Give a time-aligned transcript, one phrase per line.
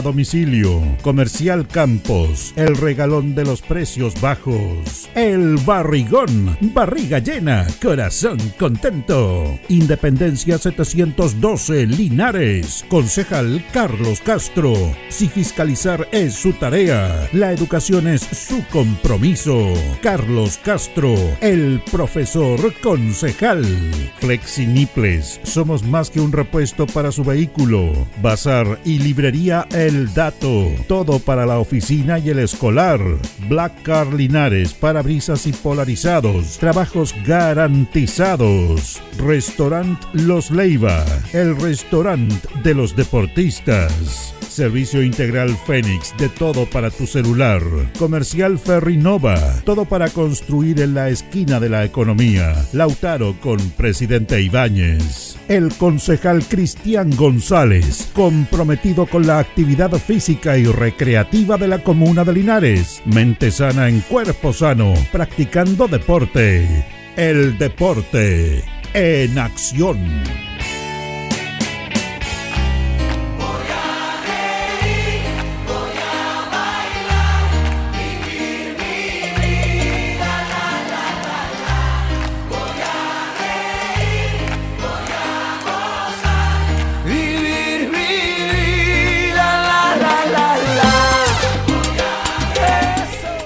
[0.00, 0.80] domicilio.
[1.02, 5.08] Comercial Campos, el regalón de los precios bajos.
[5.14, 9.58] El barrigón, barriga llena, corazón contento.
[9.68, 12.84] Independencia 712, Linares.
[12.88, 14.74] Concejal Carlos Castro.
[15.08, 19.74] Si fiscalizar es su tarea, la educación es su compromiso.
[20.02, 23.64] Carlos Castro, el profesor concejal.
[24.18, 27.92] Flexiniples, somos más que un repuesto para su vehículo.
[28.22, 29.66] Bazar y librería
[30.14, 30.68] Dato.
[30.88, 33.00] Todo para la oficina y el escolar.
[33.48, 36.58] Black Car Linares, parabrisas y polarizados.
[36.58, 39.02] Trabajos garantizados.
[39.18, 41.04] Restaurant Los Leiva.
[41.32, 44.34] El restaurante de los deportistas.
[44.50, 47.62] Servicio Integral Fénix, de todo para tu celular.
[47.98, 52.54] Comercial Ferrinova, todo para construir en la esquina de la economía.
[52.72, 55.39] Lautaro con Presidente Ibáñez.
[55.50, 62.34] El concejal Cristian González, comprometido con la actividad física y recreativa de la comuna de
[62.34, 63.02] Linares.
[63.04, 66.86] Mente sana en cuerpo sano, practicando deporte.
[67.16, 68.62] El deporte
[68.94, 69.98] en acción.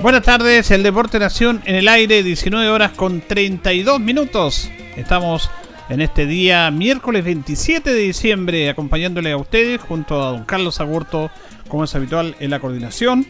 [0.05, 4.71] Buenas tardes, el Deporte Nación en el aire, 19 horas con 32 minutos.
[4.97, 5.51] Estamos
[5.89, 11.31] en este día, miércoles 27 de diciembre, acompañándole a ustedes junto a don Carlos Agurto,
[11.69, 13.27] como es habitual en la coordinación.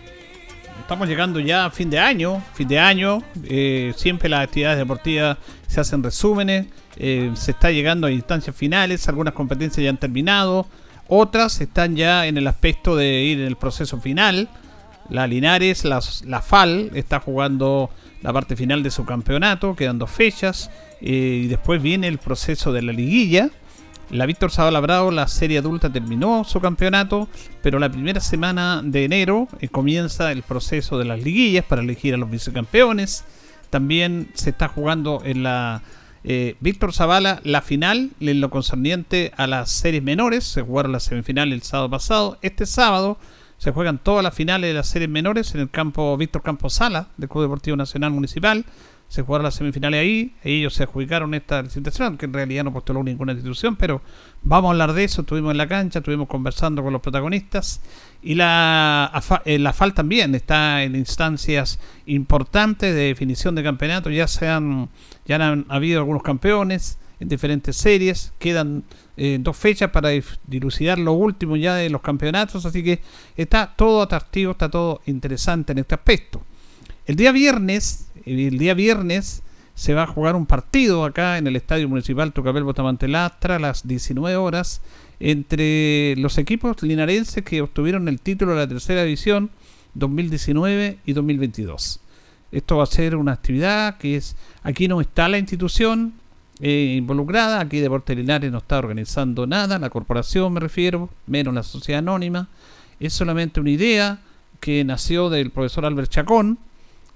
[0.80, 5.38] Estamos llegando ya a fin de año, fin de año, eh, siempre las actividades deportivas
[5.68, 10.66] se hacen resúmenes, eh, se está llegando a instancias finales, algunas competencias ya han terminado,
[11.06, 14.48] otras están ya en el aspecto de ir en el proceso final
[15.10, 17.91] la Linares, la, la FAL, está jugando
[18.22, 20.70] la parte final de su campeonato, quedan dos fechas.
[21.00, 23.50] Eh, y después viene el proceso de la liguilla.
[24.10, 27.28] La Víctor Zavala Bravo, la serie adulta, terminó su campeonato,
[27.62, 32.15] pero la primera semana de enero eh, comienza el proceso de las liguillas para elegir
[32.15, 33.25] a los vicecampeones.
[33.69, 35.82] También se está jugando en la
[36.22, 40.44] eh, Víctor Zavala la final en lo concerniente a las series menores.
[40.44, 42.38] Se jugaron las semifinales el sábado pasado.
[42.41, 43.19] Este sábado
[43.64, 47.08] se juegan todas las finales de las series menores en el campo Víctor Campos Sala
[47.16, 48.66] del Club Deportivo Nacional Municipal.
[49.08, 53.03] Se jugaron las semifinales ahí, ellos se adjudicaron esta licitación, que en realidad no postuló
[53.03, 54.03] ninguna institución, pero
[54.42, 55.22] vamos a hablar de eso.
[55.22, 57.80] Estuvimos en la cancha, estuvimos conversando con los protagonistas.
[58.20, 59.10] Y la,
[59.47, 64.10] eh, la FAL también está en instancias importantes de definición de campeonato.
[64.10, 64.91] Ya, se han,
[65.24, 68.32] ya han habido algunos campeones en diferentes series.
[68.38, 68.84] Quedan
[69.16, 70.10] eh, dos fechas para
[70.46, 73.00] dilucidar lo último ya de los campeonatos, así que
[73.36, 76.40] está todo atractivo, está todo interesante en este aspecto.
[77.06, 79.42] El día viernes, el día viernes
[79.74, 83.58] se va a jugar un partido acá en el Estadio Municipal Tucapel Botamante Lastra a
[83.58, 84.80] las 19 horas
[85.18, 89.50] entre los equipos linarenses que obtuvieron el título de la tercera división
[89.94, 92.00] 2019 y 2022.
[92.53, 96.15] Esto va a ser una actividad que es, aquí no está la institución,
[96.60, 97.60] eh, involucrada.
[97.60, 102.48] Aquí Deportes Linares no está organizando nada, la corporación me refiero, menos la sociedad anónima.
[103.01, 104.21] Es solamente una idea
[104.60, 106.59] que nació del profesor Albert Chacón,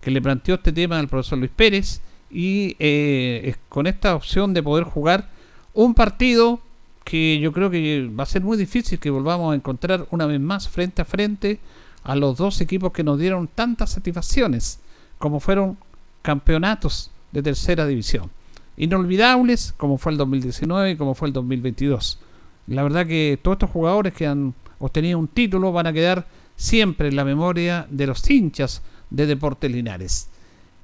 [0.00, 2.00] que le planteó este tema al profesor Luis Pérez,
[2.30, 5.28] y eh, con esta opción de poder jugar
[5.72, 6.60] un partido
[7.04, 10.38] que yo creo que va a ser muy difícil que volvamos a encontrar una vez
[10.40, 11.58] más frente a frente
[12.02, 14.80] a los dos equipos que nos dieron tantas satisfacciones
[15.16, 15.78] como fueron
[16.20, 18.30] campeonatos de tercera división
[18.78, 22.18] inolvidables, como fue el 2019 y como fue el 2022.
[22.68, 26.26] La verdad que todos estos jugadores que han obtenido un título van a quedar
[26.56, 30.28] siempre en la memoria de los hinchas de Deportes Linares.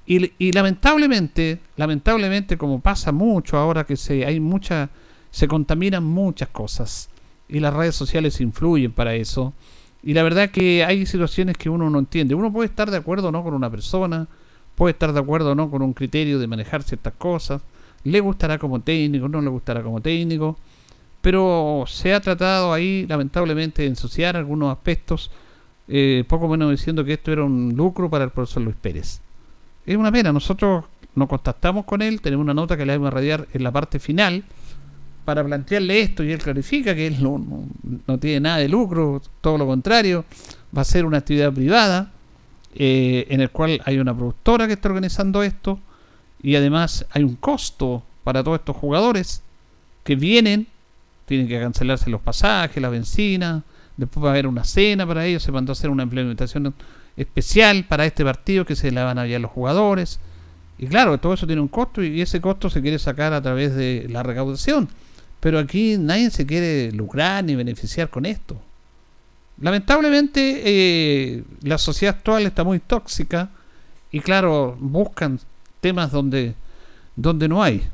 [0.06, 4.90] Y, lamentablemente, lamentablemente, como pasa mucho ahora que se hay mucha,
[5.30, 7.08] se contaminan muchas cosas
[7.48, 9.54] y las redes sociales influyen para eso.
[10.02, 12.34] Y la verdad que hay situaciones que uno no entiende.
[12.34, 14.28] Uno puede estar de acuerdo o no con una persona,
[14.74, 17.62] puede estar de acuerdo o no con un criterio de manejar ciertas cosas,
[18.04, 20.56] le gustará como técnico, no le gustará como técnico,
[21.20, 25.30] pero se ha tratado ahí lamentablemente de ensuciar algunos aspectos,
[25.88, 29.20] eh, poco menos diciendo que esto era un lucro para el profesor Luis Pérez.
[29.86, 30.84] Es una pena, nosotros
[31.14, 33.98] nos contactamos con él, tenemos una nota que le vamos a radiar en la parte
[33.98, 34.44] final
[35.24, 39.66] para plantearle esto y él clarifica que él no, tiene nada de lucro, todo lo
[39.66, 40.24] contrario,
[40.76, 42.10] va a ser una actividad privada
[42.74, 45.78] eh, en el cual hay una productora que está organizando esto
[46.44, 49.42] y además hay un costo para todos estos jugadores
[50.04, 50.66] que vienen,
[51.24, 53.62] tienen que cancelarse los pasajes, la benzina,
[53.96, 56.74] después va a haber una cena para ellos, se mandó a hacer una implementación
[57.16, 60.20] especial para este partido que se le van a enviar los jugadores.
[60.76, 63.74] Y claro, todo eso tiene un costo y ese costo se quiere sacar a través
[63.74, 64.90] de la recaudación.
[65.40, 68.60] Pero aquí nadie se quiere lucrar ni beneficiar con esto.
[69.62, 73.48] Lamentablemente eh, la sociedad actual está muy tóxica
[74.12, 75.40] y claro, buscan
[75.84, 76.54] temas donde,
[77.14, 77.86] donde no hay.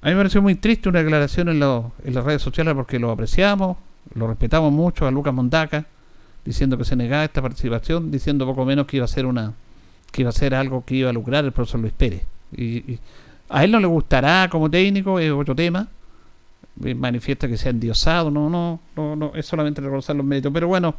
[0.00, 3.10] A mí me pareció muy triste una declaración en, en las redes sociales porque lo
[3.10, 3.76] apreciamos,
[4.14, 5.86] lo respetamos mucho a Lucas Mondaca
[6.44, 9.54] diciendo que se negaba esta participación, diciendo poco menos que iba a ser una
[10.12, 12.22] que iba a ser algo que iba a lucrar el profesor Luis Pérez.
[12.56, 13.00] Y,
[13.48, 15.88] a él no le gustará como técnico, es otro tema.
[16.76, 20.52] Manifiesta que sea endiosado, no, no, no, no, es solamente reconocer los méritos.
[20.52, 20.94] Pero bueno,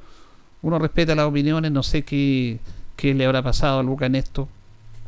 [0.62, 2.60] uno respeta las opiniones, no sé qué,
[2.98, 4.50] qué le habrá pasado a Lucas en esto.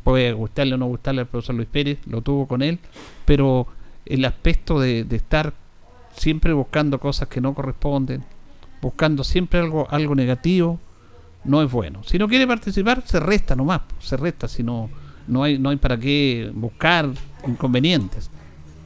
[0.06, 2.78] Puede gustarle o no gustarle al profesor Luis Pérez, lo tuvo con él,
[3.24, 3.66] pero
[4.04, 5.52] el aspecto de, estar
[6.16, 8.22] siempre buscando cosas que no corresponden,
[8.80, 10.78] buscando siempre algo, algo negativo,
[11.42, 12.04] no es bueno.
[12.04, 14.90] Si no quiere participar, se resta nomás, se resta, si no,
[15.26, 17.10] no hay, no hay para qué buscar
[17.44, 18.30] inconvenientes.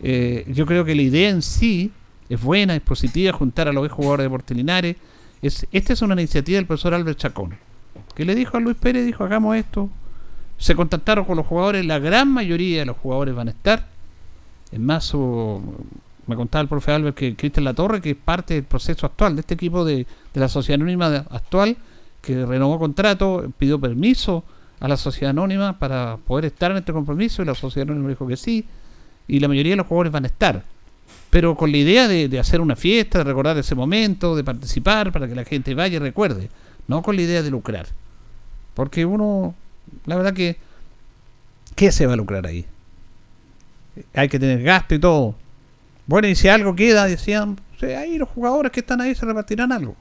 [0.02, 1.92] Eh, yo creo que la idea en sí
[2.30, 4.96] es buena, es positiva, juntar a los jugadores de Portelinares.
[5.42, 7.58] Es, esta es una iniciativa del profesor Albert Chacón,
[8.14, 9.90] que le dijo a Luis Pérez, dijo, hagamos esto.
[10.60, 13.86] Se contactaron con los jugadores, la gran mayoría de los jugadores van a estar.
[14.70, 15.12] En más,
[16.26, 19.40] me contaba el profe Albert que Cristian Latorre, que es parte del proceso actual de
[19.40, 21.78] este equipo de, la sociedad anónima actual,
[22.20, 24.44] que renovó contrato, pidió permiso
[24.80, 28.26] a la sociedad anónima para poder estar en este compromiso y la sociedad anónima dijo
[28.26, 28.66] que sí,
[29.28, 30.62] y la mayoría de los jugadores van a estar.
[31.30, 35.26] Pero con la idea de, hacer una fiesta, de recordar ese momento, de participar para
[35.26, 36.50] que la gente vaya y recuerde,
[36.86, 37.86] no con la idea de lucrar.
[38.74, 39.54] Porque uno,
[40.06, 40.58] la verdad que,
[41.74, 42.66] ¿qué se va a lucrar ahí?
[44.14, 45.34] Hay que tener gasto y todo.
[46.06, 49.96] Bueno, y si algo queda, decían, ahí los jugadores que están ahí se repartirán algo.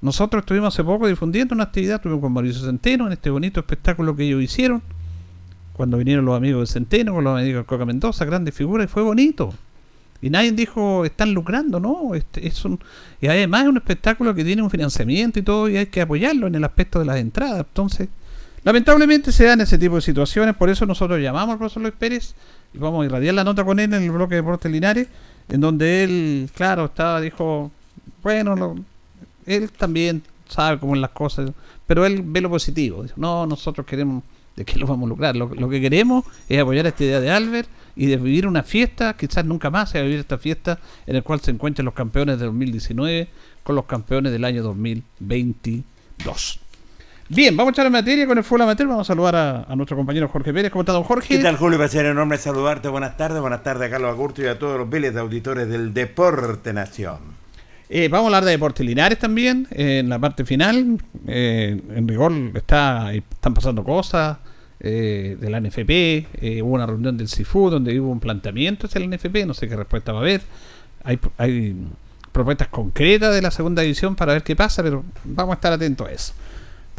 [0.00, 4.16] Nosotros estuvimos hace poco difundiendo una actividad, estuvimos con Mauricio Centeno en este bonito espectáculo
[4.16, 4.82] que ellos hicieron.
[5.74, 8.88] Cuando vinieron los amigos de Centeno, con los amigos de Coca Mendoza, grandes figuras, y
[8.88, 9.52] fue bonito.
[10.22, 12.14] Y nadie dijo, están lucrando, ¿no?
[12.14, 12.78] Este, es un,
[13.20, 16.46] y además es un espectáculo que tiene un financiamiento y todo, y hay que apoyarlo
[16.46, 17.66] en el aspecto de las entradas.
[17.66, 18.08] Entonces,
[18.64, 22.34] lamentablemente se dan ese tipo de situaciones, por eso nosotros llamamos al profesor Luis Pérez
[22.72, 25.08] y vamos a irradiar la nota con él en el bloque de Deportes Linares,
[25.48, 27.70] en donde él, claro, estaba, dijo,
[28.22, 28.84] bueno,
[29.46, 31.50] él también sabe cómo son las cosas,
[31.86, 33.02] pero él ve lo positivo.
[33.02, 34.22] Dijo, no, nosotros queremos,
[34.56, 35.36] ¿de qué lo vamos a lucrar?
[35.36, 39.44] Lo, que queremos es apoyar esta idea de Albert y de vivir una fiesta, quizás
[39.44, 42.38] nunca más se va a vivir esta fiesta en la cual se encuentren los campeones
[42.38, 43.28] de 2019
[43.62, 46.60] con los campeones del año 2022.
[47.32, 48.88] Bien, vamos a echar en materia con el fútbol amateur.
[48.88, 49.36] Vamos a saludar
[49.68, 50.72] a, nuestro compañero Jorge Pérez.
[50.72, 51.36] ¿Cómo está, don Jorge?
[51.36, 51.78] ¿Qué tal, Julio?
[51.78, 52.88] Va a ser enorme saludarte.
[52.88, 53.40] Buenas tardes.
[53.40, 57.18] Buenas tardes a Carlos Agurto y a todos los miles de auditores del Deporte Nación.
[57.88, 60.98] Eh, vamos a hablar de Deportes Linares también, en la parte final.
[61.28, 64.38] Eh, en rigor está, están pasando cosas
[64.80, 66.62] eh, de la NFP.
[66.64, 69.46] hubo una reunión del CIFU donde hubo un planteamiento hacia la NFP.
[69.46, 70.40] No sé qué respuesta va a haber.
[71.04, 71.76] Hay, hay
[72.32, 76.08] propuestas concretas de la segunda división para ver qué pasa, pero vamos a estar atentos
[76.08, 76.34] a eso.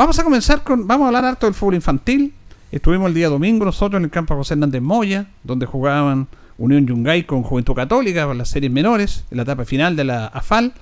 [0.02, 0.88] Vamos a comenzar con.
[0.88, 2.34] Vamos a hablar harto del fútbol infantil.
[2.72, 6.28] Estuvimos el día domingo nosotros en el campo José Hernández Moya, donde jugaban
[6.58, 10.26] Unión Yungay con Juventud Católica por las series menores, en la etapa final de la
[10.26, 10.74] AFAL.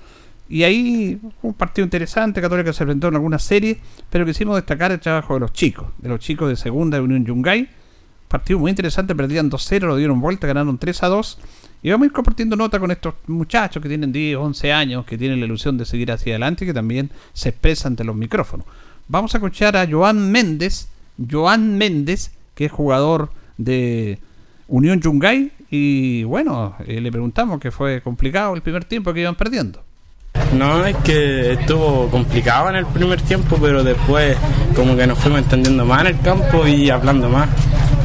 [0.48, 3.76] Y ahí un partido interesante, Católica se enfrentó en algunas series,
[4.08, 7.26] pero quisimos destacar el trabajo de los chicos, de los chicos de segunda de Unión
[7.26, 7.68] Yungay.
[8.26, 11.36] Partido muy interesante, perdían 2-0, lo dieron vuelta, ganaron 3-2.
[11.82, 15.18] Y vamos a ir compartiendo nota con estos muchachos que tienen 10, 11 años, que
[15.18, 18.64] tienen la ilusión de seguir hacia adelante y que también se expresan ante los micrófonos.
[19.12, 20.86] Vamos a escuchar a Joan Méndez,
[21.28, 24.20] Joan Méndez, que es jugador de
[24.68, 25.50] Unión Yungay.
[25.68, 29.82] Y bueno, eh, le preguntamos que fue complicado el primer tiempo que iban perdiendo.
[30.56, 34.36] No, es que estuvo complicado en el primer tiempo, pero después
[34.76, 37.48] como que nos fuimos entendiendo más en el campo y hablando más.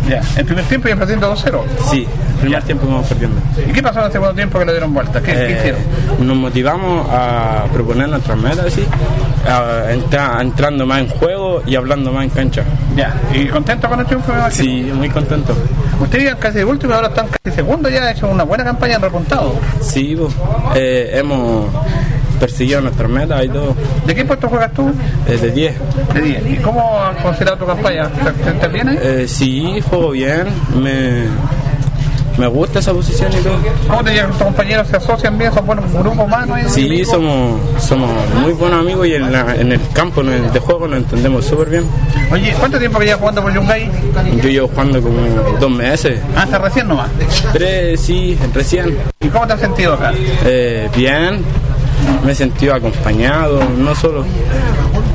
[0.07, 1.61] Ya, el primer tiempo ya perdiendo 2-0.
[1.89, 3.41] Sí, el primer tiempo íbamos perdiendo.
[3.67, 5.19] ¿Y qué pasó en el segundo tiempo que le dieron vuelta?
[5.21, 5.81] ¿Qué, ¿qué Eh, hicieron?
[6.27, 8.85] nos motivamos a proponer nuestras metas, sí,
[9.47, 12.63] a entra- entrando más en juego y hablando más en cancha.
[12.95, 14.31] Ya, ¿y contento con el triunfo?
[14.51, 15.55] Sí, muy contento.
[15.99, 18.63] Ustedes iban casi de último y ahora están casi segundo ya, han hecho una buena
[18.63, 19.55] campaña, han repuntado.
[19.81, 20.33] Sí, pues,
[20.75, 21.65] eh, hemos
[22.35, 23.75] perseguido nuestras metas y todo,
[24.05, 24.91] ¿De qué puesto juegas tú?
[25.27, 25.75] desde 10.
[26.13, 26.43] De 10.
[26.51, 28.09] ¿Y cómo has considerado tu campaña?
[28.09, 29.21] ¿Te, te?
[29.23, 30.47] Eh, sí, juego bien,
[30.81, 31.23] me,
[32.37, 33.55] me gusta esa posición y todo.
[33.87, 34.87] ¿Cómo te llevan tus compañeros?
[34.89, 35.53] ¿Se asocian bien?
[35.53, 36.59] ¿Son buenos grupos humanos?
[36.67, 37.09] Sí, amigos?
[37.11, 38.09] somos, somos
[38.41, 41.45] muy buenos amigos y en, la- en el campo en el de juego nos entendemos
[41.45, 41.85] súper bien.
[42.31, 43.89] Oye, ¿cuánto tiempo que llevas jugando por Yungay?
[44.41, 45.17] Yo llevo jugando como
[45.59, 47.09] dos meses, Hasta recién nomás.
[47.53, 48.97] tres, sí, recién.
[49.21, 50.11] ¿Y cómo te has sentido acá?
[50.43, 51.41] Eh, bien,
[52.23, 54.25] me he sentido acompañado, no solo.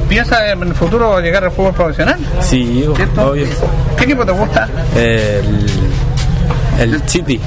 [0.09, 2.19] ¿Piensas en el futuro llegar al fútbol profesional?
[2.41, 3.31] Sí, ¿Cierto?
[3.31, 3.47] obvio.
[3.97, 4.69] ¿Qué equipo te gusta?
[4.97, 5.67] El,
[6.81, 7.41] el City.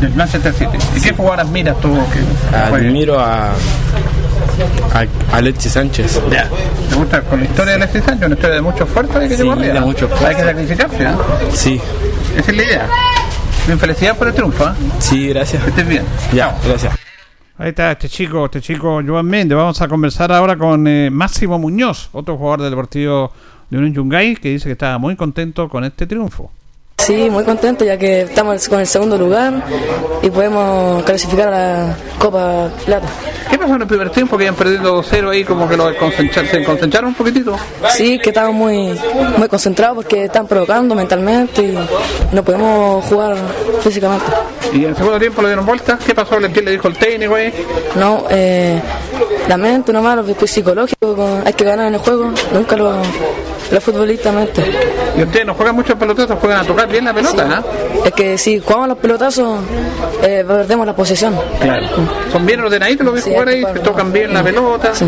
[0.00, 0.76] Del Manchester City.
[0.96, 1.92] ¿Y qué jugadoras miras tú?
[1.92, 3.50] que- Admiro a,
[4.92, 6.20] a Alexis Sánchez.
[6.30, 6.48] Ya.
[6.88, 8.26] ¿Te gusta con la historia de Alexis Sánchez?
[8.26, 10.26] Una historia de mucho esfuerzo hay que Sí, mucho esfuerzo.
[10.26, 11.08] Hay que sacrificarse, ¿eh?
[11.52, 11.80] Sí,
[12.36, 12.86] Esa es la idea.
[13.66, 14.72] Bien, felicidades por el triunfo, ¿eh?
[14.98, 15.62] sí, gracias.
[15.62, 16.02] Que estés bien.
[16.32, 16.92] Ya, gracias.
[17.56, 19.56] Ahí está este chico, este chico Joan Méndez.
[19.56, 23.30] Vamos a conversar ahora con eh, Máximo Muñoz, otro jugador del Deportivo
[23.70, 26.50] de Unión Yungay, que dice que estaba muy contento con este triunfo.
[27.04, 29.62] Sí, muy contento ya que estamos con el segundo lugar
[30.22, 33.06] y podemos clasificar a la Copa Plata.
[33.50, 36.46] ¿Qué pasó en el primer tiempo que iban perdiendo 2-0 ahí, como que lo desconcentra-
[36.50, 37.56] se concentraron un poquitito?
[37.94, 38.98] Sí, que estamos muy,
[39.36, 41.78] muy concentrados porque están provocando mentalmente y
[42.32, 43.36] no podemos jugar
[43.82, 44.24] físicamente.
[44.72, 45.98] Y en el segundo tiempo le dieron vuelta.
[46.04, 46.38] ¿Qué pasó?
[46.52, 47.52] ¿Qué le dijo el técnico ahí?
[47.96, 48.80] No, eh,
[49.46, 52.94] la mente nomás, lo psicológico, con- hay que ganar en el juego, nunca lo,
[53.70, 54.62] lo futbolistamente.
[55.16, 57.62] Y ustedes no juegan mucho pelotazos, juegan a tocar bien la pelota, ¿ah?
[58.04, 59.60] Es que si jugamos los pelotazos,
[60.22, 61.34] eh, perdemos la posesión.
[61.60, 61.86] Claro.
[62.32, 64.94] Son bien ordenaditos los que Sí, jugar ahí, que tocan bien la pelota.
[64.94, 65.06] Sí.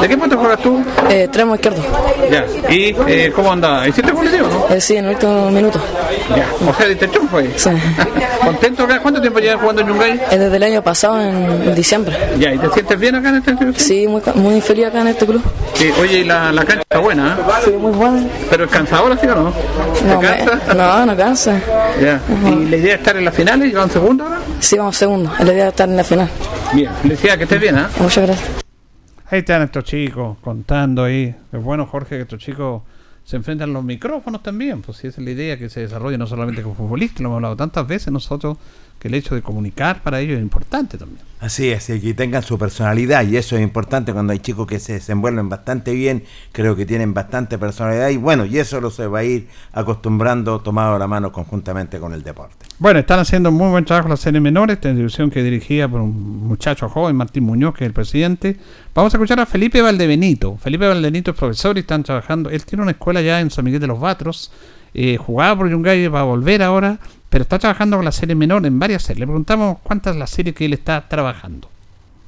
[0.00, 0.82] ¿De qué punto juegas tú?
[1.08, 1.80] Eh, extremo izquierdo.
[2.30, 2.44] Ya.
[2.68, 3.86] ¿Y eh, cómo anda?
[3.86, 4.74] ¿Hiciste colectivo, no?
[4.74, 5.80] Eh, sí, en el último minuto.
[6.36, 6.46] Ya.
[6.68, 7.52] O sea, diste triunfo ahí.
[7.56, 7.70] Sí.
[8.44, 9.00] ¿Contento acá?
[9.00, 10.20] ¿Cuánto tiempo llevas jugando en Yungay?
[10.30, 12.16] Eh, desde el año pasado, en diciembre.
[12.38, 13.74] Ya, ¿y te sientes bien acá en este club?
[13.76, 15.42] Sí, muy, muy feliz acá en este club.
[15.74, 17.52] Sí, oye, y la, la cancha está buena, ¿eh?
[17.64, 18.28] Sí, muy bueno.
[18.50, 19.52] Pero es cansadora, ¿sí o no?
[19.52, 20.74] ¿Te No, me- cansa?
[20.74, 21.60] no, no cansa.
[22.00, 24.40] ¿Y la idea es estar en las finales y van segundo ahora?
[24.60, 25.30] Sí, vamos segundo.
[25.38, 26.28] La idea es estar en la final.
[26.74, 27.90] Bien, felicidades, que estés bien, ¿ah?
[28.00, 28.48] Muchas gracias.
[29.30, 31.34] Ahí están estos chicos contando ahí.
[31.52, 32.82] Es bueno, Jorge, que estos chicos
[33.24, 34.82] se enfrentan a los micrófonos también.
[34.82, 37.36] Pues si esa es la idea, que se desarrolle no solamente como futbolistas, lo hemos
[37.36, 38.56] hablado tantas veces nosotros,
[39.00, 41.22] que el hecho de comunicar para ellos es importante también.
[41.40, 44.78] Así es, y que tengan su personalidad y eso es importante cuando hay chicos que
[44.78, 49.06] se desenvuelven bastante bien, creo que tienen bastante personalidad y bueno, y eso lo se
[49.06, 52.66] va a ir acostumbrando tomado la mano conjuntamente con el deporte.
[52.78, 56.46] Bueno, están haciendo muy buen trabajo las series menores, esta institución que dirigida por un
[56.46, 58.58] muchacho joven, Martín Muñoz, que es el presidente.
[58.94, 60.58] Vamos a escuchar a Felipe Valdebenito.
[60.58, 62.50] Felipe Valdebenito es profesor y están trabajando.
[62.50, 64.52] Él tiene una escuela ya en San Miguel de los Batros.
[64.92, 66.98] eh, jugaba por Yungay, va a volver ahora,
[67.30, 69.20] pero está trabajando con la serie menor en varias series.
[69.20, 71.70] Le preguntamos cuántas las series que él está trabajando.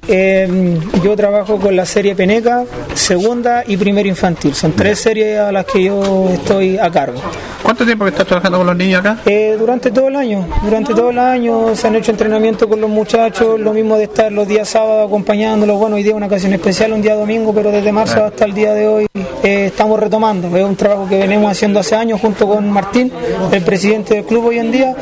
[0.07, 4.53] Eh, yo trabajo con la serie Peneca, segunda y primera infantil.
[4.53, 7.19] Son tres series a las que yo estoy a cargo.
[7.63, 9.19] ¿Cuánto tiempo que estás trabajando con los niños acá?
[9.25, 12.89] Eh, durante todo el año, durante todo el año se han hecho entrenamientos con los
[12.89, 15.79] muchachos, lo mismo de estar los días sábados acompañándolos.
[15.79, 18.53] Bueno, hoy día es una ocasión especial, un día domingo, pero desde marzo hasta el
[18.53, 19.07] día de hoy
[19.43, 20.55] eh, estamos retomando.
[20.55, 23.11] Es un trabajo que venimos haciendo hace años junto con Martín,
[23.51, 24.95] el presidente del club hoy en día.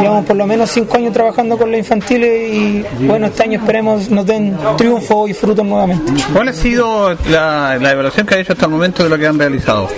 [0.00, 4.10] Llevamos por lo menos cinco años trabajando con las infantiles y bueno, este año esperemos
[4.10, 6.12] nos den triunfo y frutos nuevamente.
[6.32, 9.26] ¿Cuál ha sido la, la evaluación que ha hecho hasta el momento de lo que
[9.26, 9.88] han realizado?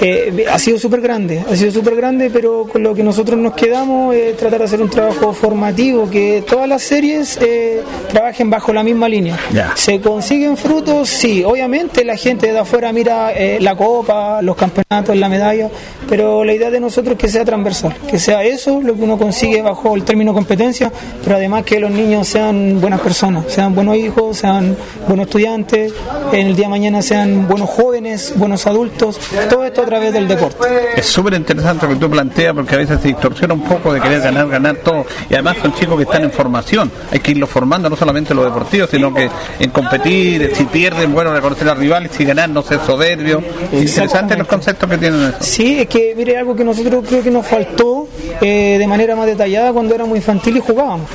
[0.00, 3.54] Eh, ha sido súper grande, ha sido súper grande, pero con lo que nosotros nos
[3.54, 8.72] quedamos es tratar de hacer un trabajo formativo, que todas las series eh, trabajen bajo
[8.72, 9.38] la misma línea.
[9.74, 11.08] ¿Se consiguen frutos?
[11.08, 15.70] Sí, obviamente la gente de afuera mira eh, la copa, los campeonatos, la medalla,
[16.08, 19.16] pero la idea de nosotros es que sea transversal, que sea eso lo que uno
[19.16, 20.92] consigue bajo el término competencia,
[21.24, 24.76] pero además que los niños sean buenas personas, sean buenos hijos, sean
[25.08, 25.92] buenos estudiantes,
[26.32, 30.66] en el día de mañana sean buenos jóvenes, buenos adultos, todo esto través del deporte.
[30.96, 34.00] Es súper interesante lo que tú planteas porque a veces se distorsiona un poco de
[34.00, 35.06] querer ganar, ganar todo.
[35.30, 36.90] Y además son chicos que están en formación.
[37.10, 39.28] Hay que irlos formando no solamente en lo deportivo, sino que
[39.58, 43.42] en competir, si pierden, bueno, reconocer al rival si ganar, no ser soberbio.
[43.72, 45.38] Interesantes los conceptos que tienen eso.
[45.40, 48.08] Sí, es que mire algo que nosotros creo que nos faltó
[48.40, 51.08] eh, de manera más detallada cuando éramos infantiles y jugábamos.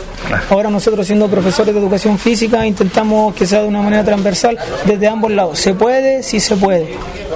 [0.49, 5.07] Ahora nosotros siendo profesores de educación física intentamos que sea de una manera transversal desde
[5.07, 5.59] ambos lados.
[5.59, 6.23] ¿Se puede?
[6.23, 6.89] Sí se puede.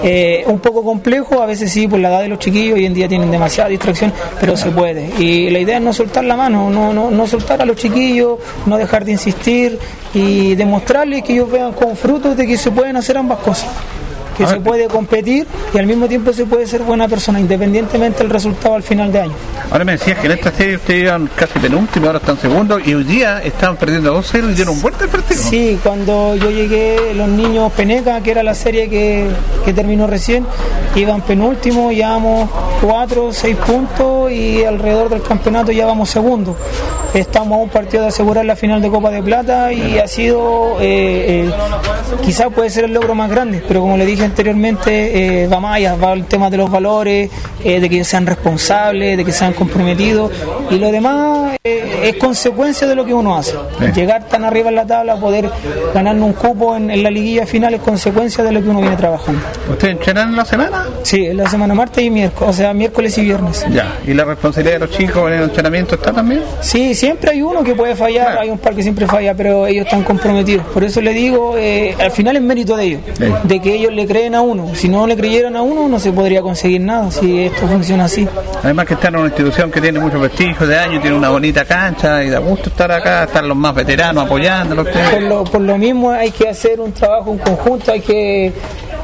[0.03, 2.93] Eh, un poco complejo, a veces sí, por la edad de los chiquillos, hoy en
[2.93, 5.09] día tienen demasiada distracción, pero se puede.
[5.19, 8.39] Y la idea es no soltar la mano, no, no, no soltar a los chiquillos,
[8.65, 9.79] no dejar de insistir
[10.13, 13.69] y demostrarles que ellos vean con frutos de que se pueden hacer ambas cosas
[14.37, 18.29] que se puede competir y al mismo tiempo se puede ser buena persona, independientemente del
[18.29, 19.33] resultado al final de año.
[19.71, 22.93] Ahora me decías que en esta serie ustedes iban casi penúltimo, ahora están segundo y
[22.93, 25.41] hoy día estaban perdiendo 2-0 y dieron vuelta el partido.
[25.41, 29.27] Sí, cuando yo llegué, los niños Peneca, que era la serie que,
[29.63, 30.45] que terminó recién,
[30.95, 32.49] iban penúltimo, llevamos
[32.81, 36.55] 4, 6 puntos y alrededor del campeonato ya vamos segundo.
[37.13, 40.77] Estamos a un partido de asegurar la final de Copa de Plata y ha sido,
[40.81, 41.51] eh, eh,
[42.23, 45.77] quizás puede ser el logro más grande, pero como le dije anteriormente, eh, va más
[45.77, 47.29] allá, va el tema de los valores,
[47.63, 50.31] eh, de que sean responsables, de que sean comprometidos
[50.69, 53.55] y lo demás eh, es consecuencia de lo que uno hace.
[53.95, 55.49] Llegar tan arriba en la tabla, poder
[55.93, 59.41] ganarnos un cupo en, la liguilla final es consecuencia de lo que uno viene trabajando.
[59.69, 60.85] ¿Ustedes entrenan en la semana?
[61.03, 63.65] Sí, en la semana martes y miércoles, o sea, miércoles y viernes.
[63.71, 66.41] Ya, ¿y la responsabilidad de los chicos en el entrenamiento está también?
[66.61, 69.85] Sí, siempre hay uno que puede fallar, hay un par que siempre falla, pero ellos
[69.85, 70.65] están comprometidos.
[70.67, 71.55] Por eso le digo,
[71.99, 73.01] al final es mérito de ellos,
[73.43, 74.73] de que ellos le creen a uno.
[74.73, 78.25] Si no le creyeran a uno, no se podría conseguir nada, si esto funciona así.
[78.63, 81.65] Además que está en una institución que tiene muchos vestigios de años, tiene una bonita
[81.65, 84.87] cancha y da gusto estar acá, estar los más veteranos apoyándolos.
[84.87, 88.53] Por lo, por lo mismo hay que hacer un trabajo en conjunto, hay que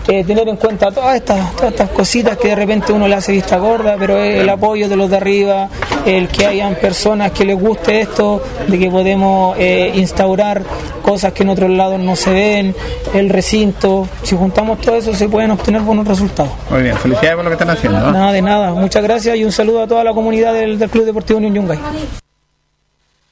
[0.07, 3.31] eh, tener en cuenta todas estas, todas estas cositas que de repente uno le hace
[3.31, 5.69] vista gorda, pero el apoyo de los de arriba,
[6.05, 10.63] el que hayan personas que les guste esto, de que podemos eh, instaurar
[11.01, 12.75] cosas que en otros lados no se ven,
[13.13, 16.51] el recinto, si juntamos todo eso se pueden obtener buenos resultados.
[16.69, 18.11] Muy bien, felicidades por lo que están haciendo.
[18.11, 21.37] Nada de nada, muchas gracias y un saludo a toda la comunidad del, Club Deportivo
[21.37, 21.79] Unión Yungay.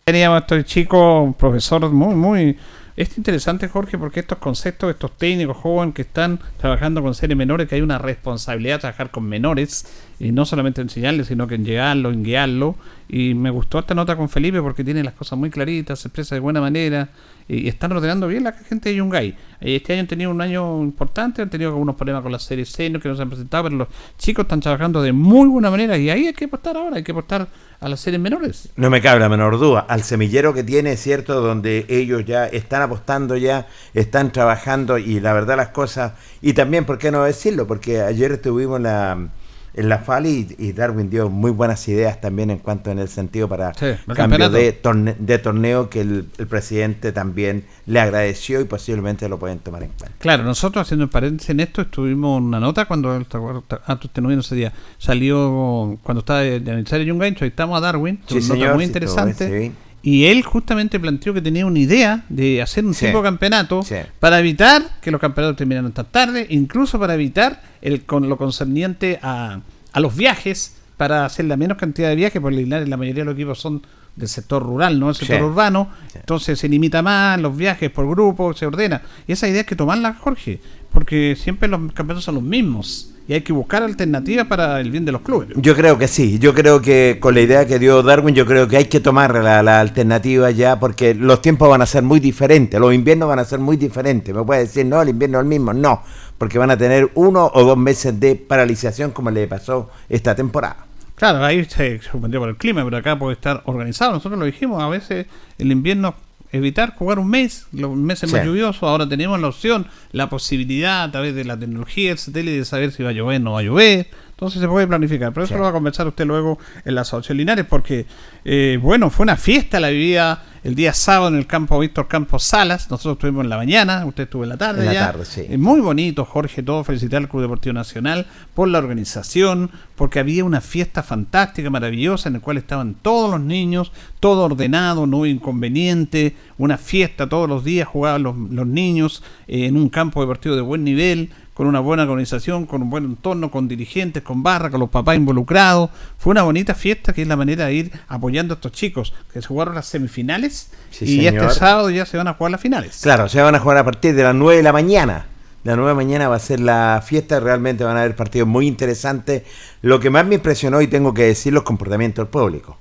[0.06, 2.58] Teníamos a este chico, profesor muy, muy
[3.00, 7.70] es interesante, Jorge, porque estos conceptos, estos técnicos jóvenes que están trabajando con seres menores,
[7.70, 9.86] que hay una responsabilidad de trabajar con menores,
[10.20, 12.76] y no solamente enseñarles, sino que en llegarlo, en guiarlo.
[13.08, 16.36] Y me gustó esta nota con Felipe porque tiene las cosas muy claritas, se expresa
[16.36, 17.10] de buena manera,
[17.48, 19.36] y están ordenando bien la gente de Yungay.
[19.62, 23.02] Este año han tenido un año importante, han tenido algunos problemas con la serie senior
[23.02, 23.88] que no se han presentado, pero los
[24.20, 27.14] chicos están trabajando de muy buena manera, y ahí hay que apostar ahora, hay que
[27.14, 27.48] apostar
[27.80, 28.70] a las series menores.
[28.76, 32.84] No me cabe la menor duda, al semillero que tiene, cierto, donde ellos ya están
[32.84, 37.66] apostando ya, están trabajando y la verdad las cosas, y también, ¿por qué no decirlo?
[37.66, 39.30] Porque ayer tuvimos la
[39.74, 43.48] en la FAL y, Darwin dio muy buenas ideas también en cuanto en el sentido
[43.48, 43.74] para
[44.16, 44.80] cambio de,
[45.20, 50.18] de, torneo que el, presidente también le agradeció y posiblemente lo pueden tomar en cuenta.
[50.20, 54.56] Claro, nosotros haciendo el paréntesis en esto estuvimos una nota cuando ah, usted no ese
[54.56, 58.84] día salió cuando estaba de, aniversario Young Gancho, ahí estamos a Darwin, sí, nota muy
[58.86, 59.74] interesante.
[60.02, 63.82] Y él justamente planteó que tenía una idea de hacer un tipo de campeonato
[64.20, 69.20] para evitar que los campeonatos terminaran tan tarde, incluso para evitar el con lo concerniente
[69.22, 69.60] a,
[69.92, 73.36] a los viajes, para hacer la menos cantidad de viajes, porque la mayoría de los
[73.36, 73.82] equipos son
[74.16, 78.54] del sector rural, no del sector urbano, entonces se limita más los viajes por grupo,
[78.54, 79.02] se ordena.
[79.26, 80.60] Y esa idea hay que tomarla, Jorge,
[80.92, 85.06] porque siempre los campeonatos son los mismos y hay que buscar alternativas para el bien
[85.06, 85.50] de los clubes.
[85.56, 88.68] Yo creo que sí, yo creo que con la idea que dio Darwin, yo creo
[88.68, 92.80] que hay que tomar la, alternativa ya porque los tiempos van a ser muy diferentes,
[92.80, 94.34] los inviernos van a ser muy diferentes.
[94.34, 96.02] Me puede decir, no, el invierno es el mismo, no,
[96.40, 100.88] porque van a tener uno o dos meses de paralización como le pasó esta temporada.
[101.14, 104.14] Claro, ahí se suspendió por el clima, pero acá puede estar organizado.
[104.14, 105.28] Nosotros lo dijimos, a veces
[105.60, 106.16] el invierno
[106.52, 111.12] evitar jugar un mes, los meses más lluviosos, ahora tenemos la opción, la posibilidad a
[111.12, 113.60] través de la tecnología, el satélite, de saber si va a llover o no va
[113.60, 114.08] a llover.
[114.40, 115.34] Entonces se puede planificar.
[115.34, 118.06] Pero eso lo va a conversar usted luego en las asociación Linares, porque,
[118.46, 122.44] eh, bueno, fue una fiesta la vivida el día sábado en el campo Víctor Campos
[122.44, 122.90] Salas.
[122.90, 124.88] Nosotros estuvimos en la mañana, usted estuvo en la tarde.
[124.88, 125.46] En la tarde, sí.
[125.50, 126.86] Eh, muy bonito, Jorge, todo.
[126.86, 132.34] Felicitar al Club Deportivo Nacional por la organización, porque había una fiesta fantástica, maravillosa, en
[132.36, 136.34] la cual estaban todos los niños, todo ordenado, no inconveniente.
[136.58, 140.62] Una fiesta todos los días, jugaban los, los niños eh, en un campo deportivo de
[140.62, 144.80] buen nivel con una buena organización, con un buen entorno, con dirigentes, con barra, con
[144.80, 145.90] los papás involucrados.
[146.18, 149.42] Fue una bonita fiesta que es la manera de ir apoyando a estos chicos que
[149.42, 150.70] se jugaron las semifinales
[151.02, 153.02] y este sábado ya se van a jugar las finales.
[153.04, 155.26] Claro, se van a jugar a partir de las 9 de la mañana.
[155.66, 159.44] La nueva mañana va a ser la fiesta, realmente van a haber partidos muy interesantes.
[159.82, 162.78] Lo que más me impresionó, y tengo que decir, los comportamientos del público.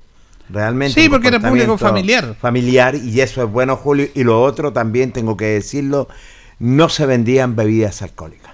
[0.49, 1.01] Realmente.
[1.01, 2.33] Sí, porque era público familiar.
[2.39, 4.07] Familiar, y eso es bueno, Julio.
[4.15, 6.07] Y lo otro también, tengo que decirlo,
[6.59, 8.48] no se vendían bebidas alcohólicas.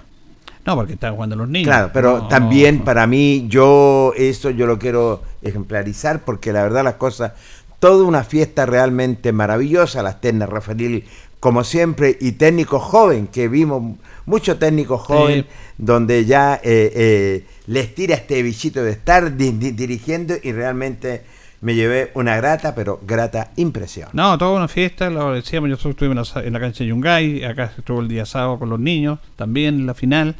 [0.66, 1.68] No, porque están jugando los niños.
[1.68, 6.94] Claro, pero también para mí, yo eso yo lo quiero ejemplarizar porque la verdad las
[6.94, 7.32] cosas
[7.78, 11.04] toda una fiesta realmente maravillosa, las ternas Rafael
[11.40, 15.44] como siempre, y técnicos joven, que vimos muchos técnicos jóvenes,
[15.78, 21.22] donde ya eh, eh, les tira este bichito de estar dirigiendo y realmente
[21.60, 24.08] me llevé una grata, pero grata impresión.
[24.12, 27.44] No, toda una fiesta, lo decíamos, yo estuve en la, en la cancha de Yungay,
[27.44, 30.34] acá estuvo el día sábado con los niños, también en la final.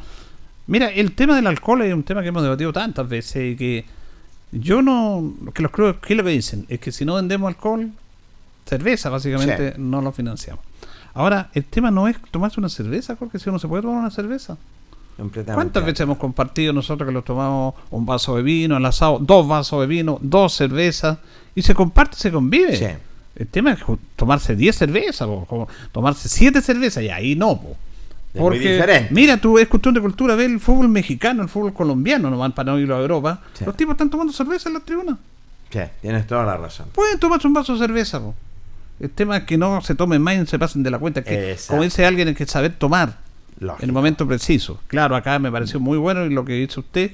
[0.67, 3.85] Mira, el tema del alcohol es un tema que hemos debatido tantas veces y que
[4.51, 5.33] yo no.
[5.53, 6.65] que los clubes, ¿qué que dicen?
[6.69, 7.91] Es que si no vendemos alcohol,
[8.65, 10.63] cerveza, básicamente, no lo financiamos.
[11.13, 14.11] Ahora, el tema no es tomarse una cerveza, porque si uno se puede tomar una
[14.11, 14.57] cerveza.
[15.51, 19.47] ¿Cuántas veces hemos compartido nosotros que nos tomamos un vaso de vino, al asado, dos
[19.47, 21.17] vasos de vino, dos cervezas,
[21.55, 22.99] y se comparte, se convive?
[23.35, 23.79] El tema es
[24.15, 27.59] tomarse 10 cervezas, o tomarse 7 cervezas, y ahí no.
[28.37, 32.37] Porque, mira, tú es cuestión de cultura, ve el fútbol mexicano, el fútbol colombiano, no
[32.37, 33.41] van para no irlo a Europa.
[33.65, 35.17] Los tipos están tomando cerveza en la tribuna.
[35.69, 36.87] Sí, tienes toda la razón.
[36.93, 38.21] Pueden tomarse un vaso de cerveza,
[38.99, 41.23] El tema es que no se tomen más y se pasen de la cuenta.
[41.23, 43.17] Que, como dice alguien, hay que saber tomar
[43.59, 44.79] en el momento preciso.
[44.87, 47.11] Claro, acá me pareció muy bueno y lo que dice usted,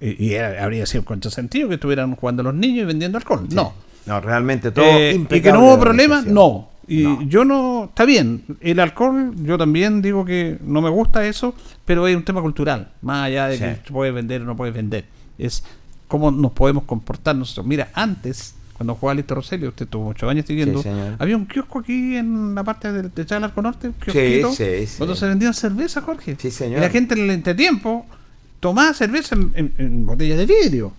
[0.00, 3.46] y, habría sido con sentido que estuvieran jugando los niños y vendiendo alcohol.
[3.50, 3.74] No.
[4.04, 6.71] No, realmente todo eh, Y que no hubo problema, no.
[6.88, 11.54] Y yo no, está bien, el alcohol, yo también digo que no me gusta eso,
[11.84, 15.04] pero es un tema cultural, más allá de que puedes vender o no puedes vender.
[15.38, 15.62] Es
[16.08, 17.66] cómo nos podemos comportar nosotros.
[17.66, 20.82] Mira, antes, cuando jugaba Listo Roselio, usted tuvo muchos años siguiendo,
[21.18, 24.52] había un kiosco aquí en la parte de, de Arco Norte, un kiosquito,
[24.98, 26.36] cuando se vendían cerveza, Jorge.
[26.42, 28.06] Y la gente en el entretiempo
[28.60, 30.92] tomaba cerveza en, en, botellas de vidrio.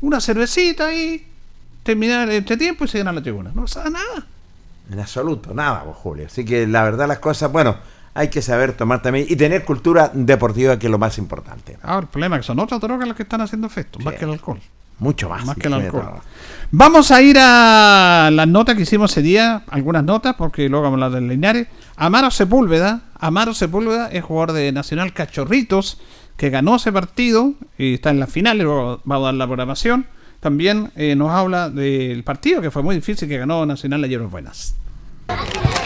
[0.00, 1.24] Una cervecita y
[1.82, 3.52] terminaba el entretiempo y se ganaba la tribuna.
[3.54, 4.26] No pasaba nada.
[4.90, 6.26] En absoluto, nada, vos, Julio.
[6.26, 7.76] Así que la verdad las cosas, bueno,
[8.14, 11.78] hay que saber tomar también y tener cultura deportiva, que es lo más importante.
[11.82, 14.24] Ahora, el problema es que son otras drogas las que están haciendo efecto, más que
[14.24, 14.60] el alcohol.
[14.98, 15.46] Mucho más.
[15.46, 16.20] Más que el alcohol.
[16.72, 21.00] Vamos a ir a las notas que hicimos ese día, algunas notas, porque luego vamos
[21.00, 21.68] a hablar del Linares.
[21.96, 25.98] Amaro Sepúlveda, Amaro Sepúlveda es jugador de Nacional Cachorritos,
[26.36, 30.06] que ganó ese partido y está en la final, luego va a dar la programación
[30.40, 34.74] también eh, nos habla del partido que fue muy difícil que ganó Nacional ayer Buenas.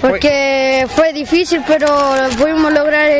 [0.01, 1.89] Porque fue difícil, pero
[2.39, 3.11] pudimos lograr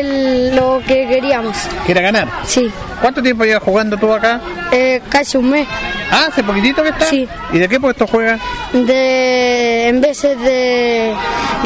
[0.53, 1.57] lo que queríamos.
[1.87, 2.29] ¿Que era ganar?
[2.45, 2.71] Sí.
[3.01, 4.41] ¿Cuánto tiempo llevas jugando tú acá?
[4.71, 5.67] Eh, casi un mes.
[6.11, 7.09] Ah, hace poquitito que estás.
[7.09, 7.27] Sí.
[7.53, 8.41] ¿Y de qué puesto juegas?
[8.73, 9.89] De.
[9.89, 11.15] En veces de.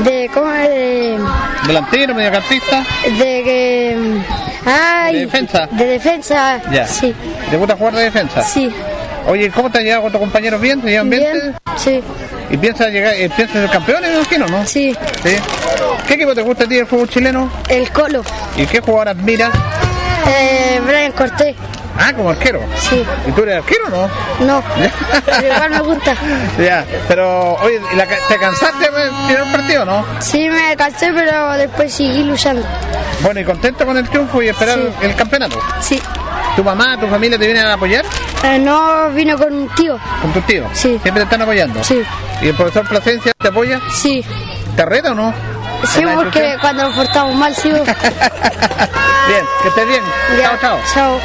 [0.05, 0.69] de ¿Cómo es?
[0.69, 1.19] De,
[1.67, 2.85] ¿Delantero, mediocampista?
[3.05, 4.21] De que.
[4.65, 5.67] Ay, ¿De defensa?
[5.67, 6.63] De defensa.
[6.71, 6.87] Ya.
[6.87, 7.13] Sí.
[7.51, 8.43] ¿Te gusta jugar de defensa?
[8.43, 8.73] Sí.
[9.27, 10.81] Oye, ¿cómo te has llegado con tus compañeros bien?
[10.81, 11.57] ¿Te llevan bien?
[11.77, 12.03] Sí.
[12.51, 14.67] ¿Y piensas llegar, eh, piensas ser campeón, me imagino, no?
[14.67, 14.97] Sí.
[15.23, 15.37] sí.
[16.07, 17.51] ¿Qué equipo te gusta a ti del fútbol chileno?
[17.69, 18.23] El Colo.
[18.57, 19.51] ¿Y qué jugador admiras?
[20.27, 21.55] Eh, Brian Cortés.
[21.99, 22.61] Ah, como arquero.
[22.79, 23.05] Sí.
[23.27, 24.47] ¿Y tú eres arquero o no?
[24.47, 24.63] No.
[25.27, 26.15] pero igual me gusta.
[26.59, 27.81] Ya, pero oye,
[28.29, 30.05] ¿te cansaste de tirar un partido no?
[30.21, 32.65] Sí, me cansé, pero después seguí luchando.
[33.21, 35.61] Bueno, ¿y contento con el triunfo y esperar el campeonato?
[35.81, 36.01] Sí.
[36.59, 38.05] ¿Tu mamá, tu familia te vienen a apoyar?
[38.43, 39.97] Eh, no, vino con un tío.
[40.21, 40.65] ¿Con tu tío?
[40.73, 40.99] Sí.
[41.01, 41.85] ¿Siempre te están apoyando?
[41.85, 42.03] Sí.
[42.43, 43.81] ¿Y el profesor Plasencia te apoya?
[43.93, 44.25] Sí.
[44.75, 45.33] ¿Te reta o no?
[45.85, 47.71] Sí, porque cuando nos portamos mal, sí.
[47.73, 47.85] bien,
[49.63, 50.03] que estés bien.
[50.43, 50.79] Chao, chao.
[50.93, 51.21] Chao.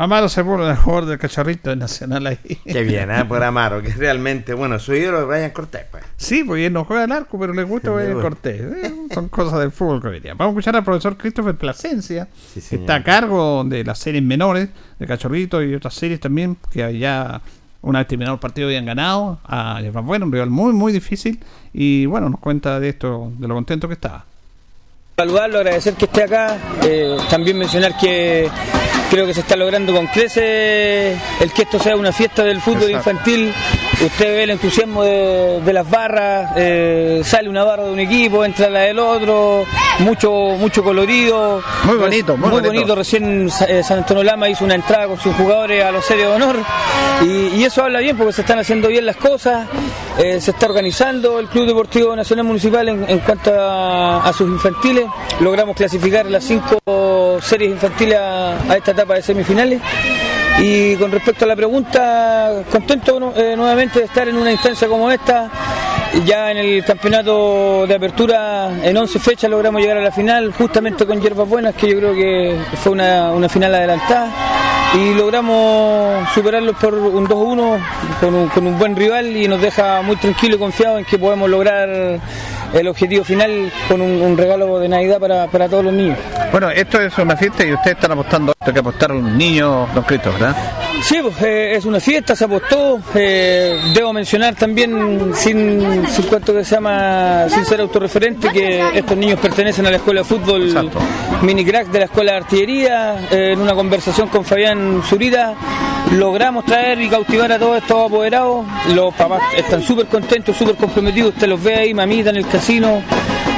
[0.00, 2.38] Amaro Sepúlveda, el jugador del cacharrito nacional ahí.
[2.64, 3.22] Qué bien, ¿eh?
[3.26, 5.84] por Amaro, que realmente, bueno, su ídolo es Brian Cortés.
[5.90, 6.02] Pues.
[6.16, 8.62] Sí, porque él no juega al arco, pero le gusta Brian Cortés.
[8.62, 10.32] Eh, son cosas del fútbol que diría.
[10.32, 14.70] Vamos a escuchar al profesor Christopher Plasencia, que está a cargo de las series menores,
[14.98, 17.42] de Cachorrito y otras series también, que ya
[17.82, 21.38] una vez terminado el partido habían ganado a Bueno, un rival muy, muy difícil.
[21.74, 24.24] Y bueno, nos cuenta de esto, de lo contento que estaba.
[25.14, 26.56] Saludarlo, agradecer que esté acá.
[26.84, 28.48] Eh, también mencionar que
[29.10, 32.90] creo que se está logrando con crece el que esto sea una fiesta del fútbol
[32.90, 33.52] infantil.
[34.00, 38.70] Usted ve el entusiasmo de, las barras, eh, sale una barra de un equipo, entra
[38.70, 39.64] la del otro,
[39.98, 41.60] mucho mucho colorido.
[41.84, 42.94] Muy bonito, muy, bonito.
[42.94, 46.36] Recién eh, San Antonio Lama hizo una entrada con sus jugadores a los serios de
[46.36, 46.56] honor
[47.22, 49.68] y, eso habla bien porque se están haciendo bien las cosas,
[50.16, 55.06] se está organizando el Club Deportivo Nacional Municipal en, cuanto a sus infantiles
[55.40, 56.80] logramos clasificar las cinco
[57.42, 59.80] series infantiles a, esta etapa de semifinales.
[60.58, 65.10] Y con respecto a la pregunta, contento eh, nuevamente de estar en una instancia como
[65.10, 65.48] esta.
[66.24, 71.06] Ya en el campeonato de apertura, en 11 fechas logramos llegar a la final, justamente
[71.06, 74.28] con Hierbas Buenas, que yo creo que fue una, final adelantada.
[74.94, 77.78] Y logramos superarlos por un 2-1
[78.20, 81.48] con, con un buen rival y nos deja muy tranquilo y confiado en que podemos
[81.48, 82.20] lograr
[82.72, 86.18] el objetivo final con un, regalo de Navidad para, para, todos los niños.
[86.52, 89.92] Bueno, esto es una fiesta y ustedes están apostando Hay que apostar a los niños,
[89.94, 90.56] don Cristo, ¿verdad?
[91.02, 93.00] Sí, pues, eh, es una fiesta, se apostó.
[93.14, 99.16] Eh, debo mencionar también, sin, sin cuanto que se llama, sin ser autorreferente, que estos
[99.16, 100.90] niños pertenecen a la escuela de fútbol
[101.42, 103.28] mini crack de la escuela de artillería.
[103.30, 105.54] Eh, en una conversación con Fabián Zurida,
[106.12, 108.66] logramos traer y cautivar a todos estos apoderados.
[108.94, 111.34] Los papás están súper contentos, súper comprometidos.
[111.34, 113.02] Usted los ve ahí, mamita en el casino.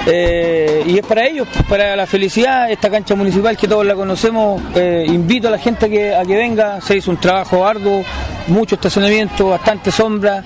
[0.07, 4.61] Eh, y es para ellos, para la felicidad, esta cancha municipal que todos la conocemos,
[4.75, 8.05] eh, invito a la gente a que, a que venga, se hizo un trabajo arduo,
[8.49, 10.43] mucho estacionamiento, bastante sombra,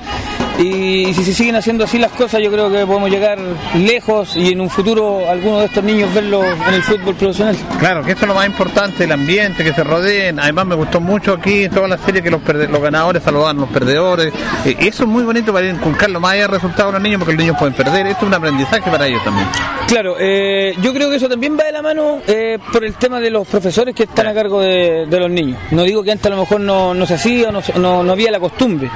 [0.58, 3.38] y, si se siguen haciendo así las cosas yo creo que podemos llegar
[3.74, 7.56] lejos y en un futuro algunos de estos niños verlos en el fútbol profesional.
[7.78, 11.00] Claro, que esto es lo más importante, el ambiente, que se rodeen, además me gustó
[11.00, 14.32] mucho aquí toda la serie que los, los ganadores saludan a los perdedores,
[14.64, 17.34] eh, eso es muy bonito para inculcar más allá del resultado a los niños porque
[17.34, 19.46] los niños pueden perder, esto es un aprendizaje para ellos también.
[19.86, 23.20] Claro, eh, yo creo que eso también va de la mano eh, por el tema
[23.20, 25.58] de los profesores que están a cargo de, los niños.
[25.70, 28.32] No digo que antes a lo mejor no, no se hacía, no, no, no había
[28.32, 28.90] la costumbre,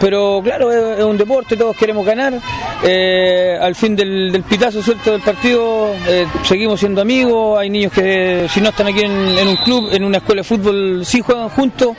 [0.00, 2.40] pero claro, es, un deporte, todos queremos ganar.
[2.82, 5.94] Eh, al fin del, pitazo suelto del partido
[6.42, 10.18] seguimos siendo amigos, hay niños que si no están aquí en, un club, en una
[10.18, 11.94] escuela de fútbol, sí juegan juntos,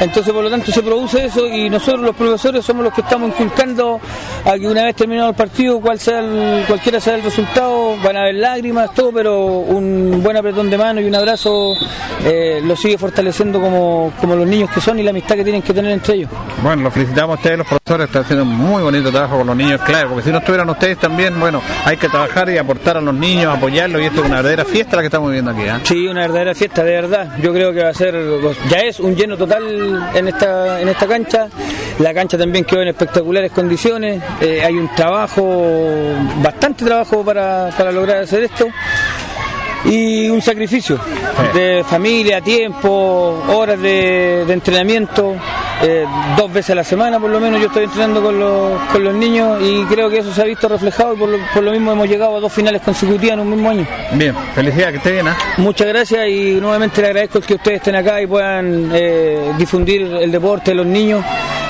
[0.00, 3.28] entonces por lo tanto se produce eso y nosotros los profesores somos los que estamos
[3.28, 4.00] inculcando
[4.44, 8.16] a que una vez terminado el partido, cual sea el, cualquiera sea el resultado, van
[8.16, 11.74] a haber lágrimas, todo, pero un buen apretón de mano y un abrazo
[12.24, 15.62] eh, lo sigue fortaleciendo como, como los niños que son y la amistad que tienen
[15.62, 16.30] que tener entre ellos.
[16.62, 19.56] Bueno, los felicitamos a ustedes, los profesores, están haciendo un muy bonito trabajo con los
[19.56, 23.00] niños, claro, porque si no estuvieran ustedes también, bueno, hay que trabajar y aportar a
[23.00, 25.62] los niños, apoyarlos y esto es una verdadera fiesta la que estamos viviendo aquí.
[25.62, 25.80] ¿eh?
[25.82, 27.36] Sí, una verdadera fiesta, de verdad.
[27.42, 28.14] Yo creo que va a ser,
[28.68, 31.48] ya es un lleno total en esta, en esta cancha.
[31.98, 34.22] La cancha también quedó en espectaculares condiciones.
[34.40, 35.62] Eh, hay un trabajo,
[36.42, 38.68] bastante trabajo para, para lograr hacer esto
[39.84, 40.98] y un sacrificio
[41.54, 45.34] de familia, tiempo, horas de, entrenamiento,
[45.82, 46.04] eh,
[46.36, 49.14] dos veces a la semana por lo menos yo estoy entrenando con los, con los
[49.14, 51.92] niños y creo que eso se ha visto reflejado y por lo, por lo mismo
[51.92, 53.86] hemos llegado a dos finales consecutivas en un mismo año.
[54.12, 55.28] Bien, felicidades, que esté bien.
[55.28, 55.32] ¿eh?
[55.56, 60.30] Muchas gracias y nuevamente le agradezco que ustedes estén acá y puedan eh, difundir el
[60.30, 61.24] deporte de los niños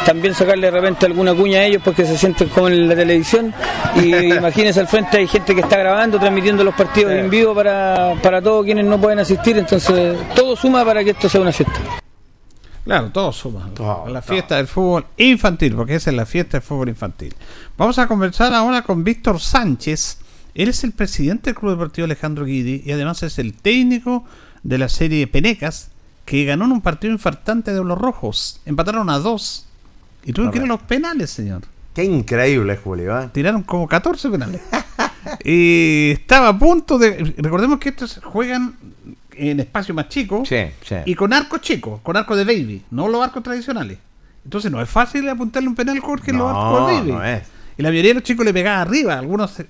[0.05, 3.55] también sacarle de repente alguna cuña a ellos porque se sienten como en la televisión
[3.97, 8.02] y imagínense al frente hay gente que está grabando, transmitiendo los partidos en vivo para,
[8.23, 11.81] para todos quienes no pueden asistir, entonces todo suma para que esto sea una fiesta.
[12.85, 13.71] Claro, todo suma.
[14.09, 17.35] la fiesta del fútbol infantil, porque esa es la fiesta del fútbol infantil.
[17.79, 20.19] Vamos a conversar ahora con Víctor Sánchez.
[20.55, 24.25] Él es el presidente del Club Deportivo Alejandro Guidi y además es el técnico
[24.63, 25.91] de la serie Penecas,
[26.25, 28.61] que ganó en un partido infartante de los rojos.
[28.67, 29.67] Empataron a dos
[30.25, 31.63] y tuve que ir a los penales, señor.
[31.95, 33.21] Qué increíble, Julio.
[33.21, 33.29] ¿eh?
[33.33, 34.61] Tiraron como 14 penales.
[35.45, 37.35] y estaba a punto de.
[37.39, 38.77] Recordemos que estos juegan
[39.35, 40.97] en espacio más chico sí, sí.
[41.07, 43.99] y con arcos chicos, con arcos de baby, no los arcos tradicionales.
[44.45, 47.13] Entonces no es fácil apuntarle un penal Jorge en los arcos de baby.
[47.13, 47.43] No es.
[47.79, 49.63] Y la mayoría de los chicos le pegaban arriba, algunos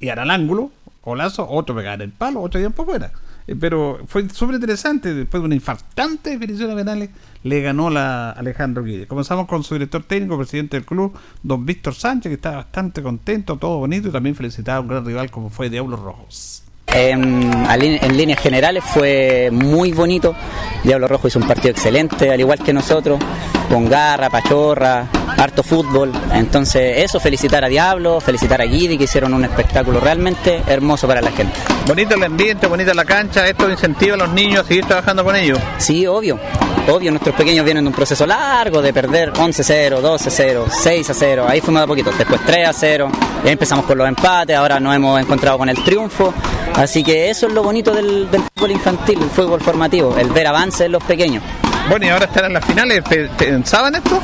[0.00, 0.70] iban al ángulo,
[1.02, 3.10] o lazo, otros pegaban el palo, otros iban por fuera.
[3.48, 5.14] Eh, pero fue súper interesante.
[5.14, 7.10] Después de una infartante definición de penales,
[7.42, 9.06] le ganó la Alejandro Guide.
[9.06, 13.56] Comenzamos con su director técnico, presidente del club, don Víctor Sánchez, que está bastante contento,
[13.56, 16.62] todo bonito, y también felicitaba a un gran rival como fue Diablos Rojos.
[16.88, 20.34] En, en, líneas generales fue muy bonito.
[20.84, 23.18] Diablo Rojo hizo un partido excelente, al igual que nosotros,
[23.68, 25.06] con garra, pachorra,
[25.38, 26.12] harto fútbol.
[26.32, 31.20] Entonces, eso, felicitar a Diablo, felicitar a Guidi, que hicieron un espectáculo realmente hermoso para
[31.20, 31.54] la gente.
[31.86, 35.36] Bonito el ambiente, bonita la cancha, esto incentiva a los niños a seguir trabajando con
[35.36, 35.58] ellos.
[35.78, 36.38] Sí, obvio.
[36.88, 41.80] Obvio, nuestros pequeños vienen de un proceso largo de perder 11-0, 12-0, 6-0, ahí fuimos
[41.80, 43.10] de a poquito, después 3-0,
[43.44, 46.32] ya empezamos con los empates, ahora nos hemos encontrado con el triunfo,
[46.74, 50.82] así que eso es lo bonito del, fútbol infantil, el fútbol formativo, el ver avances
[50.82, 51.42] en los pequeños.
[51.90, 53.02] Bueno, y ahora están en las finales,
[53.36, 54.18] ¿pensaban esto?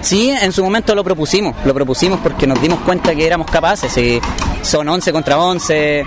[0.00, 3.96] Sí, en su momento lo propusimos, lo propusimos porque nos dimos cuenta que éramos capaces.
[3.98, 4.20] Y
[4.62, 6.04] son 11 contra 11,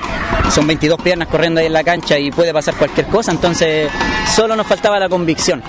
[0.51, 3.89] son 22 piernas corriendo ahí en la cancha y puede pasar cualquier cosa, entonces
[4.33, 5.61] solo nos faltaba la convicción.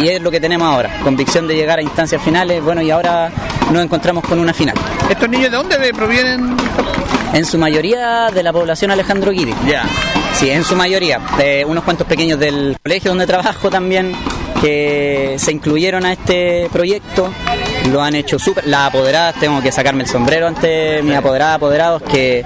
[0.00, 3.30] Y es lo que tenemos ahora, convicción de llegar a instancias finales, bueno, y ahora
[3.72, 4.74] nos encontramos con una final.
[5.08, 6.56] ¿Estos niños de dónde provienen?
[7.32, 9.54] En su mayoría de la población Alejandro Guidi.
[9.66, 9.84] Ya.
[10.34, 11.20] Sí, en su mayoría.
[11.38, 14.12] De unos cuantos pequeños del colegio donde trabajo también,
[14.64, 17.30] que se incluyeron a este proyecto,
[17.92, 18.66] lo han hecho súper.
[18.66, 22.42] Las apoderadas, tengo que sacarme el sombrero ante mis apoderadas, apoderados, que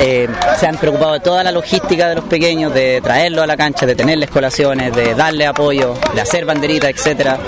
[0.00, 3.56] eh, se han preocupado de toda la logística de los pequeños, de traerlos a la
[3.56, 7.38] cancha, de tenerles colaciones, de darle apoyo, de hacer banderitas, etcétera.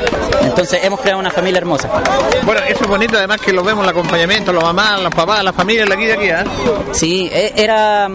[0.42, 1.90] Entonces hemos creado una familia hermosa.
[2.44, 5.52] Bueno, eso es bonito, además que lo vemos el acompañamiento, los mamás, los papás, la
[5.52, 6.44] familia, la guía aquí, ¿eh?
[6.92, 8.08] Sí, e, era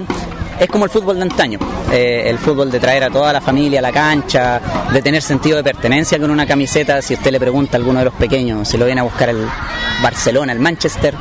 [0.59, 1.59] es como el fútbol de antaño,
[1.91, 5.57] eh, el fútbol de traer a toda la familia a la cancha, de tener sentido
[5.57, 7.01] de pertenencia con una camiseta.
[7.01, 9.45] Si usted le pregunta a alguno de los pequeños si lo viene a buscar el
[10.01, 11.15] Barcelona, el Manchester,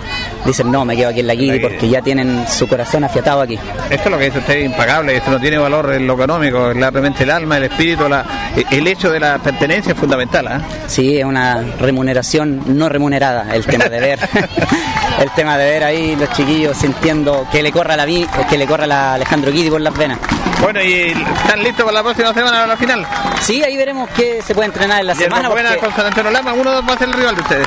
[0.46, 3.58] dicen no, me quedo aquí en la Guidi porque ya tienen su corazón afiatado aquí.
[3.90, 6.76] Esto es lo que dice usted impagable, esto no tiene valor en lo económico, es
[6.76, 8.24] realmente el alma, el espíritu, la,
[8.70, 10.46] el hecho de la pertenencia es fundamental.
[10.46, 10.64] ¿eh?
[10.86, 14.18] Sí, es una remuneración no remunerada el tema de ver.
[15.20, 18.86] el tema de ver ahí los chiquillos sintiendo que le corra la que le corra
[18.86, 20.18] la Alejandro Guidi por las venas.
[20.60, 23.06] Bueno, ¿y están listos para la próxima semana a la final?
[23.40, 25.48] Sí, ahí veremos qué se puede entrenar en la semana.
[25.48, 27.66] Buena con San Antonio Lama, uno va a ser el rival de ustedes.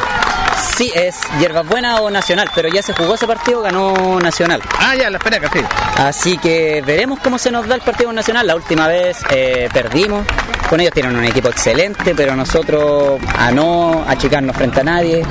[0.59, 4.61] Sí, es Hierbas Buena o Nacional, pero ya se jugó ese partido, ganó Nacional.
[4.77, 5.59] Ah, ya, la espera sí.
[5.97, 8.47] Así que veremos cómo se nos da el partido Nacional.
[8.47, 10.25] La última vez eh, perdimos.
[10.69, 15.23] Con ellos tienen un equipo excelente, pero nosotros a no achicarnos frente a nadie,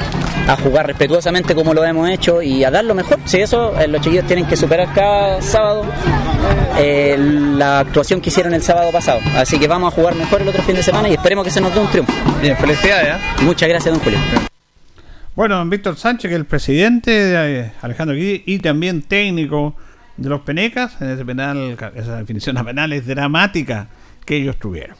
[0.48, 3.18] a jugar respetuosamente como lo hemos hecho y a dar lo mejor.
[3.24, 5.84] Si eso, eh, los chiquillos tienen que superar cada sábado
[6.76, 9.20] eh, la actuación que hicieron el sábado pasado.
[9.36, 11.60] Así que vamos a jugar mejor el otro fin de semana y esperemos que se
[11.60, 12.12] nos dé un triunfo.
[12.40, 13.16] Bien, felicidades.
[13.42, 14.47] Muchas gracias, don Julio.
[15.38, 19.76] Bueno, Víctor Sánchez, que es el presidente de eh, Alejandro Guidi y también técnico
[20.16, 23.86] de los Penecas, en ese penal, esa definición a penal es dramática
[24.26, 24.96] que ellos tuvieron.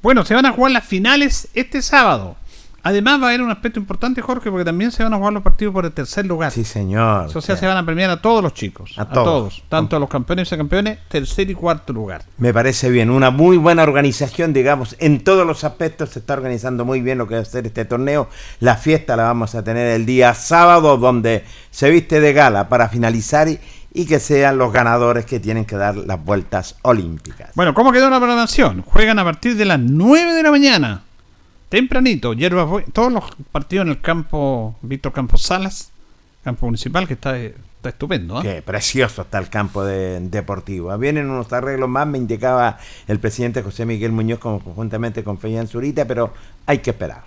[0.00, 2.36] Bueno, se van a jugar las finales este sábado.
[2.82, 5.42] Además va a haber un aspecto importante, Jorge, porque también se van a jugar los
[5.42, 6.50] partidos por el tercer lugar.
[6.50, 7.30] Sí, señor.
[7.34, 8.94] O sea, se van a premiar a todos los chicos.
[8.96, 9.62] A, todos.
[9.68, 12.22] Tanto a los campeones y campeones, tercer y cuarto lugar.
[12.38, 13.10] Me parece bien.
[13.10, 14.96] Una muy buena organización, digamos.
[14.98, 17.84] En todos los aspectos se está organizando muy bien lo que va a ser este
[17.84, 18.28] torneo.
[18.60, 22.88] La fiesta la vamos a tener el día sábado, donde se viste de gala para
[22.88, 23.58] finalizar y,
[23.92, 27.50] y que sean los ganadores que tienen que dar las vueltas olímpicas.
[27.54, 28.82] Bueno, ¿cómo quedó la programación?
[28.82, 31.02] Juegan a partir de las 9 de la mañana
[31.70, 35.92] tempranito, hierbas todos los partidos en el campo Víctor Campos Salas,
[36.44, 38.40] campo municipal, que está, está estupendo.
[38.40, 38.42] ¿eh?
[38.42, 40.96] Qué precioso está el campo de, deportivo.
[40.98, 46.04] Vienen unos arreglos más, me indicaba el presidente José Miguel Muñoz conjuntamente con Feyan Zurita,
[46.04, 46.34] pero
[46.66, 47.22] hay que esperar.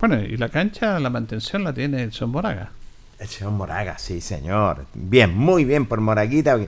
[0.00, 2.72] Bueno, y la cancha, la mantención la tiene el señor Moraga.
[3.20, 4.86] El señor Moraga, sí, señor.
[4.92, 6.58] Bien, muy bien por Moraguita.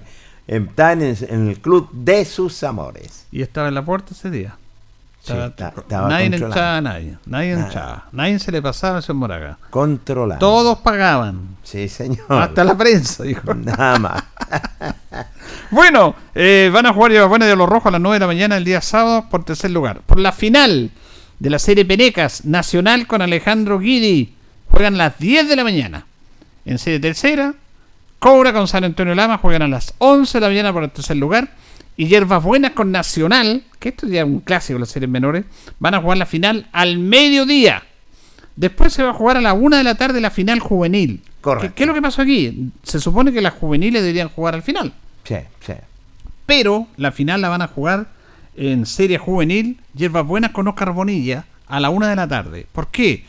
[0.46, 3.26] Está en el club de sus amores.
[3.32, 4.56] Y estaba en la puerta ese día
[5.34, 7.16] nadie echaba a nadie.
[7.26, 7.56] Nadie
[8.12, 9.58] Nadie se le pasaba a ese Moraga.
[9.70, 10.38] Controlado.
[10.38, 11.56] Todos pagaban.
[11.62, 12.26] Sí, señor.
[12.28, 13.54] Hasta la prensa, dijo.
[13.54, 14.22] Nada más.
[15.70, 18.26] bueno, eh, van a jugar Lleva Buena de los Rojos a las 9 de la
[18.26, 20.00] mañana el día sábado por tercer lugar.
[20.06, 20.90] Por la final
[21.38, 24.34] de la serie Penecas Nacional con Alejandro Guidi.
[24.70, 26.06] Juegan a las 10 de la mañana.
[26.64, 27.54] En serie tercera,
[28.18, 31.16] Cobra con San Antonio Lama juegan a las 11 de la mañana por el tercer
[31.16, 31.48] lugar
[31.96, 35.44] y Hierbas Buenas con Nacional, que esto ya es un clásico de las series menores,
[35.78, 37.82] van a jugar la final al mediodía.
[38.54, 41.22] Después se va a jugar a la una de la tarde la final juvenil.
[41.40, 41.74] Correcto.
[41.74, 42.70] ¿Qué, es lo que pasó aquí?
[42.82, 44.92] Se supone que las juveniles deberían jugar al final.
[45.24, 45.74] Sí, sí.
[46.44, 48.08] Pero la final la van a jugar
[48.56, 52.66] en serie juvenil, Hierbas Buenas con Oscar Bonilla a la una de la tarde.
[52.72, 53.24] ¿Por qué?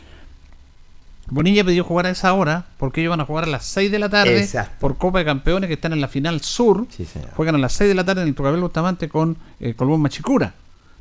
[1.30, 4.00] Bonilla pidió jugar a esa hora porque ellos van a jugar a las 6 de
[4.00, 4.48] la tarde
[4.80, 6.88] por Copa de Campeones que están en la final sur.
[7.36, 10.54] Juegan a las 6 de la tarde en el Tucabel Bustamante con eh, Colbún Machicura.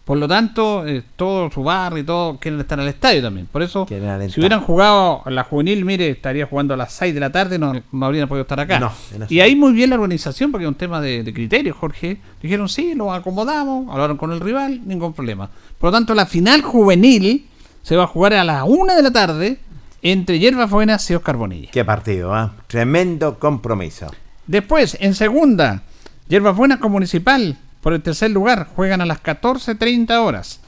[0.04, 3.46] Por lo tanto, eh, todo su barrio y todo quieren estar en el estadio también.
[3.46, 7.18] Por eso, si hubieran jugado a la juvenil, mire, estaría jugando a las 6 de
[7.18, 8.92] la tarde, no, no habrían podido estar acá.
[9.28, 12.18] y ahí muy bien la organización, porque es un tema de, de criterio, Jorge.
[12.40, 15.50] Dijeron, sí, lo acomodamos, hablaron con el rival, ningún problema.
[15.76, 17.48] Por lo tanto, la final juvenil
[17.82, 19.58] se va a jugar a las 1 de la tarde
[20.02, 21.70] entre Hierbas Buenas y Oscar Bonilla.
[21.72, 22.54] Qué partido, ¿ah?
[22.66, 24.06] Tremendo compromiso.
[24.46, 25.82] Después, en segunda,
[26.28, 30.60] Hierbas Buenas con Municipal, por el tercer lugar, juegan a las 14.30 horas.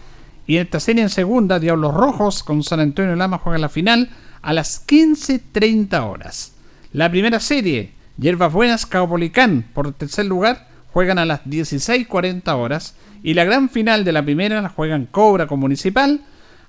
[0.47, 4.11] Y en esta serie en segunda, Diablos Rojos con San Antonio Lama juegan la final
[4.41, 6.55] a las 15.30 horas.
[6.93, 12.95] La primera serie, Hierbas Buenas Caupolicán, por el tercer lugar, juegan a las 16.40 horas.
[13.23, 16.23] Y la gran final de la primera la juegan Cobra con Municipal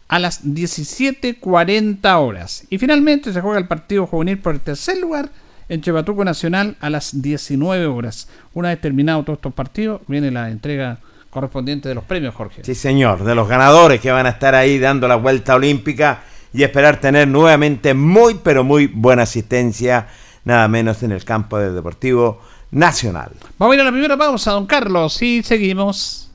[0.10, 2.66] a las 17.40 horas.
[2.70, 5.30] Y finalmente se juega el partido juvenil por el tercer lugar
[5.70, 8.28] en Chebatuco Nacional a las 19 horas.
[8.54, 10.98] Una vez terminado todos estos partidos, viene la entrega
[11.30, 12.64] correspondiente de los premios, Jorge.
[12.64, 16.64] Sí, señor, de los ganadores que van a estar ahí dando la vuelta olímpica y
[16.64, 20.08] esperar tener nuevamente muy, pero muy buena asistencia,
[20.44, 22.42] nada menos en el campo del Deportivo
[22.72, 23.32] Nacional.
[23.60, 26.32] Vamos a ir a la primera pausa, don Carlos, y seguimos.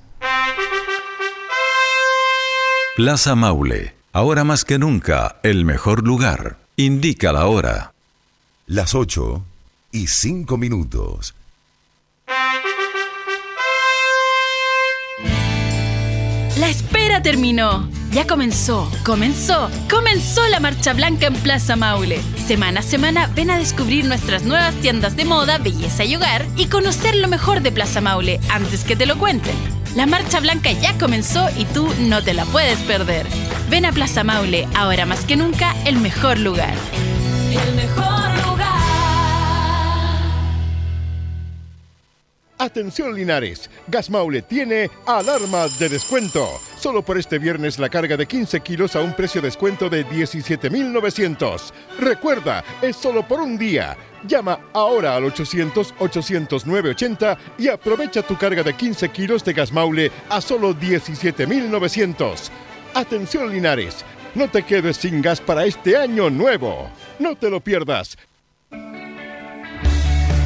[2.97, 6.59] Plaza Maule, ahora más que nunca, el mejor lugar.
[6.76, 7.92] Indica la hora.
[8.68, 9.45] Las 8
[9.90, 11.34] y 5 minutos.
[16.57, 17.90] La espera terminó.
[18.12, 22.20] Ya comenzó, comenzó, comenzó la Marcha Blanca en Plaza Maule.
[22.47, 26.66] Semana a semana ven a descubrir nuestras nuevas tiendas de moda, belleza y hogar y
[26.66, 29.84] conocer lo mejor de Plaza Maule antes que te lo cuenten.
[29.95, 33.26] La Marcha Blanca ya comenzó y tú no te la puedes perder.
[33.70, 36.74] Ven a Plaza Maule, ahora más que nunca, el mejor lugar.
[42.59, 46.47] Atención Linares, Gas Maule tiene alarmas de descuento.
[46.79, 51.73] Solo por este viernes la carga de 15 kilos a un precio descuento de 17.900.
[51.99, 53.97] Recuerda, es solo por un día.
[54.27, 60.41] Llama ahora al 800-800-980 y aprovecha tu carga de 15 kilos de gas maule a
[60.41, 62.51] solo 17.900.
[62.95, 64.05] Atención Linares,
[64.37, 66.89] no te quedes sin gas para este año nuevo.
[67.19, 68.17] No te lo pierdas.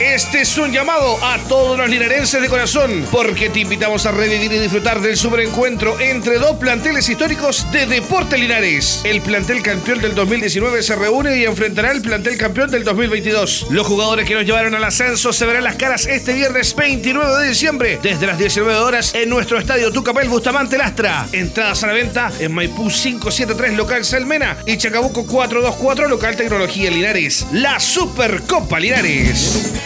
[0.00, 4.52] Este es un llamado a todos los linarenses de corazón, porque te invitamos a revivir
[4.52, 9.00] y disfrutar del superencuentro entre dos planteles históricos de Deporte Linares.
[9.04, 13.68] El plantel campeón del 2019 se reúne y enfrentará al plantel campeón del 2022.
[13.70, 17.48] Los jugadores que nos llevaron al ascenso se verán las caras este viernes 29 de
[17.48, 21.26] diciembre, desde las 19 horas, en nuestro estadio Tucapel Bustamante Lastra.
[21.32, 27.46] Entradas a la venta en Maipú 573 local Salmena y Chacabuco 424 local Tecnología Linares.
[27.50, 29.85] La Supercopa Linares.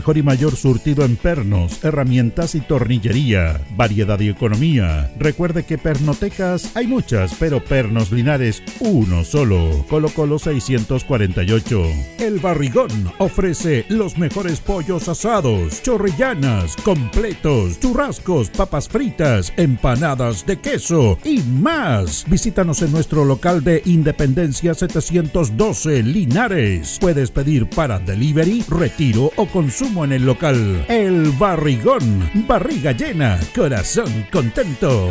[0.00, 3.60] y mayor surtido en pernos, herramientas y tornillería.
[3.76, 5.12] Variedad y economía.
[5.18, 9.84] Recuerde que pernotecas hay muchas, pero Pernos Linares uno solo.
[9.88, 11.82] Colo Colo 648.
[12.18, 21.18] El Barrigón ofrece los mejores pollos asados, chorrillanas, completos, churrascos papas fritas, empanadas de queso
[21.24, 22.24] y más.
[22.28, 26.98] Visítanos en nuestro local de Independencia 712 Linares.
[27.00, 30.84] Puedes pedir para delivery, retiro o consumo en el local.
[30.88, 35.10] El Barrigón, barriga llena, corazón contento.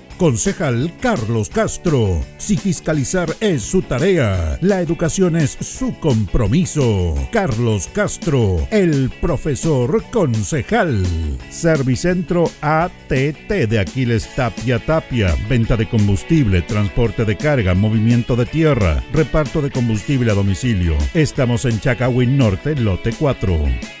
[0.21, 2.23] Concejal Carlos Castro.
[2.37, 7.15] Si fiscalizar es su tarea, la educación es su compromiso.
[7.31, 11.03] Carlos Castro, el profesor concejal.
[11.49, 15.35] Servicentro ATT de Aquiles Tapia Tapia.
[15.49, 20.95] Venta de combustible, transporte de carga, movimiento de tierra, reparto de combustible a domicilio.
[21.15, 24.00] Estamos en Chacawin Norte, lote 4.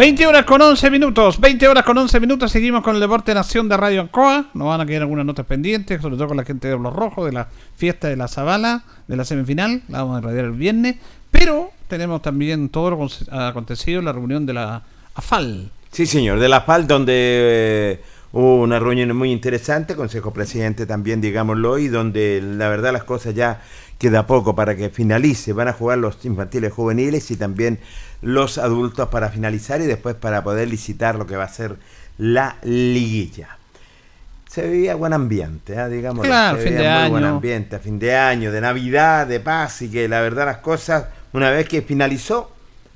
[0.00, 3.68] 20 horas con 11 minutos, 20 horas con 11 minutos, seguimos con el Deporte Nación
[3.68, 6.68] de Radio Ancoa, nos van a quedar algunas notas pendientes, sobre todo con la gente
[6.68, 10.20] de Los Rojos, de la fiesta de la Zabala, de la semifinal, la vamos a
[10.22, 10.96] radiar el viernes,
[11.30, 14.84] pero tenemos también todo lo acontecido en la reunión de la
[15.16, 15.70] AFAL.
[15.92, 18.00] Sí, señor, de la AFAL, donde eh,
[18.32, 23.34] hubo una reunión muy interesante, Consejo Presidente también, digámoslo, y donde la verdad las cosas
[23.34, 23.60] ya
[24.00, 27.78] queda poco para que finalice, van a jugar los infantiles juveniles y también
[28.22, 31.76] los adultos para finalizar y después para poder licitar lo que va a ser
[32.16, 33.58] la liguilla.
[34.48, 35.88] Se veía buen ambiente, ¿eh?
[35.90, 36.24] digamos.
[36.24, 39.38] Claro, se fin veía de muy buen ambiente, a fin de año, de Navidad, de
[39.38, 42.50] paz y que la verdad las cosas, una vez que finalizó,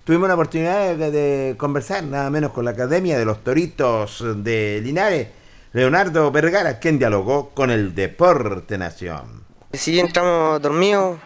[0.05, 4.81] tuvimos la oportunidad de, de conversar nada menos con la Academia de los Toritos de
[4.83, 5.29] Linares,
[5.75, 9.44] Leonardo Vergara, quien dialogó con el Deporte Nación.
[9.77, 11.19] Sí, entramos dormidos.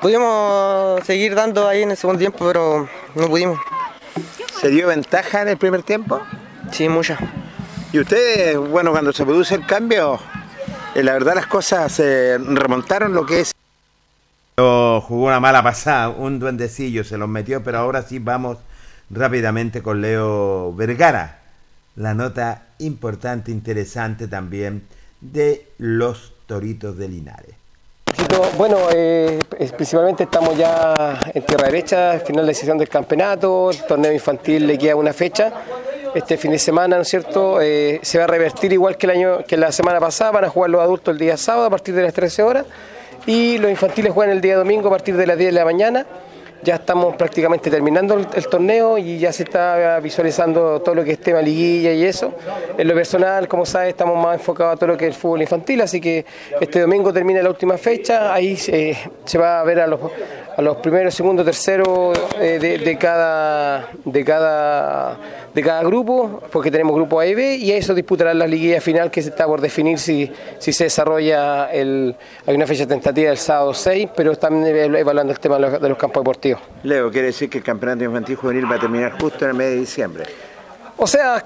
[0.00, 3.58] Pudimos seguir dando ahí en el segundo tiempo, pero no pudimos.
[4.60, 6.20] ¿Se dio ventaja en el primer tiempo?
[6.70, 7.18] Sí, mucha.
[7.92, 10.18] ¿Y ustedes, bueno, cuando se produce el cambio,
[10.94, 13.52] eh, la verdad las cosas se remontaron lo que es...
[14.56, 18.58] Jugó una mala pasada, un duendecillo se los metió, pero ahora sí vamos
[19.10, 21.40] rápidamente con Leo Vergara.
[21.96, 24.86] La nota importante, interesante también
[25.20, 27.61] de los Toritos de Linares.
[28.56, 29.40] Bueno, eh,
[29.76, 34.78] principalmente estamos ya en tierra derecha, final de sesión del campeonato, el torneo infantil le
[34.78, 35.52] queda una fecha.
[36.14, 37.60] Este fin de semana, ¿no es cierto?
[37.60, 40.48] Eh, se va a revertir igual que el año que la semana pasada, van a
[40.50, 42.66] jugar los adultos el día sábado a partir de las 13 horas
[43.26, 46.06] y los infantiles juegan el día domingo a partir de las 10 de la mañana.
[46.62, 51.20] Ya estamos prácticamente terminando el, torneo y ya se está visualizando todo lo que es
[51.20, 52.34] tema liguilla y eso.
[52.78, 55.42] En lo personal, como sabes, estamos más enfocados a todo lo que es el fútbol
[55.42, 56.24] infantil, así que
[56.60, 59.98] este domingo termina la última fecha, ahí eh, se va a ver a los,
[60.56, 65.16] a los primeros, segundos, terceros eh, de, cada, de, cada,
[65.54, 68.80] de cada grupo, porque tenemos grupo A y B, y a eso disputarán la liguilla
[68.80, 72.14] final que se está por definir si, si se desarrolla, el,
[72.46, 76.22] hay una fecha tentativa el sábado 6, pero están evaluando el tema de los campos
[76.22, 76.60] deportivos.
[76.82, 79.70] Leo, quiere decir que el campeonato infantil juvenil va a terminar justo en el mes
[79.70, 80.24] de diciembre.
[80.96, 81.44] O sea,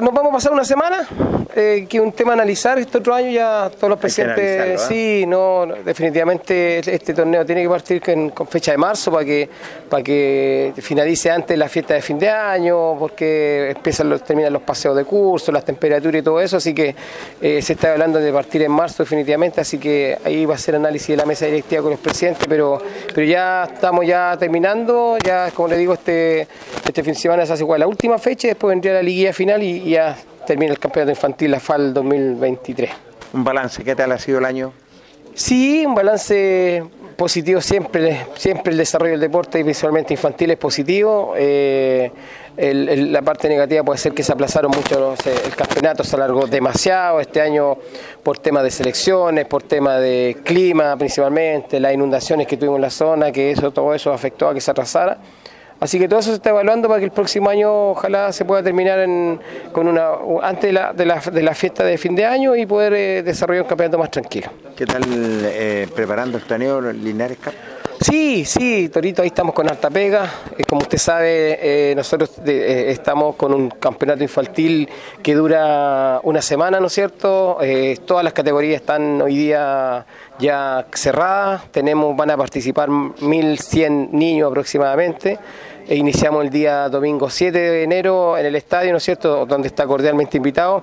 [0.00, 1.06] nos vamos a pasar una semana,
[1.54, 2.78] eh, que es un tema a analizar.
[2.78, 4.84] Este otro año ya todos los presidentes, ¿eh?
[4.88, 9.24] sí, no, definitivamente este este torneo tiene que partir con, con fecha de marzo para
[9.24, 9.48] que
[9.88, 14.62] para que finalice antes la fiesta de fin de año, porque empiezan los, terminan los
[14.62, 16.94] paseos de curso, las temperaturas y todo eso, así que
[17.40, 20.76] eh, se está hablando de partir en marzo definitivamente, así que ahí va a ser
[20.76, 22.78] análisis de la mesa directiva con los presidentes, pero
[23.14, 26.48] pero ya estamos ya terminando, ya como le digo, este,
[26.86, 29.62] este fin de semana se hace igual la última fecha después vendría la liguilla final
[29.62, 30.16] y, y ya
[30.46, 32.90] termina el campeonato infantil, la FAL 2023.
[33.32, 34.72] Un balance, ¿qué tal ha sido el año?
[35.34, 36.82] Sí, un balance
[37.16, 41.34] positivo siempre, siempre el desarrollo del deporte y principalmente infantil es positivo.
[41.36, 42.10] Eh,
[42.56, 46.04] el- el- la parte negativa puede ser que se aplazaron mucho los, eh, el campeonato,
[46.04, 47.76] se alargó demasiado este año
[48.22, 52.90] por temas de selecciones, por temas de clima principalmente, las inundaciones que tuvimos en la
[52.90, 55.18] zona, que eso todo eso afectó a que se atrasara.
[55.78, 58.62] Así que todo eso se está evaluando para que el próximo año ojalá se pueda
[58.62, 59.38] terminar en-
[59.72, 60.10] con una
[60.42, 63.22] antes de la, de la- de la fiesta de fin de año y poder eh,
[63.22, 64.48] desarrollar un campeonato más tranquilo.
[64.74, 67.52] ¿Qué tal eh, preparando el torneo Linares Cup?
[67.98, 70.30] Sí, sí, Torito, ahí estamos con alta pega.
[70.58, 71.58] Eh, como usted sabe,
[71.90, 74.86] eh, nosotros eh, estamos con un campeonato infantil
[75.22, 77.58] que dura una semana, ¿no es cierto?
[78.04, 80.04] todas las categorías están hoy día
[80.38, 81.70] ya cerradas.
[81.72, 85.38] Tenemos, van a participar 1.100 niños aproximadamente.
[85.88, 89.68] E iniciamos el día domingo 7 de enero en el estadio, ¿no es cierto?, donde
[89.68, 90.82] está cordialmente invitado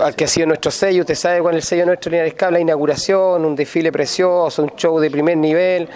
[0.00, 1.00] al que ha sido nuestro sello.
[1.00, 4.70] Usted sabe cuál es el sello nuestro Linares Cable, la inauguración, un desfile precioso, un
[4.76, 5.88] show de primer nivel,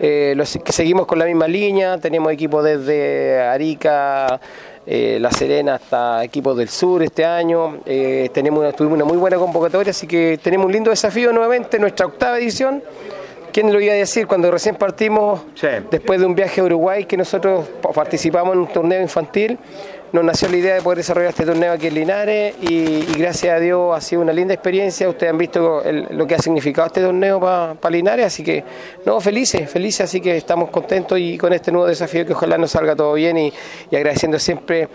[0.00, 0.34] eh,
[0.64, 4.40] que seguimos con la misma línea, tenemos equipos desde Arica,
[4.86, 9.36] eh, La Serena hasta equipos del sur este año, eh, tenemos tuvimos una muy buena
[9.36, 12.82] convocatoria, así que tenemos un lindo desafío nuevamente, nuestra octava edición.
[13.52, 15.42] ¿Quién lo iba a decir cuando recién partimos,
[15.90, 19.58] después de un viaje a Uruguay, que nosotros participamos en un torneo infantil?
[20.12, 23.58] nos nació la idea de poder desarrollar este torneo aquí en Linares y, gracias a
[23.58, 25.08] Dios ha sido una linda experiencia.
[25.08, 28.62] Ustedes han visto lo que ha significado este torneo para Linares, así que
[29.06, 32.72] no, felices, felices, así que estamos contentos y con este nuevo desafío que ojalá nos
[32.72, 33.52] salga todo bien y,
[33.90, 34.88] agradeciendo siempre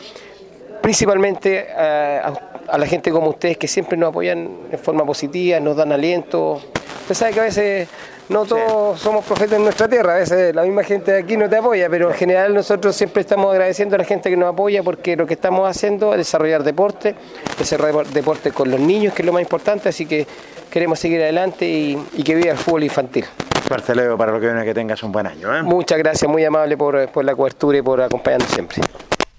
[0.82, 2.34] principalmente a,
[2.68, 6.62] a, la gente como ustedes que siempre nos apoyan en forma positiva, nos dan aliento.
[7.08, 7.88] Usted sabe que a veces
[8.28, 11.48] no todos somos profetas en nuestra tierra, a veces la misma gente de aquí no
[11.48, 14.84] te apoya, pero en general nosotros siempre estamos agradeciendo a la gente que nos apoya
[14.84, 17.16] porque lo que estamos haciendo es desarrollar deporte,
[17.58, 20.28] desarrollar deporte con los niños, que es lo más importante, así que
[20.70, 23.24] queremos seguir adelante y, que viva el fútbol infantil.
[23.70, 25.56] Marcelo, para lo que viene que tengas un buen año.
[25.56, 25.64] ¿eh?
[25.64, 28.82] Muchas gracias, muy amable por, por la cobertura y por acompañarnos siempre.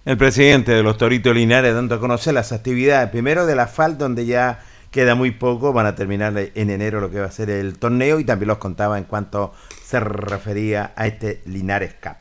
[0.07, 3.99] El presidente de los Toritos Linares dando a conocer las actividades, primero de la FAL,
[3.99, 4.59] donde ya
[4.91, 8.18] queda muy poco, van a terminar en enero lo que va a ser el torneo
[8.20, 9.53] y también los contaba en cuanto
[9.84, 12.16] se refería a este Linares Cup.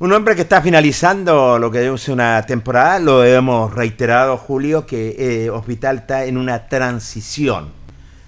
[0.00, 5.16] Un hombre que está finalizando lo que es una temporada, lo hemos reiterado Julio, que
[5.18, 7.72] eh, Hospital está en una transición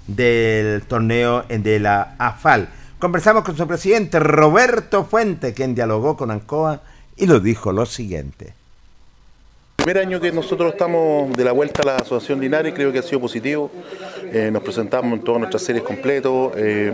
[0.09, 2.69] del torneo de la AFAL.
[2.99, 6.81] Conversamos con su presidente Roberto Fuente, quien dialogó con Ancoa
[7.17, 8.60] y lo dijo lo siguiente.
[9.83, 13.03] Primer año que nosotros estamos de la vuelta a la Asociación Linares, creo que ha
[13.03, 13.71] sido positivo.
[14.31, 16.53] Eh, nos presentamos en todas nuestras series completos.
[16.55, 16.93] Eh,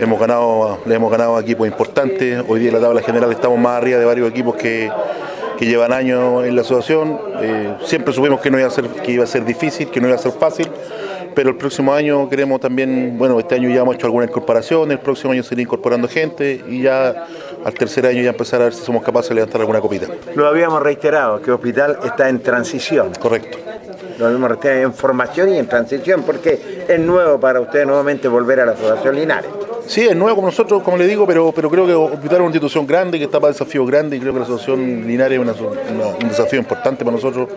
[0.00, 2.42] hemos ganado, le hemos ganado equipos importantes.
[2.48, 4.90] Hoy día en la tabla general estamos más arriba de varios equipos que,
[5.60, 7.16] llevan años en la asociación.
[7.42, 10.08] Eh, siempre supimos que no iba a ser, que iba a ser difícil, que no
[10.08, 10.68] iba a ser fácil
[11.38, 14.98] pero el próximo año queremos también, bueno, este año ya hemos hecho alguna incorporación, el
[14.98, 17.28] próximo año seguir incorporando gente y ya
[17.64, 20.06] al tercer año ya empezar a ver si somos capaces de levantar alguna copita.
[20.34, 23.12] Lo habíamos reiterado, que Hospital está en transición.
[23.20, 23.58] Correcto.
[24.18, 28.60] Lo habíamos reiterado en formación y en transición, porque es nuevo para ustedes nuevamente volver
[28.60, 29.50] a la Asociación Linares.
[29.86, 32.46] Sí, es nuevo como nosotros, como le digo, pero, pero creo que Hospital es una
[32.46, 36.28] institución grande, que está para desafíos grandes y creo que la Asociación Linares es un
[36.28, 37.48] desafío importante para nosotros.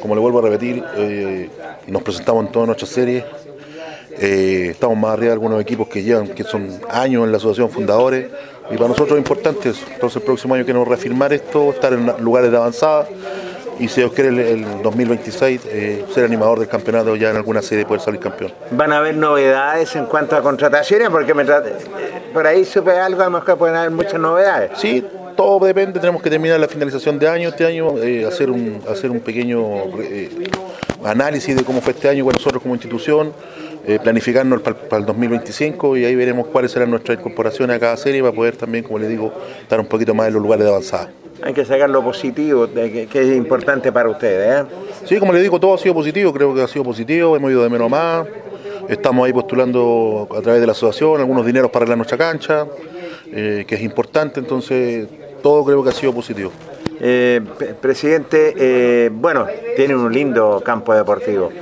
[0.00, 1.48] Como le vuelvo a repetir, eh,
[1.86, 3.24] nos presentamos en todas nuestras series.
[4.18, 7.70] Eh, estamos más arriba de algunos equipos que llevan, que son años en la asociación
[7.70, 8.26] fundadores
[8.70, 9.84] y para nosotros es importante eso.
[9.92, 13.06] Entonces el próximo año queremos reafirmar esto, estar en lugares de avanzada
[13.78, 17.84] y si Dios quiere el, 2026 eh, ser animador del campeonato ya en alguna serie
[17.84, 18.52] poder salir campeón.
[18.70, 21.10] ¿Van a haber novedades en cuanto a contrataciones?
[21.10, 21.44] Porque me
[22.32, 24.72] por ahí supe algo, a lo mejor pueden haber muchas novedades.
[24.76, 25.04] Sí,
[25.36, 29.10] todo depende, tenemos que terminar la finalización de año, este año, eh, hacer, un, hacer
[29.10, 29.60] un pequeño
[30.00, 30.30] eh,
[31.04, 33.32] análisis de cómo fue este año con nosotros como institución
[33.88, 38.20] eh, planificarnos para, el 2025 y ahí veremos cuáles serán nuestras incorporaciones a cada serie
[38.20, 41.10] para poder también, como le digo, estar un poquito más en los lugares de avanzada.
[41.40, 44.64] Hay que sacar lo positivo, que, que es importante para ustedes.
[44.64, 44.68] ¿eh?
[45.04, 47.62] Sí, como le digo, todo ha sido positivo, creo que ha sido positivo, hemos ido
[47.62, 48.26] de menos a más,
[48.88, 52.66] estamos ahí postulando a través de la asociación algunos dineros para arreglar nuestra cancha,
[53.30, 55.06] eh, que es importante, entonces
[55.44, 56.50] todo creo que ha sido positivo.
[56.98, 57.40] Eh,
[57.80, 61.52] presidente, bueno, tiene un lindo campo deportivo.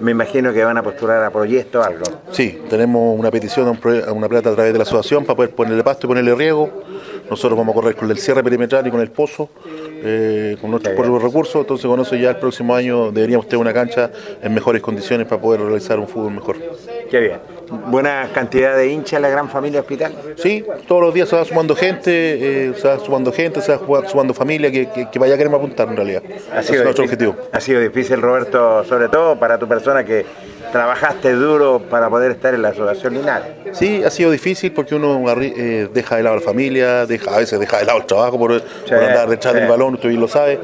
[0.00, 2.04] Me imagino que van a postular a proyecto algo.
[2.30, 5.82] Sí, tenemos una petición a, una plata a través de la asociación para poder ponerle
[5.82, 6.70] pasto y ponerle riego.
[7.30, 10.94] Nosotros vamos a correr con el cierre perimetral y con el pozo, eh, con nuestros
[10.94, 11.60] propios recursos.
[11.62, 14.10] Entonces, con eso ya el próximo año deberíamos tener una cancha
[14.42, 16.56] en mejores condiciones para poder realizar un fútbol mejor.
[17.10, 17.53] Qué bien.
[17.70, 20.14] ¿Buena cantidad de hinchas la gran familia hospital?
[20.36, 24.08] Sí, todos los días se va sumando gente, eh, se va sumando gente, se va
[24.08, 26.22] sumando familia que, que, vaya a querer apuntar en realidad.
[26.54, 27.36] Ha sido es nuestro objetivo.
[27.52, 30.24] Ha sido difícil, Roberto, sobre todo para tu persona que
[30.74, 33.46] trabajaste duro para poder estar en la asociación Linares.
[33.72, 37.60] Sí, ha sido difícil porque uno eh, deja de lado la familia, deja, a veces
[37.60, 38.60] deja de lado el trabajo por,
[38.90, 40.58] andar detrás del balón, usted bien lo sabe.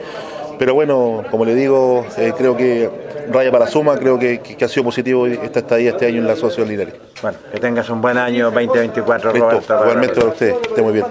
[0.61, 2.91] Pero bueno, como le digo, eh, creo que
[3.33, 6.69] raya para suma, creo que, ha sido positivo esta estadía este año en la Asociación
[6.69, 6.97] Linares.
[7.23, 9.81] Bueno, que tengas un buen año 2024, Roberto.
[9.81, 11.07] Igualmente para usted, esté muy bien.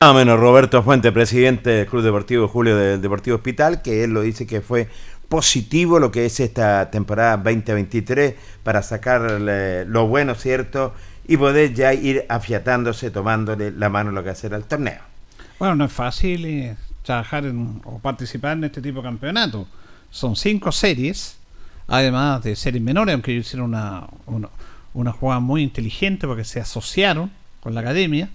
[0.00, 4.10] Más o menos Roberto Fuente, presidente del Club Deportivo Julio del Deportivo Hospital, que él
[4.10, 4.88] lo dice que fue
[5.28, 8.34] positivo lo que es esta temporada 2023
[8.64, 10.94] para sacar lo bueno, ¿cierto?
[11.28, 14.98] y poder ya ir afiatándose, tomándole la mano a lo que hacer al torneo.
[15.60, 16.76] Bueno, no es fácil eh,
[17.08, 19.66] trabajar en- o participar en este tipo de campeonato.
[20.10, 21.38] Son cinco series,
[21.86, 24.48] además de series menores, aunque ellos hicieron una, una,
[24.94, 27.30] una jugada muy inteligente porque se asociaron
[27.60, 28.28] con la academia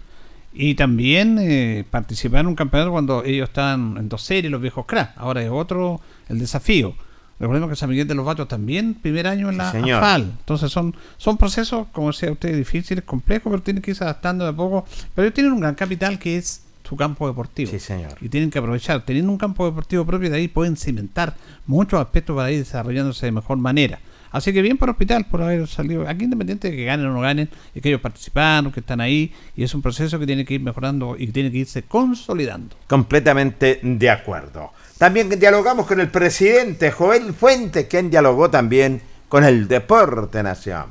[0.54, 4.86] y también eh, participar en un campeonato cuando ellos estaban en dos series, los viejos
[4.86, 5.18] cracks.
[5.18, 6.96] Ahora es otro el desafío.
[7.40, 9.78] Recordemos que San Miguel de los Batos también, primer año en la Sí.
[9.92, 10.22] AFAL.
[10.40, 14.52] Entonces son, son procesos, como decía usted, difíciles, complejos, pero tienen que irse adaptando de
[14.52, 14.86] a poco.
[15.14, 16.63] Pero ellos tienen un gran capital que es
[16.94, 17.72] su campo deportivo.
[17.72, 18.14] Sí, señor.
[18.22, 19.04] Y tienen que aprovechar.
[19.04, 21.34] Teniendo un campo deportivo propio, de ahí pueden cimentar
[21.66, 24.00] muchos aspectos para ir desarrollándose de mejor manera.
[24.32, 26.08] Así que bien por Hospital por haber salido.
[26.08, 29.34] Aquí independiente de que ganen o no ganen, es que ellos participaron, que están ahí.
[29.56, 32.76] Y es un proceso que tiene que ir mejorando y tiene que irse consolidando.
[32.88, 34.72] Completamente de acuerdo.
[35.00, 40.86] También dialogamos con el presidente Joel Fuentes, quien dialogó también con el Deporte Nación.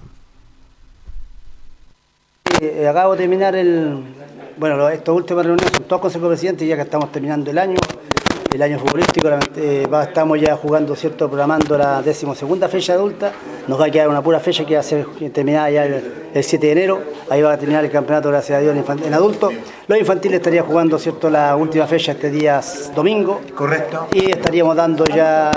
[2.60, 4.04] Eh, acabo de terminar el.
[4.56, 7.76] Bueno, estas últimas reuniones son todos consejos presidentes, ya que estamos terminando el año,
[8.52, 9.28] el año futbolístico.
[9.56, 11.26] eh, estamos ya jugando, ¿cierto?
[11.28, 13.32] Programando la decimosegunda fecha adulta.
[13.66, 16.02] Nos va a quedar una pura fecha que va a ser terminada ya el,
[16.34, 17.02] el 7 de enero.
[17.30, 19.50] Ahí va a terminar el campeonato, gracias a Dios, en, en adulto.
[19.86, 21.30] Los infantiles estarían jugando, ¿cierto?
[21.30, 22.60] La última fecha este día
[22.94, 23.40] domingo.
[23.54, 24.08] Correcto.
[24.12, 25.50] Y estaríamos dando ya,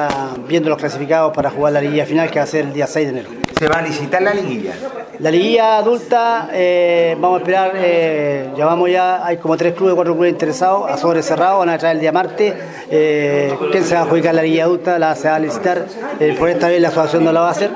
[0.47, 3.07] viendo los clasificados para jugar la liguilla final, que va a ser el día 6
[3.07, 3.44] de enero.
[3.57, 4.73] Se va a licitar la liguilla.
[5.19, 9.95] La liguilla adulta, eh, vamos a esperar, eh, ya vamos ya, hay como tres clubes,
[9.95, 12.53] cuatro clubes interesados, a sobre cerrado, van a traer el día martes.
[12.91, 14.99] Eh, ¿Quién se va a adjudicar la liguilla adulta?
[14.99, 15.85] La se va a licitar.
[16.19, 17.71] Eh, por esta vez la asociación no la va a hacer.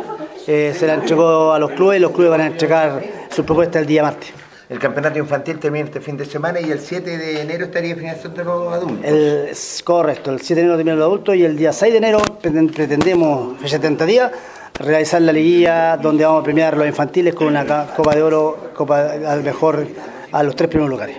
[0.45, 3.85] Se la entregó a los clubes y los clubes van a entregar su propuesta el
[3.85, 4.31] día martes.
[4.67, 8.43] El campeonato infantil termina este fin de semana y el 7 de enero estaría finalizando
[8.43, 9.05] los adultos.
[9.05, 9.49] El,
[9.83, 12.73] correcto, el 7 de enero termina los adultos y el día 6 de enero preten-
[12.73, 14.31] pretendemos, fecha tentativa,
[14.79, 17.65] realizar la liguilla donde vamos a premiar a los infantiles con una
[17.95, 19.85] Copa de Oro, Copa al mejor
[20.31, 21.17] a los tres primeros lugares.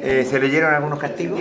[0.00, 1.40] Eh, ¿Se leyeron algunos castigos?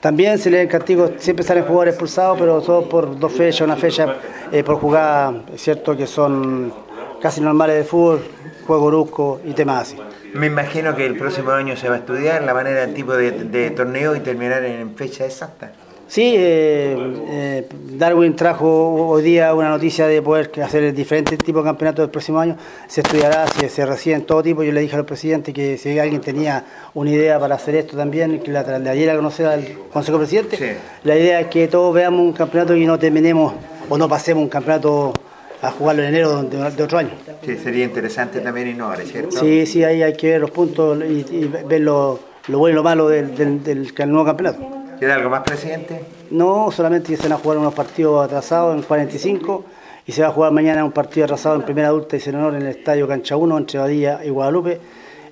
[0.00, 3.74] También se le den castigos, siempre salen jugadores expulsados, pero todo por dos fechas, una
[3.74, 4.14] fecha
[4.52, 6.72] eh, por jugada, es cierto que son
[7.20, 8.24] casi normales de fútbol,
[8.64, 9.96] juego brusco y temas así.
[10.34, 13.32] Me imagino que el próximo año se va a estudiar la manera, el tipo de,
[13.32, 15.72] de torneo y terminar en fecha exacta.
[16.08, 16.96] Sí, eh,
[17.30, 22.10] eh, Darwin trajo hoy día una noticia de poder hacer diferentes tipos de campeonatos del
[22.10, 22.56] próximo año.
[22.86, 24.62] Se estudiará, si se reciben todo tipo.
[24.62, 28.40] Yo le dije al presidente que si alguien tenía una idea para hacer esto también,
[28.40, 30.78] que la, la diera a conocer al Consejo Presidente.
[31.04, 33.52] La idea es que todos veamos un campeonato y no terminemos
[33.90, 35.12] o no pasemos un campeonato
[35.60, 37.10] a jugarlo en enero de, de otro año.
[37.44, 39.38] Sí, sería interesante también innovar, ¿cierto?
[39.38, 42.76] Sí, sí, ahí hay que ver los puntos y, y ver lo, lo bueno y
[42.76, 44.77] lo malo del, del- del nuevo campeonato.
[44.98, 46.04] ¿Queda algo más, presidente?
[46.30, 49.64] No, solamente que se van a jugar unos partidos atrasados en 45
[50.06, 52.62] y se va a jugar mañana un partido atrasado en primera adulta y senador en
[52.62, 54.80] el estadio Cancha 1 entre Badía y Guadalupe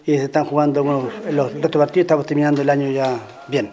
[0.04, 3.72] y se están jugando algunos, los restos partidos, estamos terminando el año ya bien.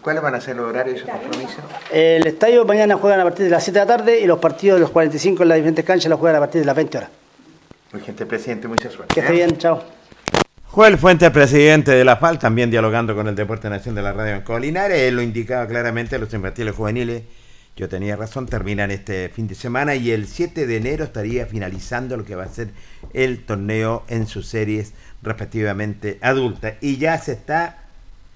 [0.00, 1.64] ¿Cuáles van a ser los horarios y esos compromisos?
[1.92, 4.76] El estadio mañana juegan a partir de las 7 de la tarde y los partidos
[4.76, 7.10] de los 45 en las diferentes canchas los juegan a partir de las 20 horas.
[7.92, 9.12] Muy gente, presidente, mucha suerte.
[9.12, 9.82] Que esté bien, chao.
[10.78, 14.36] Joel Fuentes, presidente de la FAL, también dialogando con el Deporte Nación de la Radio
[14.36, 14.96] en Colinares.
[14.96, 17.24] Él lo indicaba claramente, los infantiles juveniles,
[17.76, 22.16] yo tenía razón, terminan este fin de semana y el 7 de enero estaría finalizando
[22.16, 22.70] lo que va a ser
[23.12, 26.74] el torneo en sus series respectivamente adultas.
[26.80, 27.78] Y ya se está,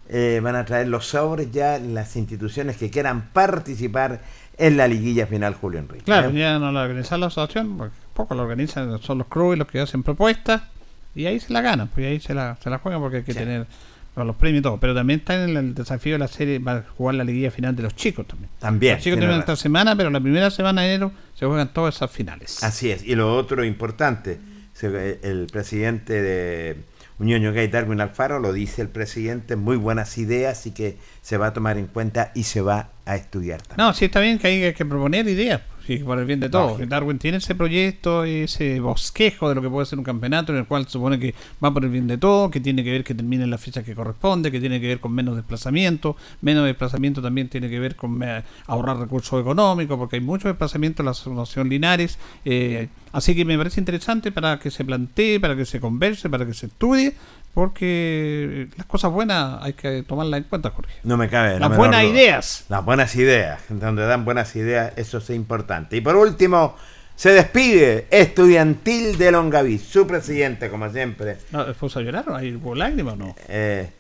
[0.09, 4.20] eh, van a traer los sobres ya las instituciones que quieran participar
[4.59, 6.07] en la liguilla final Julio Enrique.
[6.07, 6.40] Claro, ¿eh?
[6.40, 9.78] ya no la organiza la asociación, porque poco la organizan, son los clubes los que
[9.78, 10.72] hacen propuestas
[11.15, 13.35] y ahí se la ganan, pues ahí se la, se la juegan porque hay que
[13.35, 13.67] tener
[14.15, 14.79] bueno, los premios y todo.
[14.79, 17.75] Pero también está en el desafío de la serie, va a jugar la liguilla final
[17.75, 18.51] de los chicos también.
[18.59, 21.73] También, Los chicos tiene terminan esta semana, pero la primera semana de enero se juegan
[21.73, 22.63] todas esas finales.
[22.63, 23.05] Así es.
[23.05, 24.39] Y lo otro importante,
[24.81, 26.77] el presidente de
[27.19, 31.49] Unión Yogay, Darwin Alfaro, lo dice el presidente, muy buenas ideas y que se va
[31.49, 33.61] a tomar en cuenta y se va a estudiar.
[33.77, 36.72] No, sí está bien que hay que proponer ideas, sí, por el bien de todos.
[36.72, 36.89] Lógico.
[36.89, 40.66] Darwin tiene ese proyecto, ese bosquejo de lo que puede ser un campeonato en el
[40.66, 43.45] cual supone que va por el bien de todos, que tiene que ver que termine
[43.45, 47.49] en la fecha que corresponde, que tiene que ver con menos desplazamiento, menos desplazamiento también
[47.49, 51.68] tiene que ver con eh, ahorrar recursos económicos, porque hay mucho desplazamiento en la Asociación
[51.68, 52.18] Linares.
[52.45, 56.47] eh, así que me parece interesante para que se plantee, para que se converse, para
[56.47, 57.14] que se estudie,
[57.55, 60.95] porque las cosas buenas hay que tomarlas en cuenta, Jorge.
[61.05, 61.59] No me cabe.
[61.59, 62.65] la Las buenas ideas.
[62.69, 63.61] Las buenas ideas.
[63.69, 65.97] Donde dan buenas ideas, eso es importante.
[65.97, 66.75] Y por último,
[67.15, 71.37] se despide Estudiantil de Longaví, su presidente, como siempre.
[71.51, 72.25] No, ¿Después a llorar?
[72.35, 73.37] ¿Hay lágrimas o no?
[73.49, 73.91] Eh,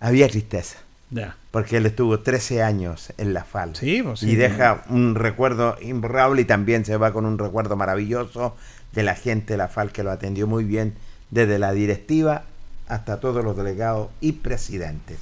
[0.00, 0.78] había tristeza.
[1.10, 1.36] Ya.
[1.50, 3.76] Porque él estuvo 13 años en la FAL.
[3.76, 4.30] Sí, pues sí.
[4.30, 8.56] y deja un recuerdo imborrable y también se va con un recuerdo maravilloso
[8.92, 10.94] de la gente de la FAL que lo atendió muy bien
[11.30, 12.44] desde la directiva
[12.88, 15.18] hasta todos los delegados y presidentes.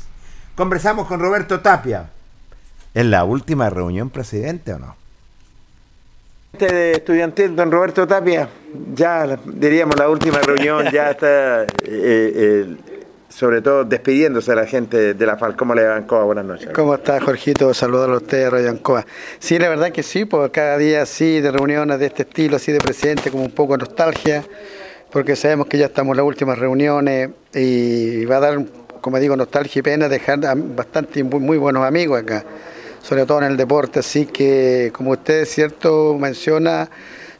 [0.54, 2.10] Conversamos con Roberto Tapia.
[2.94, 4.96] ¿En la última reunión, presidente, o no?
[6.58, 8.46] De estudiantil, don Roberto Tapia,
[8.94, 12.76] ya diríamos la última reunión, ya está, eh, eh,
[13.30, 15.56] sobre todo despidiéndose a la gente de la FAL.
[15.56, 16.24] ¿Cómo le va, Ancoa?
[16.24, 16.68] Buenas noches.
[16.74, 17.72] ¿Cómo está, Jorgito?
[17.72, 19.06] Saludarlo a usted, Radio Ancoa.
[19.38, 22.70] Sí, la verdad que sí, porque cada día sí, de reuniones de este estilo, así
[22.70, 24.44] de presidente, como un poco de nostalgia,
[25.12, 28.64] porque sabemos que ya estamos en las últimas reuniones y va a dar,
[29.00, 32.44] como digo, nostalgia y pena dejar a bastante muy, muy buenos amigos acá
[33.02, 33.98] sobre todo en el deporte.
[33.98, 36.88] Así que, como usted cierto menciona,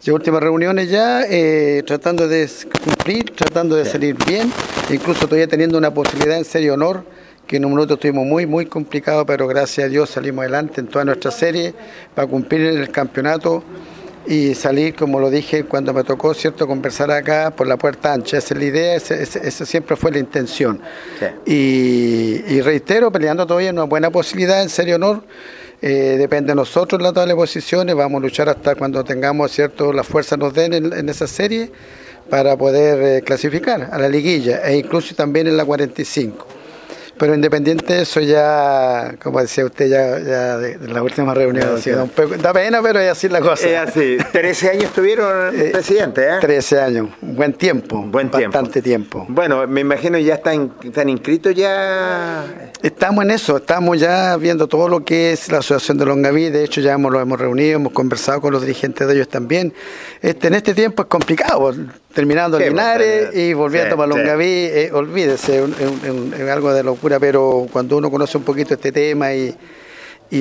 [0.02, 2.48] ya últimas reuniones ya, eh, tratando de
[2.84, 4.52] cumplir, tratando de salir bien,
[4.90, 7.04] incluso todavía teniendo una posibilidad en serio honor,
[7.46, 10.88] que en un minuto estuvimos muy, muy complicado, pero gracias a Dios salimos adelante en
[10.88, 11.74] toda nuestra serie
[12.14, 13.62] para cumplir el campeonato
[14.26, 18.38] y salir, como lo dije cuando me tocó, ¿cierto?, conversar acá por la puerta ancha.
[18.38, 20.80] Esa es la idea, esa, siempre fue la intención.
[21.44, 25.22] Y, reitero, peleando todavía una buena posibilidad, en serio honor.
[25.84, 29.92] Eh, depende de nosotros la tabla de posiciones, vamos a luchar hasta cuando tengamos, ¿cierto?,
[29.92, 31.72] la fuerza nos den en, esa serie
[32.30, 36.61] para poder eh, clasificar a la liguilla e incluso también en la 45.
[37.18, 41.80] Pero independiente de eso, ya, como decía usted, ya, ya de, la última reunión,
[42.40, 43.68] da pena, pero es así la cosa.
[43.68, 44.16] Es así.
[44.32, 46.38] 13 años estuvieron eh, presidente, ¿eh?
[46.40, 48.02] 13 años, buen tiempo.
[48.02, 48.56] Buen tiempo.
[48.56, 49.26] Bastante tiempo.
[49.28, 52.44] Bueno, me imagino ya están, están inscritos ya.
[52.82, 56.64] Estamos en eso, estamos ya viendo todo lo que es la Asociación de Longaví, de
[56.64, 59.72] hecho ya hemos, lo hemos reunido, hemos conversado con los dirigentes de ellos también.
[60.20, 61.72] Este, en este tiempo es complicado,
[62.12, 68.09] terminando Linares y volviendo a Longaví, eh, olvídese, es algo de locura, pero cuando uno
[68.12, 69.57] conoce un poquito este tema y,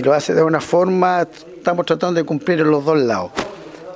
[0.03, 3.31] lo hace de una forma, estamos tratando de cumplir en los dos lados.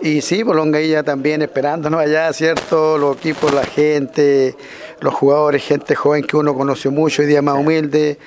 [0.01, 0.43] Y sí,
[0.89, 2.97] ya también esperándonos allá, ¿cierto?
[2.97, 4.55] Los equipos, la gente,
[4.99, 8.17] los jugadores, gente joven que uno conoce mucho, y día más humilde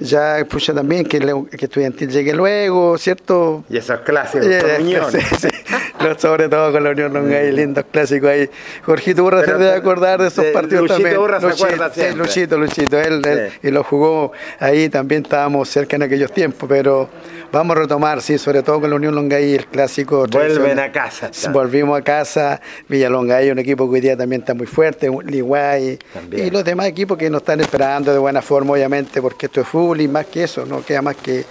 [0.00, 1.18] ya escucha también que,
[1.56, 3.64] que estudiantil llegue luego, ¿cierto?
[3.68, 5.48] Y esos clásicos, sí,
[6.18, 8.50] sobre todo con la Unión Longa y lindos clásicos ahí.
[8.82, 11.16] Jorgito Burra se debe acordar de esos partidos Luchito también.
[11.16, 13.22] Burra se acuerda sí, Luchito, Luchito, él,
[13.62, 17.08] y lo jugó ahí, también estábamos cerca en aquellos tiempos, pero
[17.50, 20.26] vamos a retomar, sí, sobre todo con la Unión Longaí, el clásico.
[20.30, 21.30] Vuelven a casa.
[21.50, 25.98] Volvimos a casa, Villa Longaí, un equipo que hoy día también está muy fuerte, Liguay,
[26.32, 29.68] y los demás equipos que nos están esperando de buena forma, obviamente, porque esto es
[29.68, 31.44] fútbol y más que eso, no queda más que,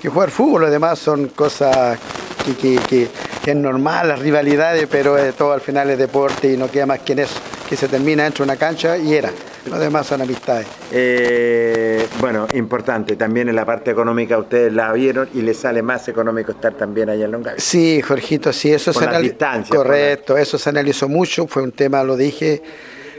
[0.00, 1.98] que jugar fútbol, los demás son cosas
[2.44, 3.08] que, que,
[3.46, 7.12] es normal, las rivalidades, pero todo al final es deporte y no queda más que
[7.12, 9.30] en eso, que se termina dentro de una cancha y era.
[9.66, 10.66] Los demás son amistades.
[10.90, 16.08] Eh, bueno, importante, también en la parte económica ustedes la vieron y les sale más
[16.08, 17.60] económico estar también allá en Longaví.
[17.60, 19.36] Sí, Jorgito, sí, eso se analizó.
[19.68, 22.62] Correcto, eso se analizó mucho, fue un tema, lo dije,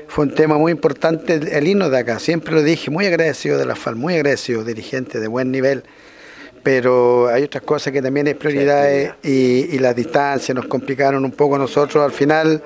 [0.07, 3.65] fue un tema muy importante el himno de acá, siempre lo dije, muy agradecido de
[3.65, 5.84] la FAL, muy agradecido, dirigente de buen nivel
[6.64, 11.55] pero hay otras cosas que también es prioridad y, las distancias nos complicaron un poco
[11.55, 12.62] a nosotros al final.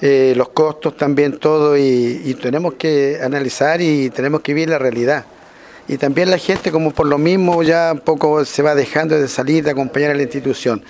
[0.00, 5.24] Eh, los costos también todo y, tenemos que analizar y tenemos que vivir la realidad.
[5.88, 9.28] Y también la gente como por lo mismo ya un poco se va dejando de
[9.28, 10.82] salir, de acompañar a la institución.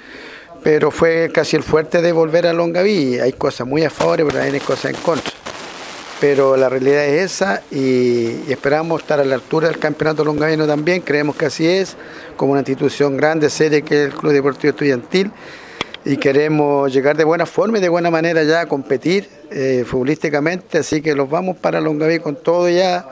[0.63, 3.19] Pero fue casi el fuerte de volver a Longaví.
[3.21, 5.33] Hay cosas muy a favor, pero también hay cosas en contra
[6.21, 11.01] pero la realidad es esa y, esperamos estar a la altura del campeonato longavino también,
[11.03, 11.97] creemos que así es,
[12.37, 15.31] como una institución grande, seria que es el Club Deportivo Estudiantil.
[16.05, 20.79] Y queremos llegar de buena forma y de buena manera ya a competir eh, futbolísticamente,
[20.79, 23.05] así que los vamos para Longaví con todo ya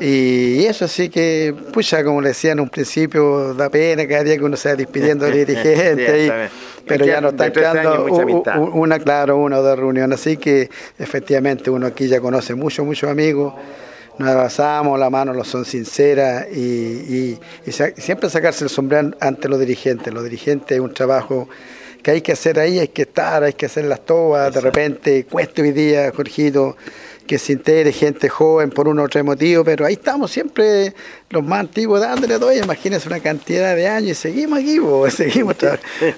[0.00, 4.38] y eso sí que, pucha, como le decía en un principio, da pena cada día
[4.38, 6.48] que uno se va despidiendo del dirigente,
[6.86, 8.06] pero ya nos están quedando
[8.72, 10.20] una, claro, una o dos reuniones.
[10.20, 13.52] Así que efectivamente uno aquí ya conoce muchos, muchos amigos,
[14.18, 17.38] nos abrazamos, las manos no son sinceras y,
[17.96, 20.14] siempre sacarse el sombrero ante los dirigentes.
[20.14, 21.46] Los dirigentes es un trabajo
[22.02, 25.26] que hay que hacer ahí, hay que estar, hay que hacer las todas, de repente
[25.26, 26.76] cuesta hoy día, Jorgito
[27.30, 30.92] que se integre gente joven por un otro motivo, pero ahí estamos siempre
[31.28, 34.80] los más antiguos dándole todo, imagínense una cantidad de años y seguimos aquí,
[35.16, 35.54] seguimos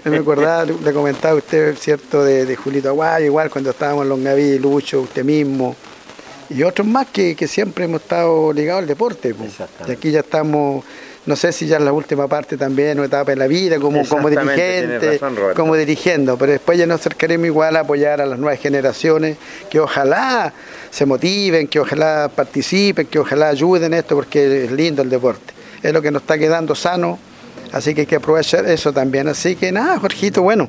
[0.05, 5.03] Me acordaba, le comentaba usted, ¿cierto?, de, Julito Aguayo, igual cuando estábamos en Longaví, Lucho,
[5.03, 5.77] usted mismo,
[6.49, 9.35] y otros más que, que siempre hemos estado ligados al deporte.
[9.87, 10.83] Y aquí ya estamos
[11.25, 14.07] no sé si ya en la última parte también, una etapa en la vida, como,
[14.09, 15.21] como dirigente,
[15.55, 19.37] como dirigiendo, pero después ya nos acercaremos igual a apoyar a las nuevas generaciones,
[19.71, 20.53] que ojalá
[20.91, 25.53] se motiven, que ojalá participen, que ojalá ayuden esto, porque es lindo el deporte,
[25.83, 27.19] es lo que nos está quedando sano,
[27.73, 29.29] así que hay que aprovechar eso también.
[29.29, 30.69] Así que nada, Jorgito, bueno,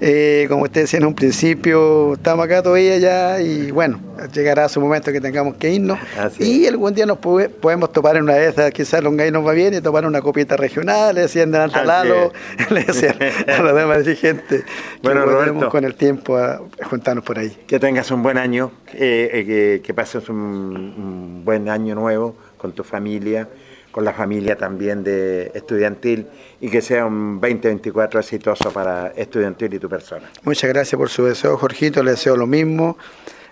[0.00, 4.00] Eh, como usted decía en un principio, estamos acá todavía ya y bueno,
[4.32, 5.98] llegará su momento que tengamos que irnos.
[6.38, 9.74] y algún día nos podemos topar en una de esas, quizás Longay nos va bien
[9.74, 12.32] y tomar una copita regional, le decían de Lalo,
[12.70, 13.16] le decían
[13.48, 14.64] a los demás dirigentes.
[15.02, 17.56] Bueno, Roberto, con el tiempo a juntarnos por ahí.
[17.66, 22.82] Que tengas un buen año, eh, eh, que, pases un buen año nuevo con tu
[22.82, 23.48] familia
[23.94, 26.26] con la familia también de estudiantil
[26.60, 30.28] y que sea un 2024 exitoso para estudiantil y tu persona.
[30.42, 32.98] Muchas gracias por su deseo, Jorgito, le deseo lo mismo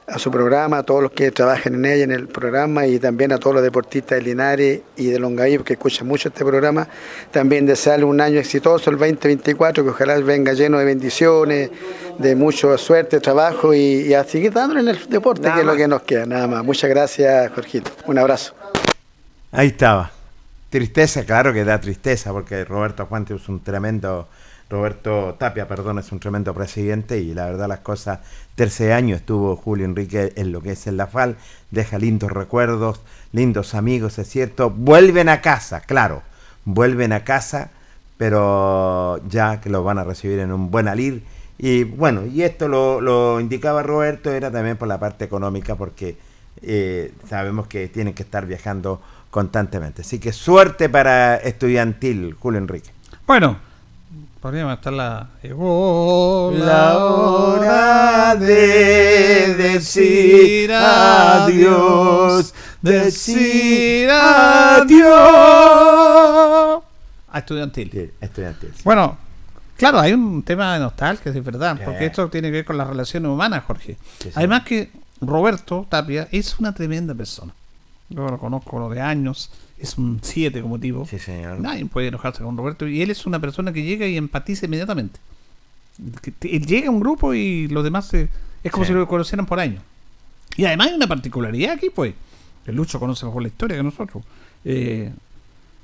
[0.09, 3.31] a su programa, a todos los que trabajan en ella, en el programa y también
[3.31, 6.89] a todos los deportistas de Linares y de Longaví que escuchan mucho este programa.
[7.31, 11.71] También desearle un año exitoso, el 2024, que ojalá venga lleno de bendiciones,
[12.19, 15.87] de mucha suerte, trabajo y, a seguir dándole en el deporte, que es lo que
[15.87, 16.65] nos queda, nada más.
[16.65, 17.93] Muchas gracias, Jorgito.
[18.07, 18.55] Un abrazo.
[19.53, 20.22] Ahí estaba.
[20.73, 24.27] Tristeza, claro que da tristeza, porque Roberto Fuente es un tremendo,
[24.71, 28.21] Roberto Tapia, perdón, es un tremendo presidente y la verdad las cosas,
[28.55, 31.37] tercer año estuvo Julio Enrique en lo que es el la FAL,
[31.71, 33.03] deja lindos recuerdos,
[33.33, 36.23] lindos amigos, es cierto, vuelven a casa, claro,
[36.65, 37.71] vuelven a casa,
[38.17, 41.23] pero ya que los van a recibir en un buen alir.
[41.59, 46.17] Y bueno, y esto lo, lo indicaba Roberto, era también por la parte económica, porque
[46.63, 49.03] eh, sabemos que tienen que estar viajando
[49.33, 50.03] constantemente.
[50.03, 52.91] Así que suerte para estudiantil, Julio Enrique.
[53.27, 53.57] Bueno,
[54.41, 55.31] podríamos estar la...
[55.43, 62.53] la hora de decir adiós,
[62.83, 64.93] decir adiós.
[67.29, 68.13] A estudiantil.
[68.21, 68.75] estudiantil.
[68.85, 69.17] Bueno,
[69.79, 72.87] claro, hay un tema de nostalgia, es verdad, porque esto tiene que ver con las
[72.87, 73.97] relaciones humanas, Jorge.
[74.35, 74.91] Además que
[75.23, 77.55] Roberto Tapia es una tremenda persona.
[78.15, 81.07] Yo lo conozco de años, es un 7 como tipo.
[81.07, 81.61] Sí, señor.
[81.61, 82.87] Nadie puede enojarse con Roberto.
[82.87, 85.19] Y él es una persona que llega y empatiza inmediatamente.
[86.43, 88.29] Él llega a un grupo y los demás es
[88.71, 89.83] como si lo conocieran por años.
[90.57, 92.15] Y además hay una particularidad aquí, pues.
[92.67, 94.23] El Lucho conoce mejor la historia que nosotros.
[94.65, 95.11] Eh,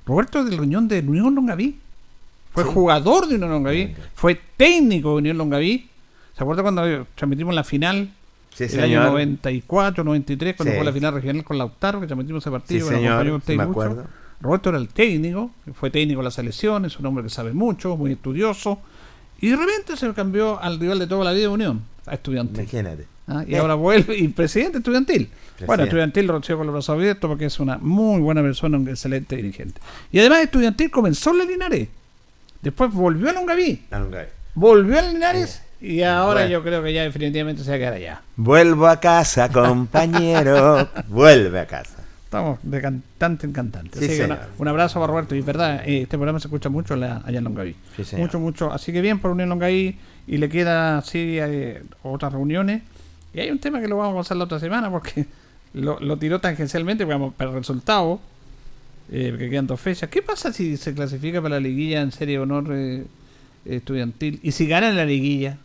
[0.07, 1.79] Roberto del Riñón de Unión Longaví.
[2.53, 3.95] Fue jugador de Unión Longaví.
[4.15, 5.89] Fue técnico de Unión Longaví.
[6.37, 8.11] ¿Se acuerda cuando transmitimos la final
[8.61, 12.89] el año 94, 93, cuando fue la final regional con Lautaro, que transmitimos ese partido.
[12.89, 14.07] Sí, señor, me acuerdo.
[14.41, 18.13] Roberto era el técnico, fue técnico de las selecciones, un hombre que sabe mucho, muy
[18.13, 18.79] estudioso.
[19.41, 22.61] Y de repente se cambió al rival de toda la vida de Unión, a estudiantil.
[22.61, 23.07] Imagínate.
[23.27, 25.29] Ah, y ahora vuelve, y presidente estudiantil.
[25.67, 29.37] Bueno, estudiantil lo con los brazos abiertos porque es una muy buena persona, un excelente
[29.37, 29.81] dirigente.
[30.11, 31.89] Y además estudiantil comenzó en Linares.
[32.63, 33.85] Después volvió a Longaví.
[33.91, 34.29] A Longaví.
[34.55, 35.63] Volvió a Linares.
[35.81, 38.23] Y ahora yo creo que ya definitivamente se va a quedar allá.
[38.37, 40.89] Vuelvo a casa, compañero.
[41.09, 42.05] Vuelve a casa.
[42.25, 44.29] Estamos de cantante en cantante.
[44.59, 45.35] un abrazo para Roberto.
[45.35, 47.77] Y es verdad, eh, este programa se escucha mucho allá en Longaví.
[48.17, 48.73] mucho, mucho.
[48.73, 49.99] Así que bien por Unión Longaví.
[50.27, 52.83] Y le queda así eh, otras reuniones.
[53.33, 55.27] Y hay un tema que lo vamos a pasar la otra semana porque
[55.75, 57.05] lo, lo tiró tangencialmente.
[57.05, 58.21] Vamos para el resultado.
[59.11, 60.11] Eh, que quedan dos fechas.
[60.11, 63.07] ¿Qué pasa si se clasifica para la liguilla en serie de honor eh,
[63.65, 64.39] estudiantil?
[64.43, 65.57] Y si gana la liguilla.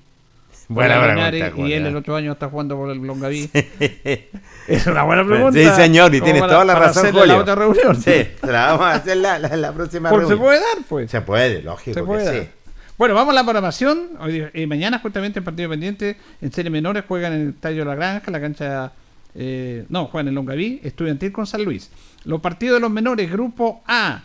[0.74, 3.50] Buena pregunta, y él el otro año está jugando por el Longaví.
[4.68, 5.60] es una buena pregunta.
[5.60, 7.26] Sí, señor, y tiene toda la razón, Julio.
[7.26, 7.96] la otra reunión.
[8.02, 10.30] Sí, la vamos a hacer la, la, próxima reunión.
[10.30, 11.12] Se puede dar, pues.
[11.12, 12.50] Se puede, lógico se puede sí.
[12.98, 14.12] Bueno, vamos a la programación.
[14.20, 17.96] Hoy, eh, mañana, justamente, en partido pendiente, en serie menores, juegan en el Estadio La
[17.96, 18.92] Granja, la cancha.
[19.36, 21.90] Eh, no, juegan en Longaví, estudiantil con San Luis.
[22.24, 24.24] Los partidos de los menores, grupo A.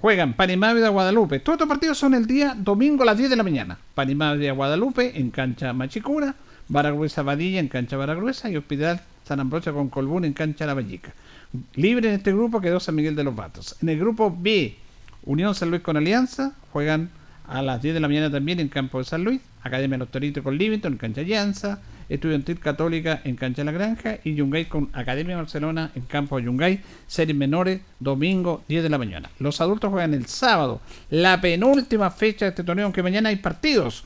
[0.00, 1.40] Juegan Panimávida Guadalupe.
[1.40, 3.78] Todos estos partidos son el día domingo a las 10 de la mañana.
[3.96, 6.36] Panimávida Guadalupe en cancha Machicura,
[6.68, 11.12] Baragruesa Badilla en cancha Baragruesa y Hospital San Ambrosio con Colbún en cancha La Vallica.
[11.74, 13.74] Libre en este grupo quedó San Miguel de los Vatos.
[13.82, 14.76] En el grupo B,
[15.24, 17.10] Unión San Luis con Alianza, juegan
[17.48, 20.44] a las 10 de la mañana también en campo de San Luis, Academia Los Toritos
[20.44, 25.36] con Livingston en cancha Alianza, Estudiantil Católica en Cancha La Granja y Yungay con Academia
[25.36, 29.30] Barcelona en Campo Yungay, series menores, domingo 10 de la mañana.
[29.38, 30.80] Los adultos juegan el sábado,
[31.10, 34.04] la penúltima fecha de este torneo, aunque mañana hay partidos.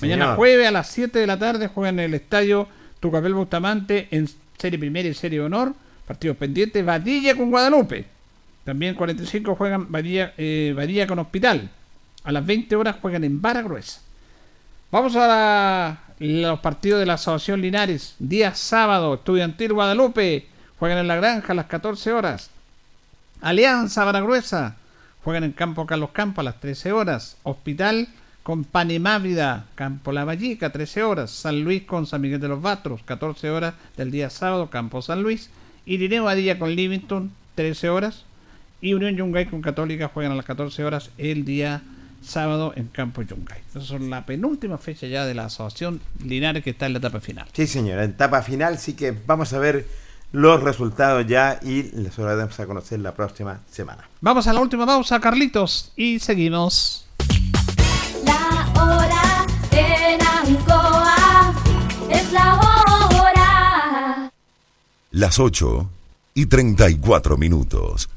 [0.00, 2.66] mañana jueves a las 7 de la tarde juegan en el estadio
[3.00, 4.28] Tucapel Bustamante en
[4.58, 5.74] serie primera y serie de honor,
[6.06, 8.06] partidos pendientes, Badilla con Guadalupe.
[8.64, 11.70] También 45 juegan Badilla, eh, con Hospital.
[12.24, 14.00] A las 20 horas juegan en Vara Gruesa.
[14.90, 20.46] Vamos a la los partidos de la Asociación Linares, día sábado, Estudiantil Guadalupe,
[20.78, 22.50] juegan en la granja a las 14 horas.
[23.40, 24.76] Alianza Baragruesa,
[25.22, 27.36] juegan en Campo Carlos Campo a las 13 horas.
[27.42, 28.08] Hospital
[28.42, 31.30] con Panimávida, Campo La Vallica, 13 horas.
[31.30, 35.22] San Luis con San Miguel de los Batros, 14 horas del día sábado, Campo San
[35.22, 35.50] Luis.
[35.86, 38.24] Irineo Badilla con Livingston, 13 horas.
[38.80, 41.82] Y Unión Yungay con Católica juegan a las 14 horas el día
[42.74, 43.60] en Campo Yungay.
[43.74, 47.20] Esa es la penúltima fecha ya de la Asociación Linares que está en la etapa
[47.20, 47.46] final.
[47.52, 49.86] Sí, señora, en etapa final, sí que vamos a ver
[50.32, 54.08] los resultados ya y les vamos a conocer la próxima semana.
[54.20, 57.06] Vamos a la última pausa, Carlitos, y seguimos.
[58.24, 61.54] La hora en Ancoa
[62.10, 64.32] es la hora.
[65.12, 65.88] Las 8
[66.34, 68.08] y 34 minutos.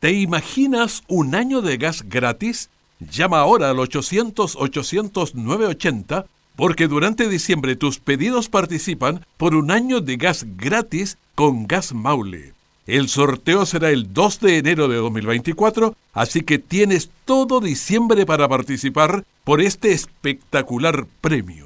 [0.00, 2.70] ¿Te imaginas un año de gas gratis?
[2.98, 6.26] Llama ahora al 800-800-980
[6.56, 12.54] porque durante diciembre tus pedidos participan por un año de gas gratis con Gas Maule.
[12.86, 18.48] El sorteo será el 2 de enero de 2024, así que tienes todo diciembre para
[18.48, 21.65] participar por este espectacular premio.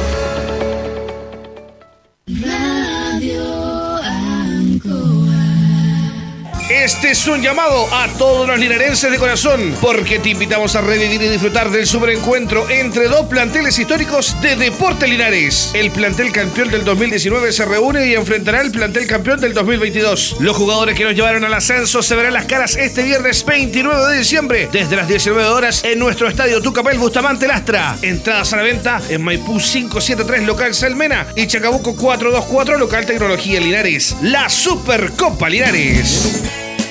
[7.11, 11.27] es un llamado a todos los linarenses de corazón, porque te invitamos a revivir y
[11.27, 15.71] disfrutar del superencuentro entre dos planteles históricos de Deporte Linares.
[15.73, 20.37] El plantel campeón del 2019 se reúne y enfrentará al plantel campeón del 2022.
[20.39, 24.17] Los jugadores que nos llevaron al ascenso se verán las caras este viernes 29 de
[24.17, 27.97] diciembre, desde las 19 horas, en nuestro estadio Tucapel Bustamante Lastra.
[28.01, 34.15] Entradas a la venta en Maipú 573 local Salmena y Chacabuco 424 local Tecnología Linares.
[34.21, 36.60] La Supercopa Linares.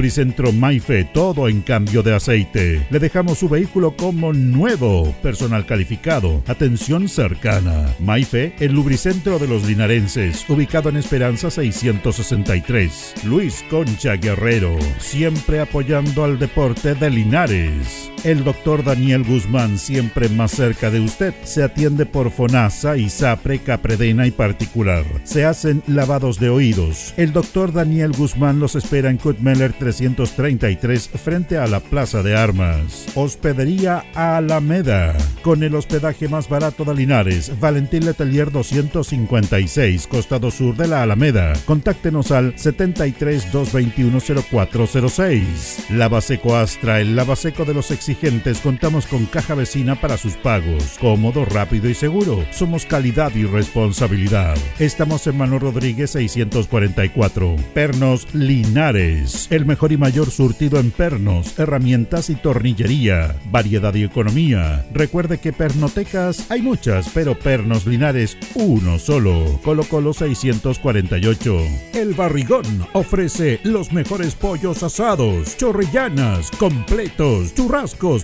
[0.00, 2.86] Lubricentro Maife, todo en cambio de aceite.
[2.88, 7.94] Le dejamos su vehículo como nuevo, personal calificado, atención cercana.
[7.98, 13.12] Maife, el lubricentro de los linarenses, ubicado en Esperanza 663.
[13.24, 18.09] Luis Concha Guerrero, siempre apoyando al deporte de Linares.
[18.22, 24.26] El doctor Daniel Guzmán, siempre más cerca de usted, se atiende por FONASA, ISAPRE, Capredena
[24.26, 25.04] y particular.
[25.24, 27.14] Se hacen lavados de oídos.
[27.16, 33.06] El doctor Daniel Guzmán los espera en Kutmeller 333 frente a la Plaza de Armas.
[33.14, 35.16] Hospedería Alameda.
[35.40, 41.54] Con el hospedaje más barato de Linares, Valentín Letelier 256, costado sur de la Alameda.
[41.64, 45.86] Contáctenos al 73 221 0406.
[45.88, 50.96] Lavaseco Astra, el lavaseco de los exigentes, contamos con caja vecina para sus pagos.
[51.00, 52.44] Cómodo, rápido y seguro.
[52.50, 54.56] Somos calidad y responsabilidad.
[54.80, 57.56] Estamos en Manuel Rodríguez 644.
[57.72, 59.46] Pernos Linares.
[59.50, 63.36] El mejor y mayor surtido en pernos, herramientas y tornillería.
[63.50, 64.84] Variedad y economía.
[64.92, 69.60] Recuerde que pernotecas hay muchas, pero pernos Linares uno solo.
[69.62, 71.62] Colo Colo 648.
[71.94, 77.54] El Barrigón ofrece los mejores pollos asados, chorrillanas, completos,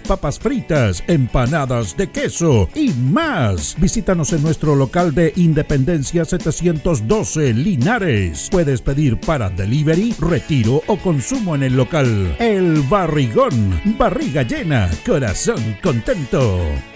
[0.06, 3.76] papas fritas, empanadas de queso y más.
[3.78, 8.48] Visítanos en nuestro local de Independencia 712 Linares.
[8.50, 12.36] Puedes pedir para delivery, retiro o consumo en el local.
[12.38, 16.95] El Barrigón, barriga llena, corazón contento.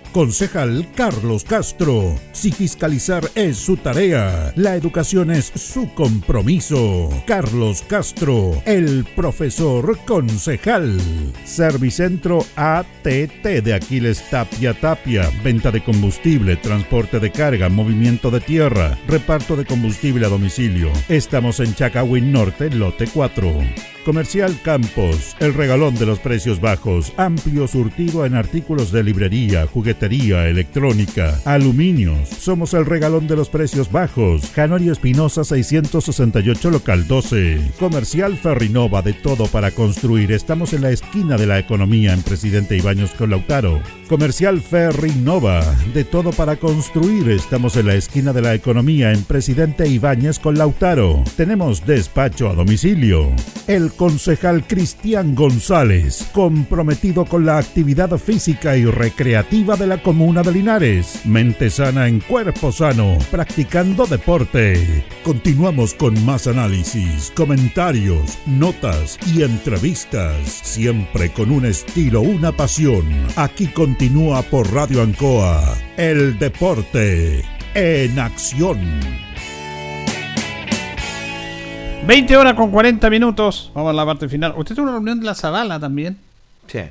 [0.11, 2.15] Concejal Carlos Castro.
[2.33, 7.09] Si fiscalizar es su tarea, la educación es su compromiso.
[7.25, 10.99] Carlos Castro, el profesor concejal.
[11.45, 15.31] Servicentro ATT de Aquiles Tapia Tapia.
[15.43, 20.91] Venta de combustible, transporte de carga, movimiento de tierra, reparto de combustible a domicilio.
[21.07, 23.53] Estamos en Chacawin Norte, lote 4.
[24.05, 29.67] Comercial Campos, el regalón de los precios bajos, amplio surtido en artículos de librería,
[30.01, 32.27] juguetería, electrónica, aluminios.
[32.29, 34.47] Somos el regalón de los precios bajos.
[34.55, 37.73] Canorio Espinosa 668 local 12.
[37.79, 40.31] Comercial Ferrinova de todo para construir.
[40.31, 43.79] Estamos en la esquina de la economía en Presidente Ibaños con Lautaro.
[44.09, 45.63] Comercial Ferrinova
[45.93, 47.29] de todo para construir.
[47.29, 51.23] Estamos en la esquina de la economía en Presidente Ibáñez con Lautaro.
[51.37, 53.29] Tenemos despacho a domicilio.
[53.67, 60.51] El concejal Cristian González, comprometido con la actividad física y recreativa de la comuna de
[60.51, 61.25] Linares.
[61.25, 65.05] Mente sana en cuerpo sano, practicando deporte.
[65.23, 73.05] Continuamos con más análisis, comentarios, notas y entrevistas, siempre con un estilo, una pasión.
[73.35, 77.43] Aquí continúa por Radio Ancoa, el deporte
[77.73, 78.79] en acción.
[82.05, 83.71] 20 horas con 40 minutos.
[83.73, 84.53] Vamos a la parte final.
[84.57, 86.17] Usted tuvo una reunión de la Zavala también.
[86.67, 86.81] Sí.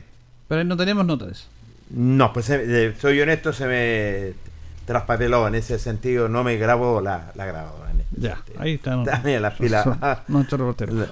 [0.48, 1.48] Pero no tenemos notas.
[1.90, 4.32] No, pues eh, soy honesto, se me
[4.86, 7.90] traspapeló en ese sentido, no me grabo la, la grabadora.
[8.16, 8.96] Ya, ahí está.
[8.96, 10.24] No, También la fila.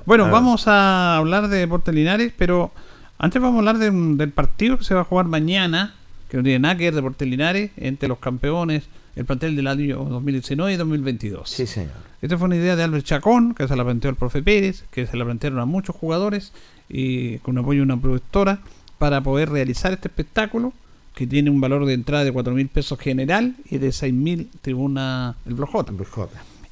[0.05, 2.73] bueno, vamos a hablar de Deportes Linares, pero
[3.19, 5.95] antes vamos a hablar de del partido que se va a jugar mañana,
[6.29, 9.99] que no tiene nada que ver Deportes Linares, entre los campeones, el plantel del año
[10.05, 11.49] 2019 y 2022.
[11.49, 11.93] Sí, señor.
[12.21, 15.07] Esta fue una idea de Albert Chacón, que se la planteó el profe Pérez, que
[15.07, 16.53] se la plantearon a muchos jugadores
[16.89, 18.59] y con apoyo de una productora
[18.99, 20.73] para poder realizar este espectáculo
[21.15, 24.51] que tiene un valor de entrada de 4 mil pesos general y de 6 mil
[24.63, 25.93] tribuna el Blojota.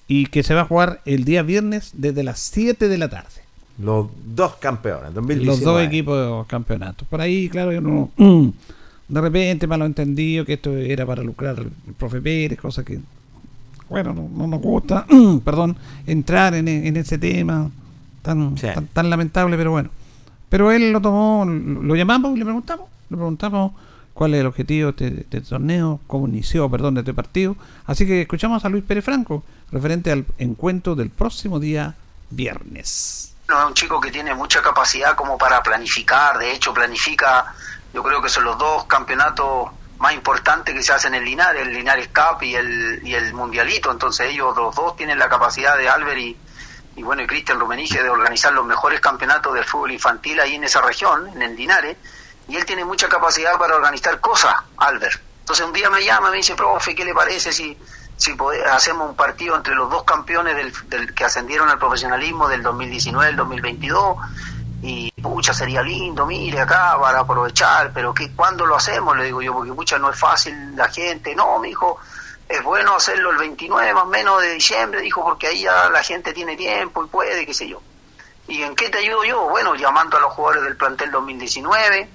[0.06, 3.42] Y que se va a jugar el día viernes desde las 7 de la tarde.
[3.78, 5.46] Los dos campeones, 2019.
[5.46, 7.04] Los dos equipos de campeonato.
[7.10, 8.10] Por ahí, claro, yo no.
[9.08, 13.00] De repente, malentendido que esto era para lucrar al profe Pérez, cosa que.
[13.88, 15.06] Bueno, no, no nos gusta,
[15.44, 15.76] perdón,
[16.06, 17.70] entrar en, en ese tema
[18.22, 19.90] tan, tan, tan lamentable, pero bueno.
[20.48, 23.72] Pero él lo tomó, lo llamamos y le preguntamos, le preguntamos
[24.14, 27.56] cuál es el objetivo de este, de este torneo, cómo inició, perdón, de este partido.
[27.86, 31.94] Así que escuchamos a Luis Pérez Franco, referente al encuentro del próximo día
[32.30, 33.34] viernes.
[33.48, 37.54] No, es un chico que tiene mucha capacidad como para planificar, de hecho planifica,
[37.92, 41.72] yo creo que son los dos campeonatos más importantes que se hacen en Linares, el
[41.72, 45.88] Linares Cup y el, y el Mundialito, entonces ellos los dos tienen la capacidad de
[45.88, 46.36] Albert y,
[46.96, 50.64] y bueno, y Cristian Rumenige de organizar los mejores campeonatos del fútbol infantil ahí en
[50.64, 51.96] esa región, en el Linares,
[52.48, 55.20] y él tiene mucha capacidad para organizar cosas, Albert.
[55.40, 57.76] Entonces un día me llama, me dice, profe, ¿qué le parece si,
[58.16, 58.34] si
[58.72, 63.28] hacemos un partido entre los dos campeones del, del que ascendieron al profesionalismo del 2019
[63.28, 64.16] al 2022?
[64.82, 69.16] Y pucha, sería lindo, mire acá para aprovechar, pero ¿qué, ¿cuándo lo hacemos?
[69.16, 71.34] Le digo yo, porque pucha, no es fácil la gente.
[71.34, 71.98] No, mi hijo,
[72.48, 76.02] es bueno hacerlo el 29 más o menos de diciembre, dijo, porque ahí ya la
[76.02, 77.82] gente tiene tiempo y puede, qué sé yo.
[78.48, 79.48] ¿Y en qué te ayudo yo?
[79.48, 82.08] Bueno, llamando a los jugadores del plantel 2019,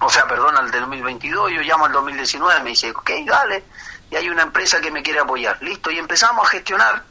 [0.00, 3.62] o sea, perdón, al del 2022, yo llamo al 2019, me dice, ok, dale,
[4.10, 7.04] y hay una empresa que me quiere apoyar, listo, y empezamos a gestionar,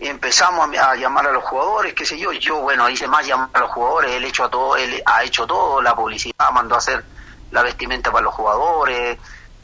[0.00, 3.50] y empezamos a, llamar a los jugadores, qué sé yo, yo, bueno, hice más llamar
[3.52, 6.78] a los jugadores, él, hecho a todo, él ha hecho todo, la publicidad, mandó a
[6.78, 7.04] hacer
[7.52, 9.18] la vestimenta para los jugadores,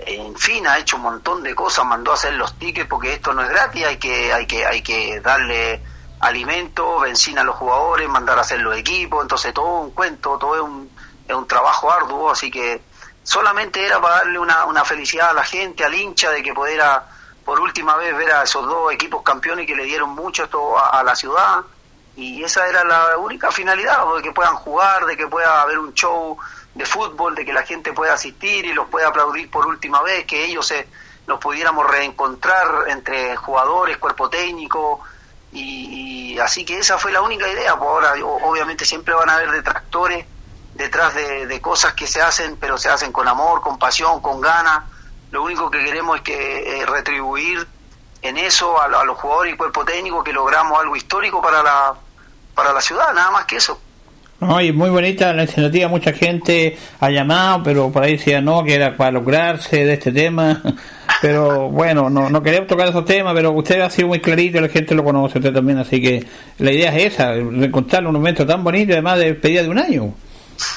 [0.07, 3.33] en fin, ha hecho un montón de cosas, mandó a hacer los tickets porque esto
[3.33, 5.83] no es gratis, hay que, hay que, hay que darle
[6.21, 10.55] alimento, benzina a los jugadores, mandar a hacer los equipos, entonces todo un cuento, todo
[10.57, 10.91] es un,
[11.27, 12.83] es un trabajo arduo, así que
[13.23, 17.07] solamente era para darle una, una felicidad a la gente, al hincha, de que pudiera
[17.45, 21.01] por última vez ver a esos dos equipos campeones que le dieron mucho esto a,
[21.01, 21.61] a la ciudad,
[22.17, 25.95] y esa era la única finalidad, de que puedan jugar, de que pueda haber un
[25.95, 26.37] show
[26.75, 30.25] de fútbol, de que la gente pueda asistir y los pueda aplaudir por última vez,
[30.25, 30.87] que ellos se,
[31.27, 35.01] nos pudiéramos reencontrar entre jugadores, cuerpo técnico,
[35.53, 37.77] y, así que esa fue la única idea.
[37.77, 40.25] Pues ahora, obviamente, siempre van a haber detractores
[40.75, 44.41] detrás de, de cosas que se hacen, pero se hacen con amor, con pasión, con
[44.41, 44.85] ganas.
[45.31, 47.67] Lo único que queremos es que eh, retribuir
[48.23, 51.95] en eso a, a los jugadores y cuerpo técnico que logramos algo histórico para la
[52.55, 53.81] para la ciudad, nada más que eso.
[54.41, 58.65] No, y muy bonita la iniciativa, mucha gente ha llamado, pero por ahí decía no,
[58.65, 60.63] que era para lucrarse de este tema.
[61.21, 64.71] Pero bueno, no, no queremos tocar esos temas, pero usted ha sido muy clarito, la
[64.71, 66.27] gente lo conoce usted también, así que
[66.57, 70.15] la idea es esa, encontrar un momento tan bonito, además de despedida de un año.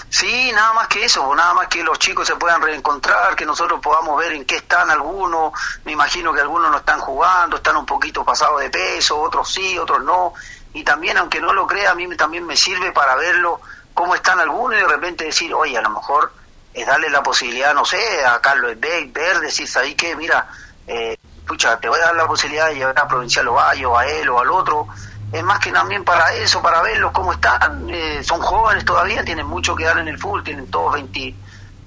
[0.10, 3.80] Sí, nada más que eso, nada más que los chicos se puedan reencontrar, que nosotros
[3.82, 5.54] podamos ver en qué están algunos.
[5.86, 9.78] Me imagino que algunos no están jugando, están un poquito pasados de peso, otros sí,
[9.78, 10.34] otros no.
[10.74, 13.62] Y también, aunque no lo crea, a mí también me sirve para verlo
[13.94, 16.34] cómo están algunos y de repente decir, oye, a lo mejor
[16.74, 20.16] es darle la posibilidad, no sé, a Carlos Beck, ver, decir, ¿sabes qué?
[20.16, 20.48] Mira,
[20.88, 21.18] eh,
[21.48, 24.40] pucha, te voy a dar la posibilidad de llevar a Provincial Ovalle, a él o
[24.40, 24.88] al otro
[25.34, 27.90] es más que también para eso, para verlos cómo están.
[27.90, 31.34] Eh, son jóvenes todavía, tienen mucho que dar en el fútbol, tienen todos 20,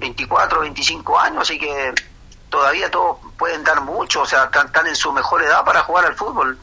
[0.00, 1.94] 24, 25 años, así que
[2.50, 6.16] todavía todos pueden dar mucho, o sea, están, en su mejor edad para jugar al
[6.16, 6.58] fútbol.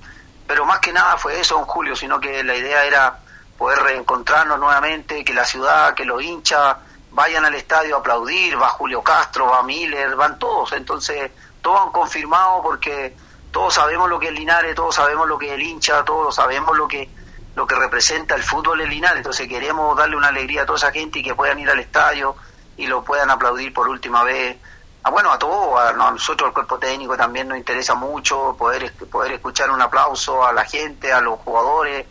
[0.48, 3.20] Pero más que nada fue eso, en Julio, sino que la idea era
[3.57, 6.78] poder reencontrarnos nuevamente, que la ciudad, que los hinchas
[7.11, 11.91] vayan al estadio a aplaudir, va Julio Castro, va Miller, van todos, entonces todos han
[11.91, 13.15] confirmado porque
[13.52, 16.76] todos sabemos lo que es Linares, todos sabemos lo que es el hincha, todos sabemos
[16.76, 17.10] lo que
[17.56, 20.91] lo que representa el fútbol en Linares, entonces queremos darle una alegría a toda esa
[20.91, 22.36] gente y que puedan ir al estadio
[22.78, 24.57] y lo puedan aplaudir por última vez.
[25.03, 29.34] Ah, bueno, a todos, a nosotros el cuerpo técnico también nos interesa mucho poder, poder
[29.34, 32.05] escuchar un aplauso a la gente, a los jugadores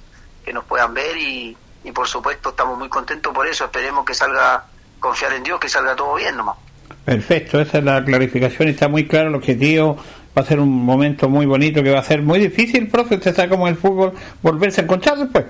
[0.44, 4.12] que nos puedan ver y, y por supuesto estamos muy contentos por eso, esperemos que
[4.12, 4.64] salga,
[5.00, 6.56] confiar en Dios, que salga todo bien nomás.
[7.04, 9.96] Perfecto, esa es la clarificación, está muy claro el objetivo
[10.36, 13.34] va a ser un momento muy bonito que va a ser muy difícil, profe, usted
[13.34, 15.44] sabe cómo el fútbol volverse a encontrar después.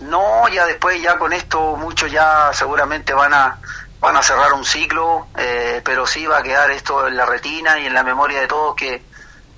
[0.00, 3.58] No, ya después, ya con esto, muchos ya seguramente van a
[4.06, 7.80] van a cerrar un ciclo, eh, pero sí va a quedar esto en la retina
[7.80, 9.02] y en la memoria de todos que,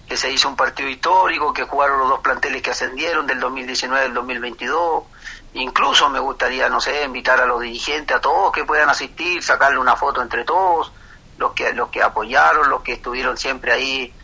[0.09, 4.07] que se hizo un partido histórico, que jugaron los dos planteles que ascendieron del 2019
[4.07, 5.05] al 2022.
[5.53, 9.79] Incluso me gustaría, no sé, invitar a los dirigentes, a todos que puedan asistir, sacarle
[9.79, 10.93] una foto entre todos,
[11.37, 14.15] los que los que apoyaron, los que estuvieron siempre ahí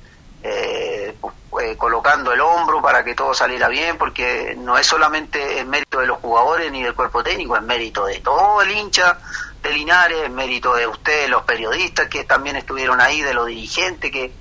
[0.43, 1.15] eh,
[1.61, 6.01] eh, colocando el hombro para que todo saliera bien, porque no es solamente el mérito
[6.01, 9.19] de los jugadores ni del cuerpo técnico, es mérito de todo el hincha
[9.65, 14.13] de Linares, es mérito de ustedes, los periodistas que también estuvieron ahí, de los dirigentes
[14.13, 14.33] que,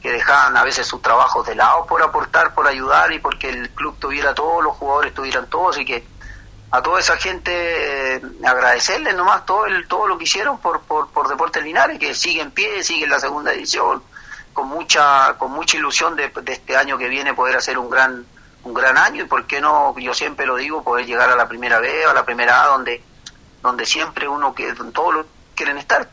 [0.00, 3.70] que dejaban a veces sus trabajos de lado por aportar, por ayudar y porque el
[3.70, 6.06] club tuviera todos, los jugadores tuvieran todos y que
[6.70, 11.08] a toda esa gente eh, agradecerles nomás todo el, todo lo que hicieron por, por,
[11.08, 14.02] por Deportes Linares, que sigue en pie, sigue en la segunda edición,
[14.52, 18.24] con mucha con mucha ilusión de, este año que viene poder hacer un gran
[18.64, 21.48] un gran año y por qué no yo siempre lo digo poder llegar a la
[21.48, 23.02] primera B a la primera A donde
[23.62, 26.08] donde siempre uno que todos quieren estar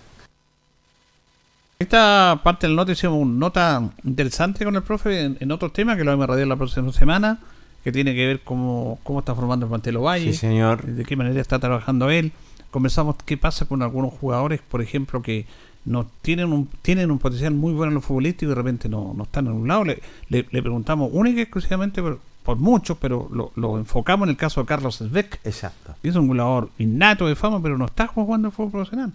[1.78, 6.04] esta parte del nota hicimos una nota interesante con el profe en, otros temas que
[6.04, 7.40] lo vamos a radiar la próxima semana
[7.84, 10.84] que tiene que ver cómo, cómo está formando el Pantelo Valle sí, señor.
[10.86, 12.32] de qué manera está trabajando él
[12.72, 15.46] conversamos qué pasa con algunos jugadores por ejemplo que
[15.86, 19.14] no tienen un, tienen un potencial muy bueno en los futbolistas y de repente no,
[19.16, 19.86] no están en un lado.
[19.86, 22.20] Le, le, preguntamos única y exclusivamente por,
[22.58, 25.40] muchos, pero lo, lo, enfocamos en el caso de Carlos Sveck.
[25.44, 25.96] Exacto.
[26.04, 29.14] es un jugador innato de fama, pero no está jugando el fútbol profesional.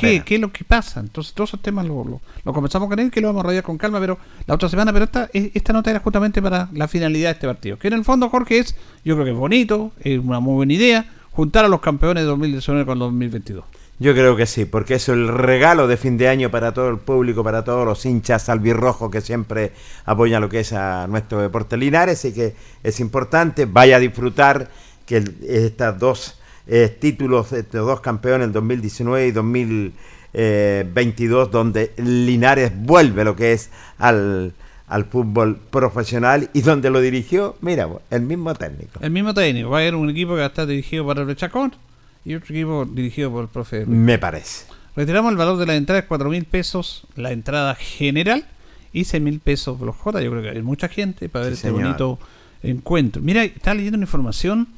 [0.00, 0.22] qué?
[0.24, 1.00] ¿Qué es lo que pasa?
[1.00, 3.62] Entonces, todos esos temas lo, lo, lo, conversamos con él, que lo vamos a rayar
[3.62, 7.28] con calma, pero la otra semana, pero esta, esta nota era justamente para la finalidad
[7.28, 7.78] de este partido.
[7.78, 10.72] Que en el fondo, Jorge, es, yo creo que es bonito, es una muy buena
[10.72, 13.64] idea, juntar a los campeones de 2019 con los 2022.
[14.00, 16.98] Yo creo que sí, porque es el regalo de fin de año para todo el
[16.98, 19.72] público, para todos los hinchas albirrojos que siempre
[20.04, 22.54] apoyan lo que es a nuestro deporte Linares y que
[22.84, 23.66] es importante.
[23.66, 24.70] Vaya a disfrutar
[25.04, 26.38] que estos dos
[26.68, 33.70] eh, títulos, estos dos campeones, el 2019 y 2022, donde Linares vuelve lo que es
[33.98, 34.52] al,
[34.86, 39.00] al fútbol profesional y donde lo dirigió, mira, el mismo técnico.
[39.00, 41.34] El mismo técnico, va a haber un equipo que va a estar dirigido para el
[41.34, 41.74] Chacón
[42.24, 43.86] y otro equipo dirigido por el profe.
[43.86, 44.66] Me parece.
[44.96, 48.44] Retiramos el valor de la entrada de 4 mil pesos, la entrada general,
[48.92, 50.22] y 6 mil pesos los J.
[50.22, 52.18] Yo creo que hay mucha gente para ver este bonito
[52.62, 53.22] encuentro.
[53.22, 54.68] Mira, está leyendo una información.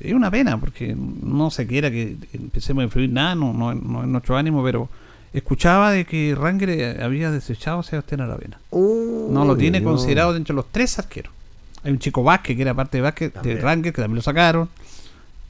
[0.00, 4.02] Es una pena porque no se quiera que empecemos a influir nada, no, no, no
[4.02, 4.88] es nuestro ánimo, pero
[5.32, 8.60] escuchaba de que Ranger había desechado a Sebastián Aravena.
[8.72, 11.32] no lo tiene considerado dentro de los tres arqueros.
[11.82, 14.68] Hay un chico Vázquez que era parte de Vázquez, de Ranger, que también lo sacaron.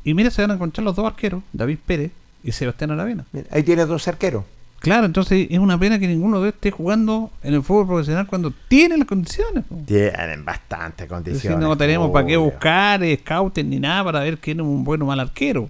[0.09, 2.13] Y mira, se van a encontrar los dos arqueros, David Pérez
[2.43, 3.27] y Sebastián Aravena.
[3.51, 4.43] ahí tiene dos arqueros.
[4.79, 8.27] Claro, entonces es una pena que ninguno de ellos esté jugando en el fútbol profesional
[8.27, 9.65] cuando tienen las condiciones.
[9.85, 11.61] Tienen bastantes condiciones.
[11.61, 15.09] no tenemos para qué buscar scouten ni nada para ver quién es un bueno o
[15.09, 15.69] mal arquero.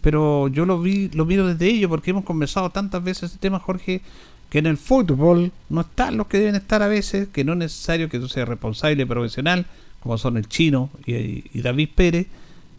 [0.00, 3.60] Pero yo lo vi, lo miro desde ellos porque hemos conversado tantas veces este tema,
[3.60, 4.02] Jorge,
[4.50, 7.58] que en el fútbol no están los que deben estar a veces, que no es
[7.58, 9.66] necesario que tú seas responsable profesional,
[10.00, 12.26] como son el chino y David Pérez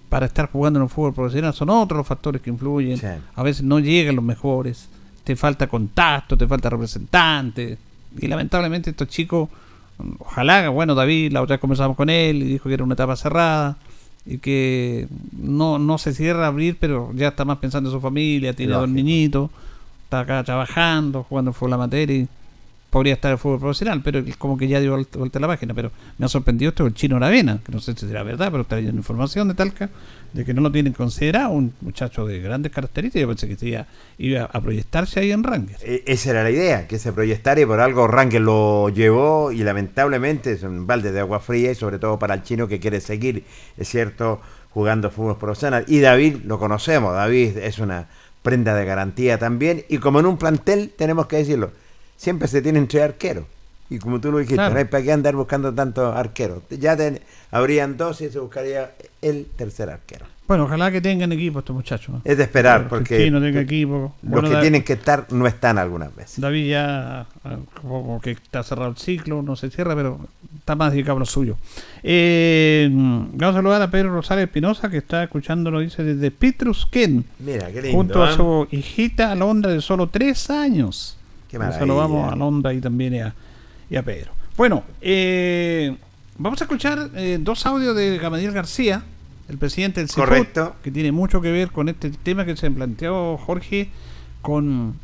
[0.10, 2.99] para estar jugando en el fútbol profesional son otros los factores que influyen.
[3.36, 4.90] A veces no llegan los mejores,
[5.23, 7.77] te falta contacto, te falta representante.
[8.18, 9.49] Y lamentablemente estos chicos,
[10.18, 13.15] ojalá, bueno, David, la otra vez conversamos con él y dijo que era una etapa
[13.15, 13.77] cerrada.
[14.26, 18.02] y que no, no se cierra a abrir, pero ya está más pensando en su
[18.02, 19.49] familia, tiene dos niñitos,
[20.03, 22.27] está acá trabajando, jugando fútbol amateur y
[22.90, 26.26] podría estar el fútbol profesional, pero como que ya dio vuelta la página, pero me
[26.26, 28.98] ha sorprendido esto del chino Aravena, que no sé si será verdad, pero está leyendo
[28.98, 29.90] información de Talca,
[30.34, 33.86] de que no lo tienen considerado un muchacho de grandes características, yo pensé que iba,
[34.18, 35.82] iba a proyectarse ahí en Rangers.
[35.84, 39.64] E- Esa era la idea, que se proyectara y por algo Rangel lo llevó y
[39.64, 43.02] lamentablemente es un balde de agua fría y sobre todo para el chino que quiere
[43.02, 43.44] seguir,
[43.78, 44.41] es cierto,
[44.72, 45.86] jugando fútbol profesional.
[45.88, 48.07] Y David lo conocemos, David es una
[48.41, 51.72] prenda de garantía también y como en un plantel tenemos que decirlo,
[52.19, 53.45] siempre se tienen tres arqueros.
[53.89, 54.73] Y como tú lo dijiste, Claro.
[54.73, 56.61] no hay para qué andar buscando tantos arqueros.
[56.69, 58.91] Ya ten- habrían dos y se buscaría
[59.21, 60.27] el tercer arquero.
[60.47, 62.09] Bueno, ojalá que tengan equipo estos muchachos.
[62.15, 62.21] ¿no?
[62.25, 64.13] Es de esperar, Que porque chino tenga equipo.
[64.21, 66.39] los Bueno, que tienen que estar no están algunas veces.
[66.41, 70.19] David ya ah, como que está cerrado el ciclo, no se cierra, pero
[70.59, 71.55] está más dedicado a lo suyo.
[72.03, 77.25] Eh, vamos a saludar a Pedro Rosales Espinosa, que está escuchando, lo dice desde Petrusquén.
[77.39, 77.97] Mira, qué lindo.
[77.97, 78.35] Junto a ¿eh?
[78.35, 81.15] su hijita Alondra de solo tres años.
[81.57, 81.80] Maravilla.
[81.80, 83.34] Saludamos a Alondra y también a,
[83.89, 84.31] y a Pedro.
[84.55, 85.95] Bueno, eh,
[86.38, 89.03] vamos a escuchar eh, dos audios de Gamadiel García,
[89.47, 90.76] el presidente del CIFUT, Correcto.
[90.84, 93.89] que tiene mucho que ver con este tema que se planteó Jorge
[94.41, 94.95] con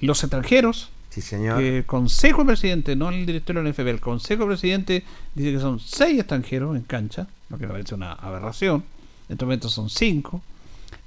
[0.00, 0.90] los extranjeros.
[1.10, 1.58] Sí, señor.
[1.58, 5.02] Que el Consejo Presidente, no el director de la NFB, el Consejo Presidente
[5.34, 8.84] dice que son seis extranjeros en cancha, lo que me parece una aberración.
[9.28, 10.42] En estos momentos son cinco.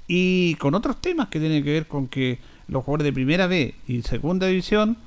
[0.08, 2.40] Y con otros temas que tienen que ver con que
[2.70, 4.98] los jugadores de primera B y segunda división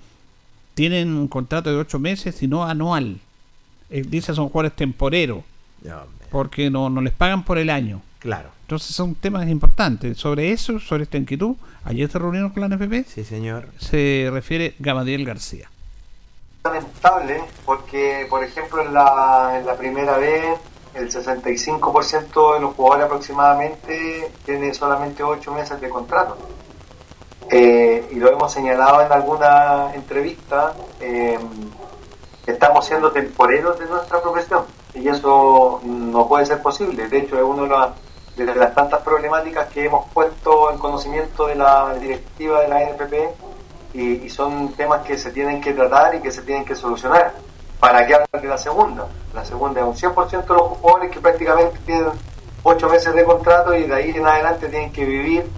[0.74, 3.20] tienen un contrato de ocho meses y no anual.
[3.90, 5.44] Eh, dice son jugadores temporeros,
[6.30, 8.02] porque no, no les pagan por el año.
[8.18, 8.50] Claro.
[8.62, 10.16] Entonces son temas importantes.
[10.16, 13.06] Sobre eso, sobre esta inquietud, ayer se reunieron con la NFP.
[13.06, 13.68] Sí, señor.
[13.78, 15.68] Se refiere Gamadiel García.
[16.64, 20.58] lamentable porque, por ejemplo, en la, en la primera vez
[20.94, 26.38] el 65% de los jugadores aproximadamente tiene solamente 8 meses de contrato.
[27.50, 31.38] Eh, y lo hemos señalado en alguna entrevista, eh,
[32.46, 34.64] estamos siendo temporeros de nuestra profesión
[34.94, 37.08] y eso no puede ser posible.
[37.08, 37.92] De hecho, es una
[38.36, 43.14] de las, tantas problemáticas que hemos puesto en conocimiento de la directiva de la NFP
[43.94, 47.34] y, y son temas que se tienen que tratar y que se tienen que solucionar.
[47.78, 49.06] ¿Para qué hablar de la segunda?
[49.34, 52.06] La segunda es un 100% de los jugadores que prácticamente tienen
[52.62, 55.50] 8 meses de contrato y de ahí en adelante tienen que vivir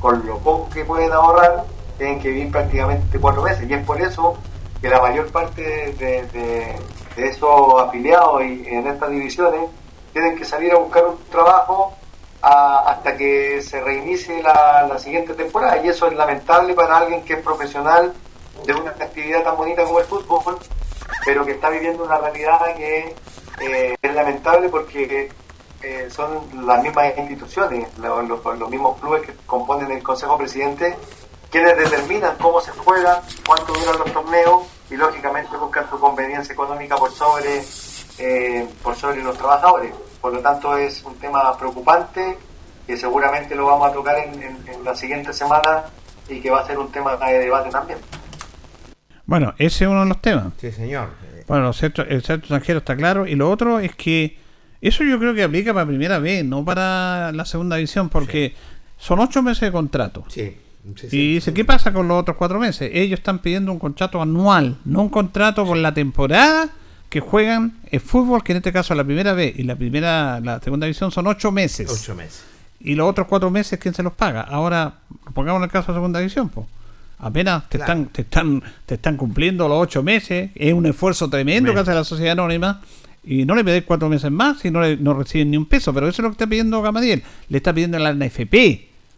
[0.00, 1.64] con lo poco que pueden ahorrar,
[1.98, 3.68] tienen que vivir prácticamente 4 meses.
[3.68, 4.36] Y es por eso
[4.80, 6.78] que la mayor parte de,
[7.16, 9.60] esos afiliados y en estas divisiones
[10.12, 11.94] tienen que salir a buscar un trabajo
[12.40, 15.84] hasta que se reinicie la, la siguiente temporada.
[15.84, 18.12] Y eso es lamentable para alguien que es profesional
[18.64, 20.58] de una actividad tan bonita como el fútbol,
[21.24, 23.14] pero que está viviendo una realidad que
[23.60, 25.30] eh, es lamentable porque
[25.82, 30.96] eh, son las mismas instituciones, lo- lo- los mismos clubes que componen el Consejo Presidente,
[31.50, 36.96] quienes determinan cómo se juega, cuánto duran los torneos y lógicamente buscan su conveniencia económica
[36.96, 37.62] por sobre,
[38.18, 39.92] eh, por sobre los trabajadores.
[40.20, 42.36] Por lo tanto es un tema preocupante
[42.86, 45.84] que seguramente lo vamos a tocar en, en- en la siguiente semana
[46.28, 47.98] y que va a ser un tema de debate también.
[49.26, 50.52] Bueno, ese es uno de los temas.
[50.60, 51.08] Sí, señor.
[51.46, 53.26] Bueno, los centros- el centro extranjero está claro.
[53.26, 54.38] Y lo otro es que
[54.80, 58.54] eso yo creo que aplica para primera vez, no para la segunda división, porque
[58.98, 60.24] son ocho meses de contrato.
[60.28, 60.56] Sí.
[61.12, 62.90] y dice, ¿qué pasa con los otros cuatro meses?
[62.92, 66.70] Ellos están pidiendo un contrato anual, no un contrato por la temporada
[67.10, 70.60] que juegan el fútbol, que en este caso la primera vez y la primera, la
[70.60, 71.90] segunda división son ocho meses.
[71.90, 72.44] Ocho meses.
[72.80, 74.40] Y los otros cuatro meses, ¿quién se los paga?
[74.42, 74.94] Ahora,
[75.34, 76.66] pongamos el caso de segunda división, pues.
[77.18, 77.92] Apenas te, Claro.
[77.92, 80.50] están, te, están, te están cumpliendo los ocho meses.
[80.54, 82.80] Es un esfuerzo tremendo que hace la sociedad anónima.
[83.22, 85.92] Y no le pedís cuatro meses más y no, le, no reciben ni un peso.
[85.92, 87.22] Pero eso es lo que está pidiendo Gamadiel.
[87.48, 88.54] Le está pidiendo a la NFP.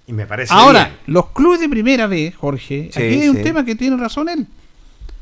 [0.09, 0.97] Y me parece Ahora, bien.
[1.07, 3.43] los clubes de primera vez, Jorge, Sí, aquí hay un sí.
[3.43, 4.47] tema que tiene razón él.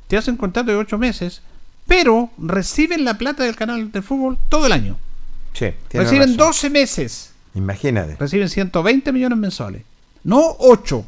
[0.08, 1.42] Te hacen contrato de ocho meses,
[1.86, 4.96] pero reciben la plata del canal de fútbol todo el año.
[5.52, 6.36] Sí, Reciben razón.
[6.38, 7.32] 12 meses.
[7.54, 8.16] Imagínate.
[8.16, 9.82] Reciben 120 millones mensuales,
[10.24, 11.04] no 8.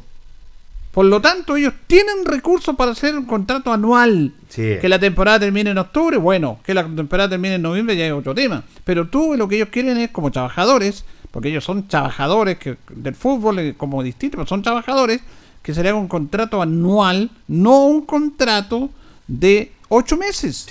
[0.93, 4.31] Por lo tanto, ellos tienen recursos para hacer un contrato anual.
[4.47, 4.75] Sí.
[4.79, 8.13] Que la temporada termine en octubre, bueno, que la temporada termine en noviembre ya es
[8.13, 8.63] otro tema.
[8.83, 13.15] Pero tú lo que ellos quieren es como trabajadores, porque ellos son trabajadores que, del
[13.15, 15.21] fútbol eh, como distinto, pero son trabajadores,
[15.63, 18.91] que se le haga un contrato anual, no un contrato
[19.27, 20.67] de 8 meses.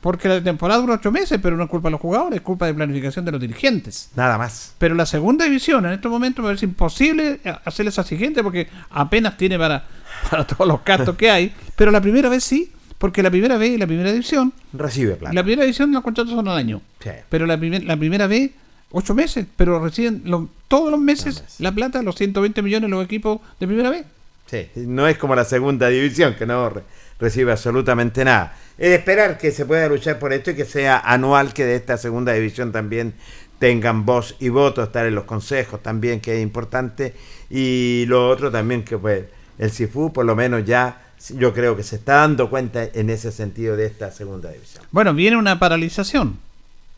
[0.00, 2.66] Porque la temporada dura 8 meses, pero no es culpa de los jugadores, es culpa
[2.66, 4.10] de planificación de los dirigentes.
[4.14, 4.74] Nada más.
[4.78, 9.36] Pero la segunda división en estos momentos me parece imposible hacerle esa siguiente porque apenas
[9.36, 9.84] tiene para,
[10.30, 11.52] para todos los gastos que hay.
[11.74, 15.34] Pero la primera vez sí, porque la primera vez y la primera división, Recibe plata.
[15.34, 16.80] la primera división los contratos son al año.
[17.02, 17.10] Sí.
[17.28, 18.50] Pero la, primer- la primera vez
[18.92, 23.40] Ocho meses, pero reciben lo- todos los meses la plata, los 120 millones los equipos
[23.58, 24.06] de primera vez.
[24.46, 26.82] Sí, no es como la segunda división, que no re-
[27.18, 28.56] recibe absolutamente nada.
[28.78, 31.76] Es de esperar que se pueda luchar por esto y que sea anual, que de
[31.76, 33.14] esta segunda división también
[33.58, 37.14] tengan voz y voto, estar en los consejos también, que es importante.
[37.48, 39.24] Y lo otro también, que pues
[39.58, 41.02] el CIFU por lo menos ya,
[41.34, 44.84] yo creo que se está dando cuenta en ese sentido de esta segunda división.
[44.90, 46.38] Bueno, viene una paralización.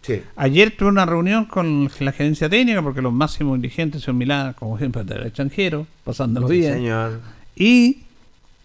[0.03, 0.23] Sí.
[0.37, 4.79] Ayer tuve una reunión con la gerencia técnica porque los máximos dirigentes son Milán, como
[4.79, 6.75] siempre, del extranjero, pasándolo Sí, bien.
[6.75, 7.21] señor.
[7.55, 8.03] Y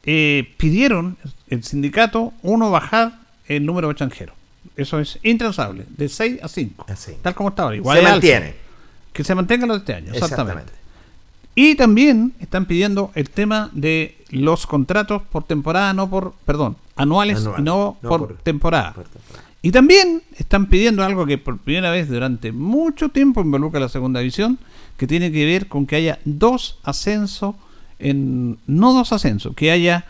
[0.06, 1.18] eh, pidieron
[1.54, 4.36] el sindicato uno bajar el número de extranjeros.
[4.76, 6.86] Eso es intransable, de 6 a 5.
[7.22, 7.76] Tal como está ahora.
[7.76, 8.12] Igual Se alto.
[8.14, 8.56] mantiene.
[9.12, 10.62] Que se mantenga lo de este año, exactamente.
[10.64, 10.74] Exactamente.
[11.56, 17.42] Y también están pidiendo el tema de los contratos por temporada, no por, perdón, anuales
[17.42, 18.96] Anual, y no, no por, por- temporada.
[19.62, 24.20] Y también están pidiendo algo que por primera vez durante mucho tiempo involucra la segunda
[24.22, 24.58] división,
[24.98, 27.54] que tiene que ver con que haya dos ascensos,
[28.00, 30.06] en, no dos ascensos, que haya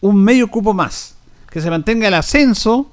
[0.00, 1.16] un medio cupo más,
[1.50, 2.90] que se mantenga el ascenso,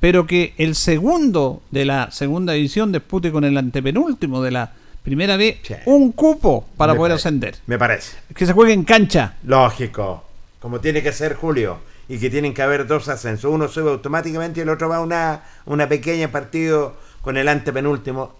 [0.00, 5.36] pero que el segundo de la segunda división dispute con el antepenúltimo de la primera
[5.36, 7.28] vez un cupo para Me poder parece.
[7.28, 7.56] ascender.
[7.66, 8.16] Me parece.
[8.34, 9.36] Que se juegue en cancha.
[9.44, 10.24] Lógico.
[10.60, 11.78] Como tiene que ser Julio.
[12.08, 13.50] Y que tienen que haber dos ascensos.
[13.52, 18.32] Uno sube automáticamente y el otro va a una, una pequeña partido con el antepenúltimo.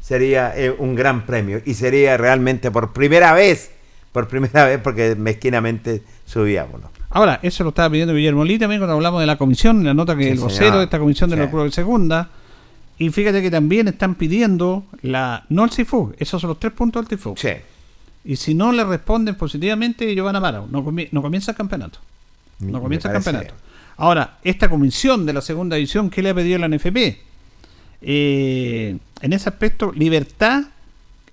[0.00, 1.60] Sería eh, un gran premio.
[1.64, 3.70] Y sería realmente por primera vez.
[4.12, 6.80] Por primera vez porque mezquinamente subíamos.
[7.10, 9.94] Ahora, eso lo estaba pidiendo Guillermo Lee también cuando hablamos de la comisión, en la
[9.94, 10.50] nota que Sí, el señor.
[10.50, 11.50] vocero de esta comisión de Sí.
[11.52, 12.28] la de Segunda.
[12.98, 16.14] Y fíjate que también están pidiendo la no el CIFU.
[16.18, 17.34] Esos son los tres puntos del CIFU.
[18.24, 20.62] Y si no le responden positivamente, ellos van a parar.
[20.70, 21.98] No, no comienza el campeonato.
[22.60, 23.54] No comienza el campeonato.
[23.98, 27.18] Ahora, esta comisión de la segunda división, ¿qué le ha pedido la NFP?
[28.02, 30.64] Eh, en ese aspecto, libertad,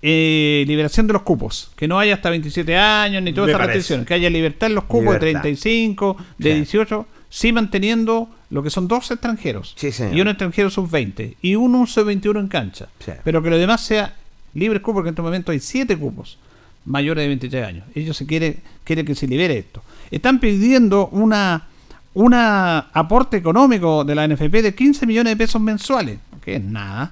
[0.06, 1.70] eh, liberación de los cupos.
[1.76, 4.06] Que no haya hasta 27 años ni todas esas restricciones.
[4.06, 5.40] Que haya libertad en los cupos de Libertad.
[5.40, 6.56] 35, de Sí.
[6.58, 9.74] 18, sí manteniendo lo que son dos extranjeros.
[10.12, 11.36] y un extranjero sub-20.
[11.40, 12.88] Y un sub-21 en cancha.
[12.98, 13.12] Sí.
[13.24, 14.14] Pero que lo demás sea
[14.52, 16.38] libre cupo, porque en este momento hay 7 cupos
[16.84, 17.84] mayores de 23 años.
[17.94, 19.82] Ellos se quiere, quieren que se libere esto.
[20.10, 21.68] Están pidiendo una
[22.16, 27.10] una aporte económico de la NFP de 15 millones de pesos mensuales, que es nada,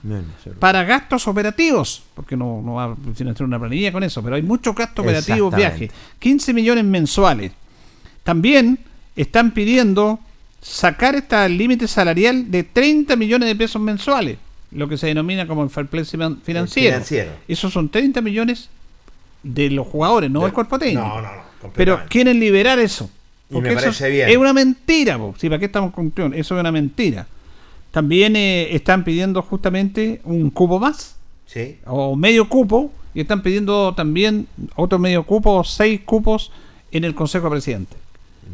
[0.59, 4.43] para gastos operativos, porque no, no va a financiar una planilla con eso, pero hay
[4.43, 7.53] muchos gastos operativos, viajes, 15 millones mensuales.
[8.25, 8.79] También
[9.17, 10.21] están pidiendo
[10.61, 14.37] sacar este límite salarial de 30 millones de pesos mensuales,
[14.71, 16.91] lo que se denomina como el fair play finan- financiero.
[16.93, 17.33] financiero.
[17.49, 18.69] Esos son 30 millones
[19.43, 21.01] de los jugadores, no De- del cuerpo técnico.
[21.07, 21.29] No, no,
[21.63, 23.11] no, Pero quieren liberar eso.
[23.51, 24.29] Y me Porque eso parece bien.
[24.29, 25.35] Es una mentira, po.
[25.39, 26.13] Sí, ¿para qué estamos con?
[26.35, 27.27] Eso es una mentira.
[27.93, 31.17] También eh, están pidiendo justamente un cupo más.
[31.47, 31.79] Sí.
[31.85, 32.91] O medio cupo.
[33.15, 36.51] Y están pidiendo también otro medio cupo o seis cupos
[36.91, 37.97] en el Consejo de Presidente.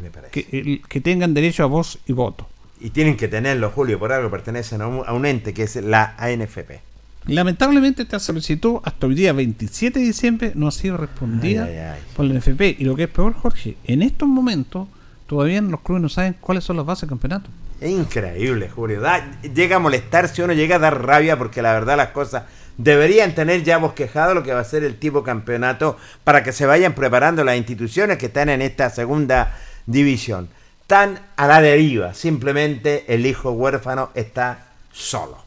[0.01, 0.81] Me parece.
[0.87, 2.47] Que, tengan derecho a voz y voto.
[2.81, 5.77] Y tienen que tenerlo, Julio, por algo pertenecen a un, a un ente que es
[5.77, 6.81] la ANFP.
[7.27, 11.79] Lamentablemente esta solicitud hasta hoy día 27 de diciembre no ha sido respondida Ay, ay,
[11.95, 11.99] ay.
[12.15, 12.75] por la NFP.
[12.79, 14.87] Y lo que es peor, Jorge, en estos momentos
[15.29, 17.51] todavía los clubes no saben cuáles son las bases del campeonato.
[17.79, 18.99] Es increíble, Julio.
[18.99, 22.43] Da- llega a molestarse uno, llega a dar rabia porque la verdad las cosas
[22.77, 26.65] deberían tener ya bosquejado lo que va a ser el tipo campeonato para que se
[26.65, 30.49] vayan preparando las instituciones que están en esta segunda división.
[30.81, 32.15] Están a la deriva.
[32.15, 35.37] Simplemente el hijo huérfano está solo.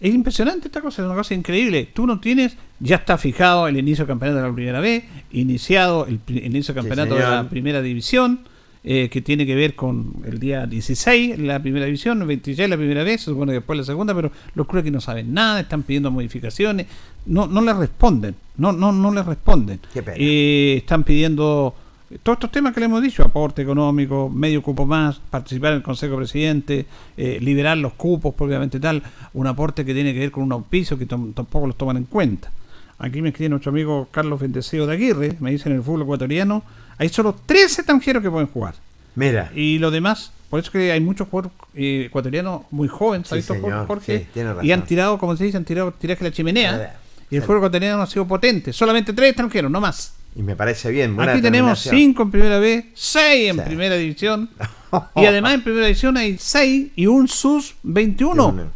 [0.00, 1.88] Es impresionante esta cosa, es una cosa increíble.
[1.94, 6.06] Tú no tienes, ya está fijado el inicio del campeonato de la primera B, iniciado
[6.06, 8.40] el, inicio del campeonato de la primera división,
[8.90, 12.78] eh, que tiene que ver con el día 16, la primera división, el 26 la
[12.78, 15.60] primera vez, se supone que después la segunda, pero los clubes que no saben nada,
[15.60, 16.86] están pidiendo modificaciones,
[17.26, 19.78] no, no les responden, no, no, no les responden.
[19.92, 20.16] Qué pena.
[20.18, 21.74] Eh, están pidiendo
[22.22, 25.82] todos estos temas que le hemos dicho, aporte económico, medio cupo más, participar en el
[25.82, 26.86] Consejo de Presidente,
[27.18, 29.02] eh, liberar los cupos, propiamente tal,
[29.34, 32.50] un aporte que tiene que ver con un auspicio que tampoco los toman en cuenta.
[32.98, 36.64] Aquí me escribe nuestro amigo Carlos Bendeceo de Aguirre, me dice en el fútbol ecuatoriano,
[36.98, 38.74] hay solo 13 extranjeros que pueden jugar.
[39.14, 39.50] Mira.
[39.54, 43.52] Y los demás, por eso que hay muchos jugadores eh, ecuatorianos muy jóvenes, ¿sabes Sí,
[43.54, 44.18] señor, Jorge?
[44.20, 44.64] sí, tiene razón.
[44.66, 46.98] y han tirado, como se dice, han tirado tiraje a la chimenea.
[47.30, 48.72] Y el fútbol ecuatoriano ha sido potente.
[48.72, 50.14] Solamente tres extranjeros, no más.
[50.36, 51.16] Y me parece bien.
[51.16, 53.62] buena Aquí tenemos cinco en primera vez, seis en Sí.
[53.66, 54.48] primera división.
[55.16, 58.70] y además en primera división hay seis y un sus 21.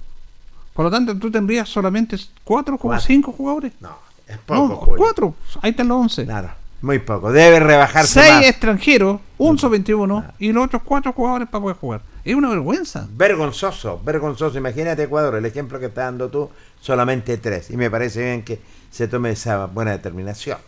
[0.74, 3.06] Por lo tanto, tú tendrías solamente cuatro o Cuatro.
[3.06, 3.72] cinco jugadores.
[3.80, 3.96] No,
[4.26, 4.96] es poco, No, Julio.
[4.98, 5.34] cuatro.
[5.62, 6.24] Ahí están los once.
[6.24, 6.50] Claro.
[6.82, 7.32] Muy poco.
[7.32, 8.44] Debe rebajarse Seis más.
[8.46, 12.00] extranjeros, un sub-21 y los otros cuatro jugadores para poder jugar.
[12.24, 13.06] Es una vergüenza.
[13.16, 14.58] Vergonzoso, vergonzoso.
[14.58, 16.50] Imagínate Ecuador, el ejemplo que está dando tú,
[16.80, 17.70] solamente tres.
[17.70, 18.60] Y me parece bien que
[18.90, 20.58] se tome esa buena determinación.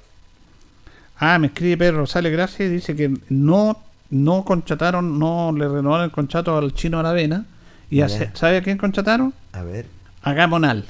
[1.18, 3.78] Ah, me escribe Pedro Rosales Gracias y dice que no,
[4.10, 7.44] no contrataron, no le renovaron el contrato al chino Aravena.
[7.90, 9.32] ¿Y hace- sabe a quién contrataron?
[9.52, 9.86] A ver.
[10.22, 10.86] A Gamonal.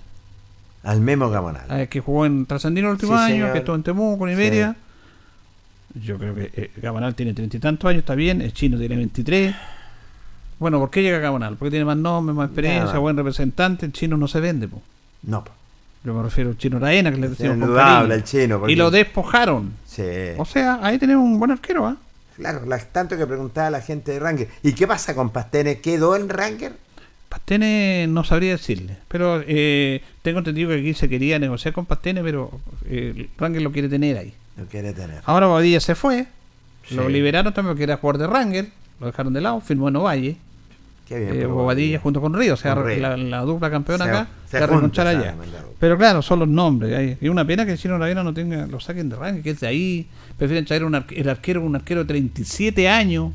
[0.82, 1.64] Al Memo Gamonal.
[1.80, 3.52] eh, que jugó en Trasandino el último Sí, año, señor.
[3.52, 4.76] que estuvo en Temuco, en Iberia.
[5.94, 8.40] Yo creo que eh, Gamonal tiene treinta y tantos años, está bien.
[8.40, 9.54] El chino tiene 23.
[10.58, 11.56] Bueno, ¿por qué llega Gamonal?
[11.56, 12.98] Porque tiene más nombre, más experiencia, Nada.
[12.98, 13.86] buen representante.
[13.86, 14.82] El chino no se vende, po.
[15.22, 15.52] No, po.
[16.04, 18.12] Yo me refiero al chino Raena, que le cariño.
[18.12, 19.72] el chino, porque- Y lo despojaron.
[19.86, 20.02] Sí.
[20.36, 21.96] O sea, ahí tenemos un buen arquero, ¿ah?
[22.36, 24.48] Claro, la- tanto que preguntaba la gente de Ranger.
[24.62, 25.78] ¿Y qué pasa con Pastene?
[25.80, 26.72] ¿Quedó en Ranger?
[27.28, 32.22] Pastene no sabría decirle, pero eh, tengo entendido que aquí se quería negociar con Pastene,
[32.22, 32.50] pero
[32.86, 34.34] eh, Ranger lo quiere tener ahí.
[34.56, 35.20] No quiere tener.
[35.24, 36.26] Ahora Bobadilla se fue,
[36.88, 36.94] Sí.
[36.94, 38.68] lo liberaron también porque era jugador de Ranger,
[39.00, 40.36] lo dejaron de lado, firmó en Ovalle.
[41.08, 41.42] Qué bien.
[41.42, 42.98] Eh, Bobadilla junto con Río, o sea, Río.
[43.00, 44.66] la, la dupla campeona Se- acá, se allá.
[44.66, 45.62] la dupla.
[45.78, 46.96] Pero claro, son los nombres.
[46.96, 49.50] hay- Y una pena que el Chino Ravena no tenga, lo saquen de Ranger, que
[49.50, 50.06] es de ahí.
[50.38, 53.32] Prefieren traer un el arquero, un arquero de 37 años.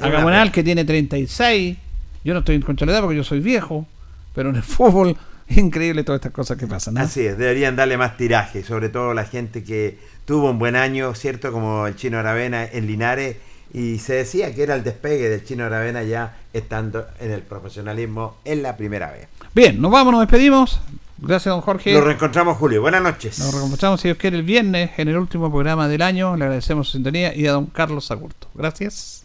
[0.00, 1.76] A Gamonal que tiene 36.
[2.24, 3.86] Yo no estoy en contra de la edad porque yo soy viejo.
[4.34, 5.16] Pero en el fútbol
[5.46, 6.94] es increíble todas estas cosas que pasan.
[6.94, 7.00] ¿no?
[7.00, 11.14] Así es, deberían darle más tiraje, sobre todo la gente que tuvo un buen año,
[11.14, 11.52] ¿cierto?
[11.52, 13.36] Como el Chino Aravena en Linares,
[13.72, 18.36] y se decía que era el despegue del Chino Aravena ya estando en el profesionalismo
[18.44, 19.28] en la primera vez.
[19.54, 20.80] Bien, nos vamos, nos despedimos.
[21.18, 21.92] Gracias, don Jorge.
[21.92, 22.82] Nos reencontramos, Julio.
[22.82, 23.38] Buenas noches.
[23.38, 26.36] Nos reencontramos, si Dios quiere, el viernes en el último programa del año.
[26.36, 28.48] Le agradecemos su sintonía y a don Carlos Agurto.
[28.54, 29.24] Gracias.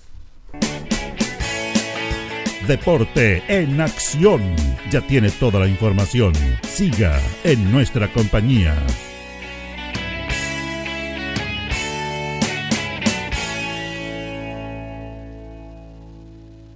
[2.67, 4.41] Deporte en acción.
[4.91, 6.33] Ya tiene toda la información.
[6.63, 8.75] Siga en nuestra compañía.